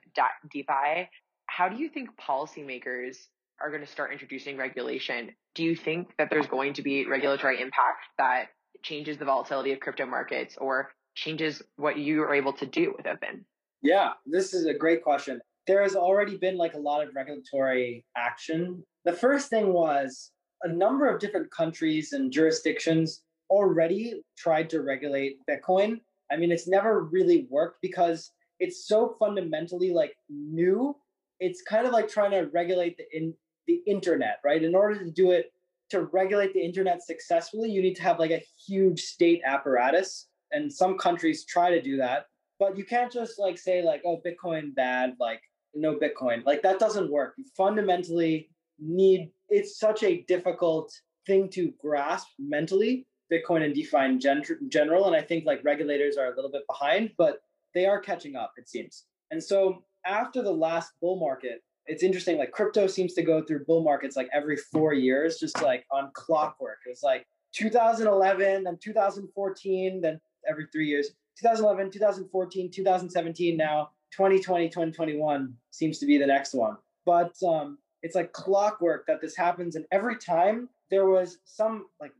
DeFi, 0.51 1.09
how 1.47 1.69
do 1.69 1.77
you 1.77 1.89
think 1.89 2.09
policymakers 2.17 3.17
are 3.61 3.69
going 3.69 3.81
to 3.81 3.87
start 3.87 4.11
introducing 4.11 4.57
regulation? 4.57 5.31
Do 5.55 5.63
you 5.63 5.75
think 5.75 6.09
that 6.17 6.29
there's 6.29 6.47
going 6.47 6.73
to 6.73 6.81
be 6.81 7.05
regulatory 7.05 7.61
impact 7.61 8.05
that 8.17 8.45
changes 8.83 9.17
the 9.17 9.25
volatility 9.25 9.71
of 9.71 9.79
crypto 9.79 10.05
markets 10.05 10.57
or 10.59 10.91
changes 11.15 11.61
what 11.77 11.97
you 11.97 12.23
are 12.23 12.33
able 12.33 12.53
to 12.53 12.65
do 12.65 12.93
with 12.95 13.05
Opyn? 13.05 13.43
Yeah, 13.81 14.11
this 14.25 14.53
is 14.53 14.65
a 14.65 14.73
great 14.73 15.03
question. 15.03 15.41
There 15.67 15.81
has 15.81 15.95
already 15.95 16.37
been 16.37 16.57
like 16.57 16.73
a 16.73 16.79
lot 16.79 17.05
of 17.05 17.15
regulatory 17.15 18.05
action. 18.17 18.83
The 19.05 19.13
first 19.13 19.49
thing 19.49 19.73
was 19.73 20.31
a 20.63 20.67
number 20.67 21.07
of 21.07 21.19
different 21.19 21.51
countries 21.51 22.13
and 22.13 22.31
jurisdictions 22.31 23.21
already 23.49 24.21
tried 24.37 24.69
to 24.71 24.81
regulate 24.81 25.37
Bitcoin. 25.49 25.99
I 26.31 26.37
mean, 26.37 26.51
it's 26.51 26.67
never 26.67 27.03
really 27.03 27.47
worked 27.49 27.77
because 27.81 28.31
it's 28.59 28.87
so 28.87 29.15
fundamentally 29.19 29.91
like 29.91 30.15
new. 30.29 30.95
It's 31.39 31.61
kind 31.61 31.85
of 31.85 31.93
like 31.93 32.07
trying 32.07 32.31
to 32.31 32.49
regulate 32.53 32.97
the 32.97 33.05
in 33.11 33.33
the 33.67 33.81
internet, 33.87 34.39
right? 34.43 34.63
In 34.63 34.75
order 34.75 35.03
to 35.03 35.11
do 35.11 35.31
it 35.31 35.51
to 35.89 36.05
regulate 36.05 36.53
the 36.53 36.63
internet 36.63 37.03
successfully, 37.03 37.69
you 37.69 37.81
need 37.81 37.95
to 37.95 38.03
have 38.03 38.19
like 38.19 38.31
a 38.31 38.43
huge 38.67 39.01
state 39.01 39.41
apparatus. 39.45 40.27
And 40.51 40.71
some 40.71 40.97
countries 40.97 41.45
try 41.45 41.71
to 41.71 41.81
do 41.81 41.97
that, 41.97 42.27
but 42.59 42.77
you 42.77 42.85
can't 42.85 43.11
just 43.11 43.39
like 43.39 43.57
say 43.57 43.81
like, 43.81 44.01
oh, 44.05 44.21
Bitcoin 44.25 44.75
bad, 44.75 45.15
like 45.19 45.41
no 45.73 45.95
Bitcoin. 45.95 46.45
Like 46.45 46.61
that 46.61 46.79
doesn't 46.79 47.11
work. 47.11 47.33
You 47.37 47.45
fundamentally 47.57 48.49
need 48.79 49.31
it's 49.49 49.79
such 49.79 50.03
a 50.03 50.21
difficult 50.27 50.91
thing 51.25 51.49
to 51.49 51.73
grasp 51.81 52.27
mentally 52.39 53.05
bitcoin 53.33 53.63
and 53.63 53.73
defi 53.73 54.05
in 54.05 54.19
gen- 54.19 54.43
general 54.69 55.07
and 55.07 55.15
i 55.15 55.21
think 55.21 55.45
like 55.45 55.63
regulators 55.63 56.17
are 56.17 56.31
a 56.31 56.35
little 56.35 56.51
bit 56.51 56.63
behind 56.67 57.09
but 57.17 57.41
they 57.73 57.85
are 57.85 57.99
catching 57.99 58.35
up 58.35 58.53
it 58.57 58.69
seems. 58.69 59.05
And 59.31 59.43
so 59.43 59.83
after 60.05 60.41
the 60.41 60.51
last 60.51 60.91
bull 61.01 61.19
market 61.19 61.63
it's 61.85 62.03
interesting 62.03 62.37
like 62.37 62.51
crypto 62.51 62.87
seems 62.87 63.13
to 63.13 63.23
go 63.23 63.43
through 63.43 63.65
bull 63.65 63.83
markets 63.83 64.15
like 64.15 64.29
every 64.33 64.55
four 64.55 64.93
years 64.93 65.37
just 65.37 65.61
like 65.61 65.85
on 65.91 66.11
clockwork. 66.13 66.77
It's 66.85 67.03
like 67.03 67.25
2011 67.53 68.63
then 68.63 68.77
2014 68.81 70.01
then 70.01 70.19
every 70.49 70.67
three 70.71 70.87
years. 70.87 71.09
2011 71.39 71.91
2014 71.91 72.71
2017 72.71 73.57
now 73.57 73.89
2020 74.11 74.69
2021 74.69 75.53
seems 75.71 75.97
to 75.99 76.05
be 76.05 76.17
the 76.17 76.27
next 76.27 76.53
one. 76.53 76.77
But 77.05 77.35
um, 77.45 77.79
it's 78.01 78.15
like 78.15 78.31
clockwork 78.31 79.05
that 79.07 79.19
this 79.19 79.35
happens 79.35 79.75
and 79.75 79.85
every 79.91 80.17
time 80.17 80.69
there 80.89 81.07
was 81.07 81.39
some 81.43 81.87
like 81.99 82.13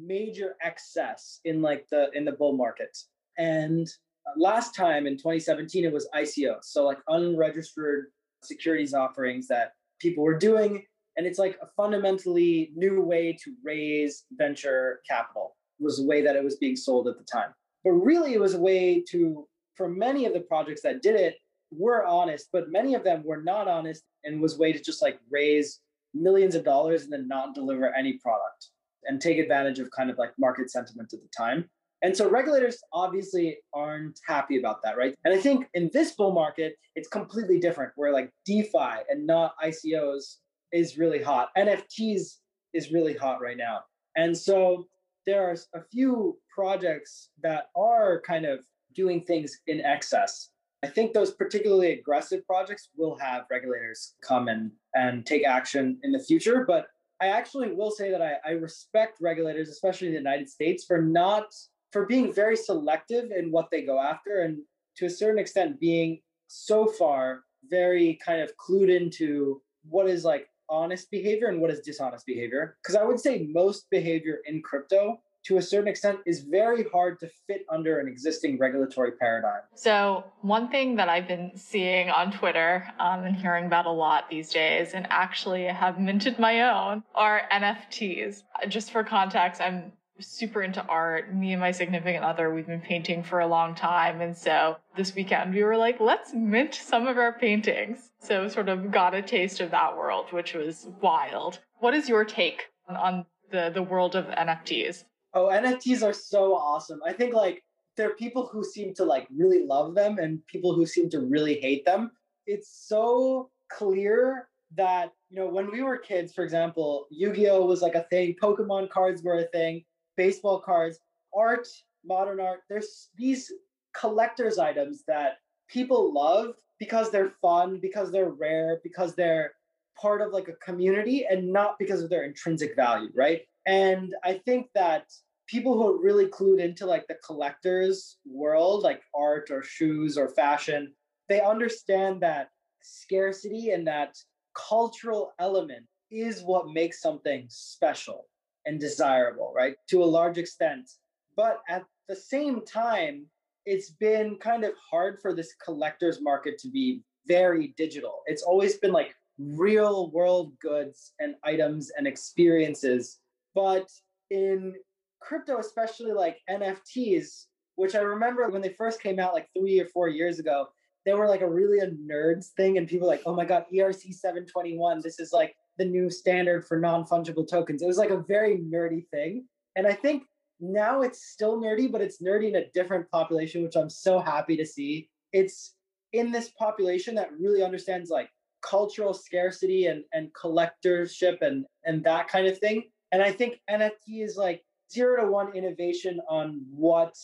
major 0.00 0.56
excess 0.62 1.40
in 1.44 1.62
like 1.62 1.86
the 1.90 2.10
in 2.14 2.24
the 2.24 2.32
bull 2.32 2.56
market. 2.56 2.96
And 3.38 3.88
uh, 4.26 4.32
last 4.36 4.74
time 4.74 5.06
in 5.06 5.16
2017 5.16 5.84
it 5.84 5.92
was 5.92 6.08
ICOs 6.14 6.64
so 6.64 6.84
like 6.84 6.98
unregistered 7.08 8.06
securities 8.42 8.94
offerings 8.94 9.46
that 9.48 9.72
people 10.00 10.24
were 10.24 10.38
doing. 10.38 10.84
And 11.16 11.26
it's 11.26 11.38
like 11.38 11.58
a 11.60 11.66
fundamentally 11.76 12.72
new 12.74 13.02
way 13.02 13.36
to 13.44 13.54
raise 13.64 14.24
venture 14.32 15.00
capital. 15.08 15.56
Was 15.78 15.98
the 15.98 16.06
way 16.06 16.22
that 16.22 16.36
it 16.36 16.44
was 16.44 16.56
being 16.56 16.76
sold 16.76 17.08
at 17.08 17.16
the 17.16 17.24
time. 17.24 17.54
But 17.84 17.92
really 17.92 18.34
it 18.34 18.40
was 18.40 18.54
a 18.54 18.60
way 18.60 19.02
to 19.10 19.46
for 19.76 19.88
many 19.88 20.26
of 20.26 20.34
the 20.34 20.40
projects 20.40 20.82
that 20.82 21.02
did 21.02 21.16
it 21.16 21.36
were 21.70 22.04
honest, 22.04 22.48
but 22.52 22.70
many 22.70 22.94
of 22.94 23.04
them 23.04 23.22
were 23.24 23.42
not 23.42 23.68
honest 23.68 24.02
and 24.24 24.40
was 24.40 24.58
way 24.58 24.72
to 24.72 24.82
just 24.82 25.00
like 25.00 25.18
raise 25.30 25.80
millions 26.12 26.54
of 26.54 26.64
dollars 26.64 27.04
and 27.04 27.12
then 27.12 27.28
not 27.28 27.54
deliver 27.54 27.94
any 27.94 28.14
product 28.14 28.68
and 29.04 29.20
take 29.20 29.38
advantage 29.38 29.78
of 29.78 29.90
kind 29.90 30.10
of 30.10 30.18
like 30.18 30.32
market 30.38 30.70
sentiment 30.70 31.12
at 31.12 31.20
the 31.20 31.28
time. 31.36 31.68
And 32.02 32.16
so 32.16 32.30
regulators 32.30 32.78
obviously 32.92 33.58
aren't 33.74 34.18
happy 34.26 34.58
about 34.58 34.82
that, 34.82 34.96
right? 34.96 35.14
And 35.24 35.34
I 35.34 35.38
think 35.38 35.66
in 35.74 35.90
this 35.92 36.12
bull 36.12 36.32
market, 36.32 36.76
it's 36.96 37.08
completely 37.08 37.60
different 37.60 37.92
where 37.96 38.12
like 38.12 38.30
DeFi 38.46 39.04
and 39.10 39.26
not 39.26 39.54
ICOs 39.62 40.36
is 40.72 40.96
really 40.96 41.22
hot. 41.22 41.50
NFTs 41.58 42.36
is 42.72 42.90
really 42.90 43.14
hot 43.14 43.42
right 43.42 43.56
now. 43.56 43.80
And 44.16 44.36
so 44.36 44.86
there 45.26 45.46
are 45.46 45.56
a 45.74 45.82
few 45.92 46.38
projects 46.54 47.28
that 47.42 47.66
are 47.76 48.22
kind 48.22 48.46
of 48.46 48.60
doing 48.94 49.22
things 49.22 49.58
in 49.66 49.80
excess 49.82 50.50
I 50.82 50.86
think 50.86 51.12
those 51.12 51.32
particularly 51.32 51.92
aggressive 51.92 52.46
projects 52.46 52.88
will 52.96 53.16
have 53.18 53.44
regulators 53.50 54.14
come 54.22 54.48
and, 54.48 54.70
and 54.94 55.26
take 55.26 55.44
action 55.44 55.98
in 56.02 56.12
the 56.12 56.18
future. 56.18 56.64
But 56.66 56.86
I 57.20 57.28
actually 57.28 57.72
will 57.72 57.90
say 57.90 58.10
that 58.10 58.22
I, 58.22 58.36
I 58.46 58.52
respect 58.52 59.18
regulators, 59.20 59.68
especially 59.68 60.08
in 60.08 60.14
the 60.14 60.18
United 60.18 60.48
States, 60.48 60.84
for 60.84 61.02
not 61.02 61.52
for 61.92 62.06
being 62.06 62.32
very 62.32 62.56
selective 62.56 63.30
in 63.36 63.50
what 63.50 63.68
they 63.70 63.82
go 63.82 64.00
after 64.00 64.42
and 64.42 64.58
to 64.96 65.06
a 65.06 65.10
certain 65.10 65.38
extent 65.38 65.80
being 65.80 66.20
so 66.46 66.86
far 66.86 67.40
very 67.68 68.18
kind 68.24 68.40
of 68.40 68.52
clued 68.56 68.94
into 68.94 69.60
what 69.88 70.08
is 70.08 70.24
like 70.24 70.48
honest 70.68 71.10
behavior 71.10 71.48
and 71.48 71.60
what 71.60 71.70
is 71.70 71.80
dishonest 71.80 72.26
behavior. 72.26 72.76
Because 72.82 72.96
I 72.96 73.04
would 73.04 73.20
say 73.20 73.48
most 73.50 73.90
behavior 73.90 74.38
in 74.46 74.62
crypto 74.62 75.20
to 75.44 75.56
a 75.56 75.62
certain 75.62 75.88
extent 75.88 76.18
is 76.26 76.40
very 76.40 76.84
hard 76.92 77.18
to 77.20 77.28
fit 77.46 77.64
under 77.70 77.98
an 77.98 78.08
existing 78.08 78.58
regulatory 78.58 79.12
paradigm. 79.12 79.60
So, 79.74 80.24
one 80.42 80.68
thing 80.68 80.96
that 80.96 81.08
I've 81.08 81.28
been 81.28 81.52
seeing 81.54 82.10
on 82.10 82.32
Twitter 82.32 82.86
um, 82.98 83.24
and 83.24 83.36
hearing 83.36 83.66
about 83.66 83.86
a 83.86 83.90
lot 83.90 84.28
these 84.28 84.50
days, 84.50 84.92
and 84.94 85.06
actually 85.10 85.64
have 85.64 85.98
minted 85.98 86.38
my 86.38 86.62
own, 86.62 87.02
are 87.14 87.42
NFTs. 87.52 88.42
Just 88.68 88.90
for 88.90 89.02
context, 89.02 89.60
I'm 89.60 89.92
super 90.20 90.62
into 90.62 90.84
art. 90.86 91.34
Me 91.34 91.52
and 91.52 91.60
my 91.60 91.70
significant 91.70 92.24
other, 92.24 92.52
we've 92.52 92.66
been 92.66 92.80
painting 92.80 93.22
for 93.22 93.40
a 93.40 93.46
long 93.46 93.74
time. 93.74 94.20
And 94.20 94.36
so 94.36 94.76
this 94.96 95.14
weekend 95.14 95.54
we 95.54 95.62
were 95.62 95.76
like, 95.76 96.00
let's 96.00 96.32
mint 96.34 96.74
some 96.74 97.06
of 97.06 97.18
our 97.18 97.32
paintings. 97.32 98.10
So 98.20 98.48
sort 98.48 98.68
of 98.68 98.90
got 98.90 99.14
a 99.14 99.22
taste 99.22 99.60
of 99.60 99.70
that 99.70 99.96
world, 99.96 100.26
which 100.32 100.54
was 100.54 100.88
wild. 101.00 101.60
What 101.78 101.94
is 101.94 102.08
your 102.08 102.24
take 102.24 102.66
on 102.88 103.24
the, 103.50 103.70
the 103.72 103.82
world 103.82 104.14
of 104.14 104.26
NFTs? 104.26 105.04
Oh, 105.34 105.46
NFTs 105.46 106.02
are 106.02 106.12
so 106.12 106.54
awesome. 106.54 107.00
I 107.06 107.12
think 107.12 107.34
like 107.34 107.62
there 107.96 108.08
are 108.08 108.14
people 108.14 108.46
who 108.46 108.64
seem 108.64 108.94
to 108.94 109.04
like 109.04 109.26
really 109.34 109.66
love 109.66 109.94
them 109.94 110.18
and 110.18 110.44
people 110.46 110.74
who 110.74 110.86
seem 110.86 111.10
to 111.10 111.20
really 111.20 111.60
hate 111.60 111.84
them. 111.84 112.12
It's 112.46 112.68
so 112.88 113.50
clear 113.70 114.48
that 114.76 115.12
you 115.30 115.36
know 115.38 115.48
when 115.48 115.70
we 115.70 115.82
were 115.82 115.96
kids 115.96 116.32
for 116.32 116.44
example 116.44 117.06
yu-gi-oh 117.10 117.64
was 117.64 117.82
like 117.82 117.94
a 117.94 118.04
thing 118.04 118.34
pokemon 118.40 118.88
cards 118.88 119.22
were 119.22 119.38
a 119.38 119.48
thing 119.48 119.84
baseball 120.16 120.60
cards 120.60 121.00
art 121.34 121.66
modern 122.04 122.40
art 122.40 122.60
there's 122.68 123.08
these 123.16 123.52
collectors 123.98 124.58
items 124.58 125.02
that 125.06 125.38
people 125.68 126.12
love 126.12 126.54
because 126.78 127.10
they're 127.10 127.32
fun 127.42 127.78
because 127.80 128.12
they're 128.12 128.30
rare 128.30 128.80
because 128.82 129.14
they're 129.14 129.52
part 130.00 130.20
of 130.20 130.32
like 130.32 130.48
a 130.48 130.64
community 130.64 131.26
and 131.28 131.52
not 131.52 131.78
because 131.78 132.02
of 132.02 132.10
their 132.10 132.22
intrinsic 132.22 132.76
value 132.76 133.10
right 133.14 133.42
and 133.66 134.14
I 134.24 134.34
think 134.44 134.68
that 134.74 135.04
people 135.46 135.74
who 135.74 135.88
are 135.88 136.02
really 136.02 136.26
clued 136.26 136.60
into 136.60 136.86
like 136.86 137.06
the 137.08 137.18
collectors 137.26 138.18
world, 138.24 138.82
like 138.82 139.02
art 139.14 139.50
or 139.50 139.62
shoes 139.62 140.16
or 140.16 140.28
fashion, 140.28 140.94
they 141.28 141.40
understand 141.40 142.22
that 142.22 142.50
scarcity 142.82 143.70
and 143.70 143.86
that 143.86 144.16
cultural 144.54 145.32
element 145.38 145.86
is 146.10 146.42
what 146.42 146.72
makes 146.72 147.00
something 147.00 147.46
special 147.48 148.26
and 148.66 148.80
desirable, 148.80 149.52
right? 149.54 149.74
To 149.90 150.02
a 150.02 150.04
large 150.04 150.38
extent. 150.38 150.90
But 151.36 151.60
at 151.68 151.84
the 152.08 152.16
same 152.16 152.64
time, 152.64 153.26
it's 153.66 153.90
been 153.90 154.36
kind 154.36 154.64
of 154.64 154.72
hard 154.90 155.18
for 155.20 155.34
this 155.34 155.54
collector's 155.64 156.20
market 156.20 156.58
to 156.58 156.68
be 156.68 157.02
very 157.26 157.74
digital. 157.76 158.22
It's 158.26 158.42
always 158.42 158.76
been 158.76 158.92
like 158.92 159.14
real 159.38 160.10
world 160.10 160.58
goods 160.60 161.12
and 161.18 161.34
items 161.44 161.90
and 161.96 162.06
experiences 162.06 163.18
but 163.54 163.88
in 164.30 164.74
crypto, 165.20 165.58
especially 165.58 166.12
like 166.12 166.38
NFTs, 166.48 167.46
which 167.76 167.94
I 167.94 168.00
remember 168.00 168.48
when 168.48 168.62
they 168.62 168.74
first 168.76 169.02
came 169.02 169.18
out 169.18 169.34
like 169.34 169.48
three 169.56 169.80
or 169.80 169.86
four 169.86 170.08
years 170.08 170.38
ago, 170.38 170.66
they 171.06 171.14
were 171.14 171.28
like 171.28 171.40
a 171.40 171.50
really 171.50 171.78
a 171.78 171.90
nerds 171.90 172.48
thing. 172.56 172.78
And 172.78 172.88
people 172.88 173.08
like, 173.08 173.22
oh 173.26 173.34
my 173.34 173.44
God, 173.44 173.64
ERC 173.72 174.12
721, 174.12 175.00
this 175.02 175.18
is 175.18 175.32
like 175.32 175.54
the 175.78 175.84
new 175.84 176.10
standard 176.10 176.66
for 176.66 176.78
non 176.78 177.04
fungible 177.04 177.48
tokens. 177.48 177.82
It 177.82 177.86
was 177.86 177.98
like 177.98 178.10
a 178.10 178.24
very 178.28 178.58
nerdy 178.58 179.08
thing. 179.08 179.46
And 179.76 179.86
I 179.86 179.94
think 179.94 180.24
now 180.60 181.00
it's 181.00 181.30
still 181.30 181.60
nerdy, 181.60 181.90
but 181.90 182.02
it's 182.02 182.20
nerdy 182.20 182.48
in 182.48 182.56
a 182.56 182.70
different 182.74 183.10
population, 183.10 183.62
which 183.62 183.76
I'm 183.76 183.88
so 183.88 184.18
happy 184.18 184.56
to 184.56 184.66
see. 184.66 185.08
It's 185.32 185.74
in 186.12 186.32
this 186.32 186.50
population 186.58 187.14
that 187.14 187.30
really 187.38 187.62
understands 187.62 188.10
like 188.10 188.28
cultural 188.62 189.14
scarcity 189.14 189.86
and, 189.86 190.04
and 190.12 190.28
collectorship 190.34 191.40
and, 191.40 191.64
and 191.84 192.04
that 192.04 192.28
kind 192.28 192.46
of 192.46 192.58
thing 192.58 192.84
and 193.12 193.22
I 193.22 193.32
think 193.32 193.60
NFT 193.68 194.22
is 194.22 194.36
like 194.36 194.62
zero 194.92 195.24
to 195.24 195.30
one 195.30 195.54
innovation 195.54 196.20
on 196.28 196.64
what 196.70 197.14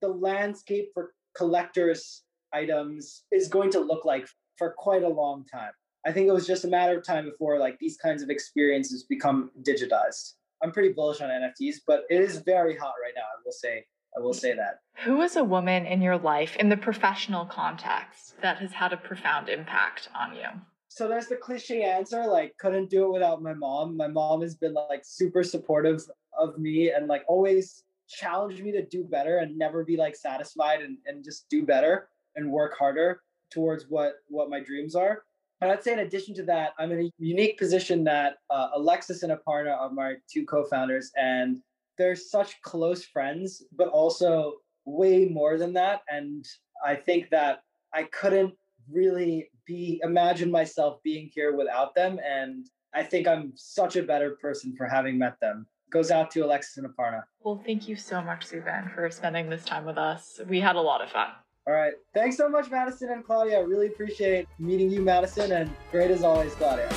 the 0.00 0.08
landscape 0.08 0.90
for 0.94 1.12
collectors 1.36 2.22
items 2.52 3.24
is 3.30 3.48
going 3.48 3.70
to 3.70 3.80
look 3.80 4.04
like 4.04 4.26
for 4.56 4.74
quite 4.76 5.02
a 5.02 5.08
long 5.08 5.44
time. 5.50 5.72
I 6.04 6.12
think 6.12 6.28
it 6.28 6.32
was 6.32 6.46
just 6.46 6.64
a 6.64 6.68
matter 6.68 6.98
of 6.98 7.04
time 7.04 7.24
before 7.24 7.58
like 7.58 7.78
these 7.78 7.96
kinds 7.96 8.22
of 8.22 8.30
experiences 8.30 9.04
become 9.04 9.50
digitized. 9.62 10.34
I'm 10.62 10.72
pretty 10.72 10.92
bullish 10.92 11.20
on 11.20 11.28
NFTs, 11.28 11.76
but 11.86 12.04
it 12.10 12.20
is 12.20 12.38
very 12.38 12.76
hot 12.76 12.94
right 13.02 13.14
now. 13.14 13.22
I 13.22 13.40
will 13.44 13.52
say 13.52 13.84
I 14.16 14.20
will 14.20 14.34
say 14.34 14.54
that. 14.54 14.80
Who 15.04 15.22
is 15.22 15.36
a 15.36 15.44
woman 15.44 15.86
in 15.86 16.02
your 16.02 16.18
life 16.18 16.54
in 16.56 16.68
the 16.68 16.76
professional 16.76 17.46
context 17.46 18.34
that 18.42 18.58
has 18.58 18.72
had 18.72 18.92
a 18.92 18.98
profound 18.98 19.48
impact 19.48 20.08
on 20.14 20.36
you? 20.36 20.48
So 20.94 21.08
there's 21.08 21.26
the 21.26 21.36
cliche 21.36 21.82
answer 21.84 22.26
like 22.26 22.56
couldn't 22.58 22.90
do 22.90 23.06
it 23.06 23.12
without 23.12 23.42
my 23.42 23.54
mom. 23.54 23.96
My 23.96 24.08
mom 24.08 24.42
has 24.42 24.54
been 24.54 24.74
like 24.74 25.02
super 25.04 25.42
supportive 25.42 26.02
of 26.38 26.58
me 26.58 26.90
and 26.90 27.08
like 27.08 27.24
always 27.28 27.84
challenged 28.08 28.62
me 28.62 28.72
to 28.72 28.84
do 28.84 29.02
better 29.02 29.38
and 29.38 29.56
never 29.56 29.84
be 29.84 29.96
like 29.96 30.14
satisfied 30.14 30.82
and, 30.82 30.98
and 31.06 31.24
just 31.24 31.48
do 31.48 31.64
better 31.64 32.08
and 32.36 32.50
work 32.50 32.76
harder 32.78 33.22
towards 33.50 33.86
what 33.88 34.16
what 34.28 34.50
my 34.50 34.60
dreams 34.60 34.94
are. 34.94 35.24
And 35.62 35.70
i'd 35.70 35.82
say 35.82 35.94
in 35.94 36.00
addition 36.00 36.34
to 36.34 36.42
that 36.44 36.72
i'm 36.78 36.92
in 36.92 37.06
a 37.06 37.10
unique 37.18 37.56
position 37.56 38.04
that 38.04 38.38
uh, 38.50 38.68
alexis 38.74 39.22
and 39.22 39.32
aparna 39.32 39.74
are 39.78 39.90
my 39.90 40.14
two 40.30 40.44
co-founders 40.44 41.10
and 41.16 41.58
they're 41.96 42.16
such 42.16 42.60
close 42.62 43.04
friends 43.04 43.62
but 43.76 43.88
also 43.88 44.54
way 44.84 45.24
more 45.24 45.56
than 45.56 45.72
that. 45.74 46.00
And 46.08 46.44
i 46.84 46.94
think 46.96 47.30
that 47.30 47.62
i 47.94 48.02
couldn't 48.04 48.52
really 48.90 49.50
be 49.66 50.00
imagine 50.02 50.50
myself 50.50 51.02
being 51.02 51.30
here 51.32 51.54
without 51.56 51.94
them. 51.94 52.18
And 52.24 52.66
I 52.94 53.02
think 53.02 53.26
I'm 53.28 53.52
such 53.54 53.96
a 53.96 54.02
better 54.02 54.32
person 54.40 54.74
for 54.76 54.86
having 54.86 55.18
met 55.18 55.38
them. 55.40 55.66
Goes 55.90 56.10
out 56.10 56.30
to 56.32 56.40
Alexis 56.40 56.78
and 56.78 56.86
Aparna. 56.86 57.22
Well, 57.40 57.62
thank 57.66 57.86
you 57.86 57.96
so 57.96 58.22
much, 58.22 58.46
Zubin, 58.46 58.90
for 58.94 59.10
spending 59.10 59.50
this 59.50 59.64
time 59.64 59.84
with 59.84 59.98
us. 59.98 60.40
We 60.48 60.58
had 60.58 60.76
a 60.76 60.80
lot 60.80 61.02
of 61.02 61.10
fun. 61.10 61.28
All 61.66 61.74
right. 61.74 61.92
Thanks 62.14 62.36
so 62.36 62.48
much, 62.48 62.70
Madison 62.70 63.10
and 63.10 63.24
Claudia. 63.24 63.58
I 63.58 63.60
really 63.60 63.88
appreciate 63.88 64.48
meeting 64.58 64.90
you, 64.90 65.00
Madison, 65.00 65.52
and 65.52 65.70
great 65.90 66.10
as 66.10 66.24
always, 66.24 66.54
Claudia. 66.54 66.88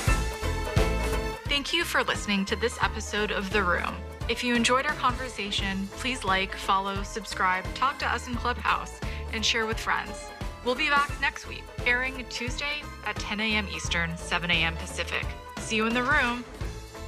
Thank 1.44 1.72
you 1.72 1.84
for 1.84 2.02
listening 2.02 2.44
to 2.46 2.56
this 2.56 2.76
episode 2.82 3.30
of 3.30 3.50
The 3.50 3.62
Room. 3.62 3.94
If 4.28 4.42
you 4.42 4.56
enjoyed 4.56 4.86
our 4.86 4.94
conversation, 4.94 5.86
please 5.92 6.24
like, 6.24 6.56
follow, 6.56 7.04
subscribe, 7.04 7.64
talk 7.74 7.98
to 8.00 8.06
us 8.06 8.26
in 8.26 8.34
Clubhouse, 8.34 8.98
and 9.32 9.44
share 9.44 9.66
with 9.66 9.78
friends. 9.78 10.30
We'll 10.66 10.74
be 10.74 10.88
back 10.88 11.12
next 11.20 11.46
week, 11.46 11.62
airing 11.86 12.26
Tuesday 12.28 12.82
at 13.04 13.14
10 13.20 13.38
a.m. 13.38 13.68
Eastern, 13.72 14.16
7 14.16 14.50
a.m. 14.50 14.74
Pacific. 14.74 15.24
See 15.58 15.76
you 15.76 15.86
in 15.86 15.94
the 15.94 16.02
room. 16.02 16.44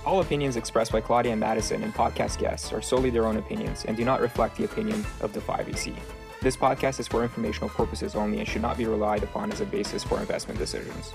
All 0.06 0.20
opinions 0.20 0.54
expressed 0.54 0.92
by 0.92 1.00
Claudia 1.00 1.34
Madison 1.34 1.82
and 1.82 1.92
podcast 1.92 2.38
guests 2.38 2.72
are 2.72 2.80
solely 2.80 3.10
their 3.10 3.26
own 3.26 3.36
opinions 3.36 3.84
and 3.84 3.96
do 3.96 4.04
not 4.04 4.20
reflect 4.20 4.56
the 4.56 4.64
opinion 4.64 5.04
of 5.20 5.32
the 5.32 5.40
5EC. 5.40 5.92
This 6.40 6.56
podcast 6.56 7.00
is 7.00 7.08
for 7.08 7.24
informational 7.24 7.68
purposes 7.70 8.14
only 8.14 8.38
and 8.38 8.46
should 8.46 8.62
not 8.62 8.78
be 8.78 8.86
relied 8.86 9.24
upon 9.24 9.50
as 9.50 9.60
a 9.60 9.66
basis 9.66 10.04
for 10.04 10.20
investment 10.20 10.60
decisions. 10.60 11.12